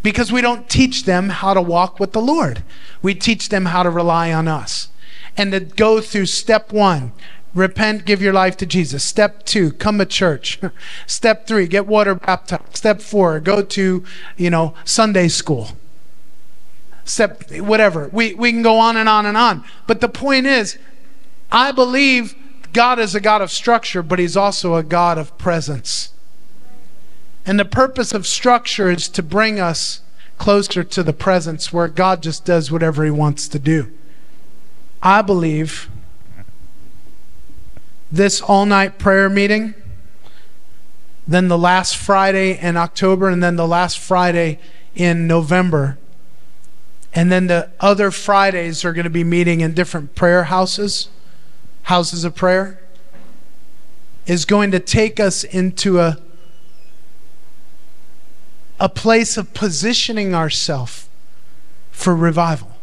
Because 0.05 0.31
we 0.31 0.43
don't 0.43 0.69
teach 0.69 1.05
them 1.05 1.31
how 1.31 1.55
to 1.55 1.63
walk 1.63 1.99
with 1.99 2.13
the 2.13 2.21
Lord. 2.21 2.63
We 3.01 3.15
teach 3.15 3.49
them 3.49 3.65
how 3.65 3.83
to 3.83 3.89
rely 3.89 4.31
on 4.31 4.47
us. 4.47 4.89
And 5.35 5.51
to 5.53 5.61
go 5.61 6.03
through 6.03 6.27
step 6.27 6.75
one, 6.75 7.13
repent, 7.55 8.05
give 8.05 8.21
your 8.21 8.35
life 8.35 8.55
to 8.59 8.67
Jesus. 8.67 9.03
Step 9.03 9.47
two, 9.47 9.73
come 9.73 9.97
to 9.97 10.05
church. 10.05 10.61
Step 11.07 11.47
three, 11.47 11.67
get 11.67 11.87
water 11.87 12.15
baptized. 12.15 12.77
Step 12.77 13.01
four, 13.01 13.41
go 13.41 13.63
to, 13.63 14.05
you 14.37 14.51
know, 14.51 14.75
Sunday 14.85 15.27
school. 15.27 15.71
Step 17.07 17.51
whatever. 17.53 18.11
We 18.13 18.35
we 18.35 18.53
can 18.53 18.63
go 18.63 18.79
on 18.79 18.99
and 18.99 19.09
on 19.09 19.25
and 19.25 19.37
on. 19.37 19.65
But 19.87 20.01
the 20.03 20.09
point 20.09 20.47
is, 20.47 20.79
I 21.51 21.73
believe 21.73 22.35
God 22.75 22.99
is 22.99 23.15
a 23.15 23.21
God 23.21 23.41
of 23.41 23.51
structure, 23.51 24.03
but 24.03 24.19
He's 24.19 24.37
also 24.37 24.75
a 24.75 24.83
God 24.83 25.17
of 25.17 25.37
presence. 25.39 26.14
And 27.47 27.59
the 27.59 27.65
purpose 27.65 28.13
of 28.13 28.27
structure 28.27 28.91
is 28.91 29.09
to 29.09 29.23
bring 29.23 29.61
us 29.61 30.01
closer 30.39 30.83
to 30.83 31.03
the 31.03 31.13
presence 31.13 31.73
where 31.73 31.89
God 31.89 32.23
just 32.23 32.45
does 32.45 32.71
whatever 32.71 33.05
He 33.05 33.11
wants 33.11 33.49
to 33.49 33.59
do. 33.59 33.93
I 35.03 35.23
believe 35.23 35.91
this 38.11 38.41
all 38.41 38.65
night 38.65 38.99
prayer 38.99 39.29
meeting, 39.29 39.75
then 41.27 41.49
the 41.49 41.59
last 41.59 41.97
Friday 41.97 42.59
in 42.59 42.77
October, 42.77 43.29
and 43.29 43.43
then 43.43 43.57
the 43.57 43.67
last 43.67 43.99
Friday 43.99 44.59
in 44.95 45.27
November. 45.27 45.99
And 47.13 47.31
then 47.31 47.47
the 47.47 47.71
other 47.81 48.11
Fridays 48.11 48.85
are 48.85 48.93
going 48.93 49.05
to 49.05 49.11
be 49.11 49.25
meeting 49.25 49.61
in 49.61 49.75
different 49.75 50.15
prayer 50.15 50.45
houses, 50.45 51.09
houses 51.83 52.25
of 52.25 52.35
prayer, 52.35 52.81
is 54.27 54.45
going 54.45 54.71
to 54.71 54.81
take 54.81 55.21
us 55.21 55.45
into 55.45 56.01
a, 56.01 56.19
a 58.85 58.89
place 58.91 59.39
of 59.39 59.55
positioning 59.55 60.35
ourselves 60.35 61.09
for 61.91 62.15
revival, 62.15 62.77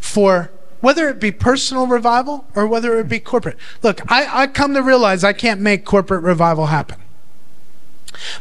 for 0.00 0.50
whether 0.80 1.10
it 1.10 1.20
be 1.20 1.30
personal 1.30 1.86
revival 1.86 2.46
or 2.54 2.66
whether 2.66 2.98
it 2.98 3.06
be 3.06 3.20
corporate. 3.20 3.58
Look, 3.82 4.00
I, 4.10 4.44
I 4.44 4.46
come 4.46 4.72
to 4.72 4.80
realize 4.80 5.22
I 5.24 5.34
can't 5.34 5.60
make 5.60 5.84
corporate 5.84 6.22
revival 6.22 6.68
happen, 6.68 6.96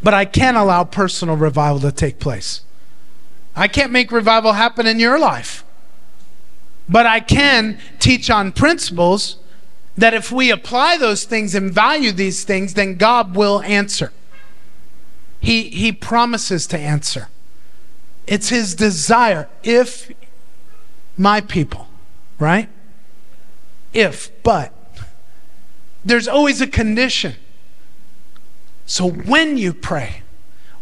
but 0.02 0.14
I 0.14 0.24
can 0.24 0.56
allow 0.56 0.86
personal 0.86 1.36
revival 1.36 1.82
to 1.82 1.92
take 1.92 2.18
place. 2.18 2.62
I 3.58 3.68
can't 3.68 3.92
make 3.92 4.10
revival 4.10 4.54
happen 4.54 4.88
in 4.88 4.98
your 4.98 5.20
life, 5.20 5.66
but 6.88 7.06
I 7.06 7.20
can 7.20 7.78
teach 8.00 8.30
on 8.30 8.54
principles 8.54 9.36
that 9.98 10.14
if 10.14 10.32
we 10.32 10.50
apply 10.50 10.96
those 10.96 11.26
things 11.26 11.56
and 11.56 11.74
value 11.74 12.14
these 12.14 12.46
things, 12.46 12.74
then 12.74 12.96
God 12.96 13.36
will 13.36 13.62
answer. 13.64 14.14
He, 15.46 15.70
he 15.70 15.92
promises 15.92 16.68
to 16.68 16.78
answer. 16.78 17.30
It's 18.28 18.50
his 18.50 18.76
desire. 18.76 19.48
If 19.64 20.12
my 21.18 21.40
people 21.42 21.88
right? 22.40 22.70
If, 23.94 24.32
but, 24.44 24.74
there's 26.04 26.28
always 26.28 26.62
a 26.62 26.68
condition. 26.68 27.36
So 28.86 29.10
when 29.10 29.58
you 29.58 29.74
pray, 29.74 30.22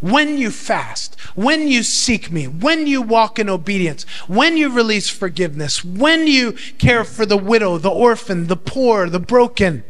when 0.01 0.37
you 0.37 0.51
fast, 0.51 1.19
when 1.35 1.67
you 1.67 1.83
seek 1.83 2.31
me, 2.31 2.47
when 2.47 2.87
you 2.87 3.01
walk 3.01 3.39
in 3.39 3.49
obedience, 3.49 4.03
when 4.27 4.57
you 4.57 4.69
release 4.69 5.09
forgiveness, 5.09 5.85
when 5.85 6.27
you 6.27 6.53
care 6.77 7.05
for 7.05 7.25
the 7.25 7.37
widow, 7.37 7.77
the 7.77 7.91
orphan, 7.91 8.47
the 8.47 8.57
poor, 8.57 9.09
the 9.09 9.19
broken, 9.19 9.83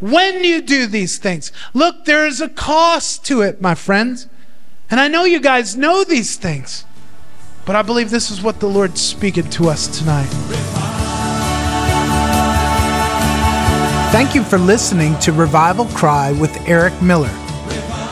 when 0.00 0.44
you 0.44 0.60
do 0.60 0.86
these 0.86 1.18
things, 1.18 1.52
look, 1.74 2.04
there 2.04 2.26
is 2.26 2.40
a 2.40 2.48
cost 2.48 3.24
to 3.26 3.42
it, 3.42 3.60
my 3.60 3.74
friends. 3.74 4.28
And 4.90 5.00
I 5.00 5.08
know 5.08 5.24
you 5.24 5.40
guys 5.40 5.76
know 5.76 6.04
these 6.04 6.36
things, 6.36 6.84
but 7.66 7.76
I 7.76 7.82
believe 7.82 8.10
this 8.10 8.30
is 8.30 8.42
what 8.42 8.60
the 8.60 8.68
Lord's 8.68 9.00
speaking 9.00 9.48
to 9.50 9.68
us 9.68 9.86
tonight. 9.98 10.28
Thank 14.10 14.34
you 14.34 14.42
for 14.42 14.58
listening 14.58 15.18
to 15.18 15.32
Revival 15.32 15.84
Cry 15.86 16.32
with 16.32 16.56
Eric 16.66 17.00
Miller. 17.02 17.30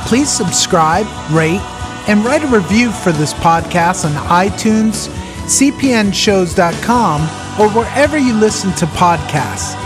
Please 0.06 0.30
subscribe, 0.30 1.06
rate, 1.32 1.62
and 2.06 2.24
write 2.24 2.44
a 2.44 2.46
review 2.46 2.92
for 2.92 3.12
this 3.12 3.32
podcast 3.32 4.04
on 4.04 4.12
iTunes, 4.28 5.08
cpnshows.com, 5.46 7.22
or 7.58 7.70
wherever 7.70 8.18
you 8.18 8.34
listen 8.34 8.72
to 8.74 8.86
podcasts. 8.86 9.85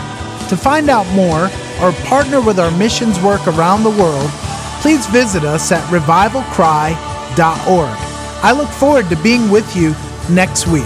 To 0.51 0.57
find 0.57 0.91
out 0.91 1.07
more 1.15 1.45
or 1.81 1.93
partner 2.09 2.41
with 2.41 2.59
our 2.59 2.73
missions 2.73 3.21
work 3.21 3.47
around 3.47 3.85
the 3.85 3.91
world, 3.91 4.29
please 4.83 5.07
visit 5.07 5.45
us 5.45 5.71
at 5.71 5.89
revivalcry.org. 5.93 7.97
I 8.43 8.51
look 8.51 8.69
forward 8.71 9.09
to 9.11 9.17
being 9.23 9.49
with 9.49 9.77
you 9.77 9.95
next 10.29 10.67
week. 10.67 10.83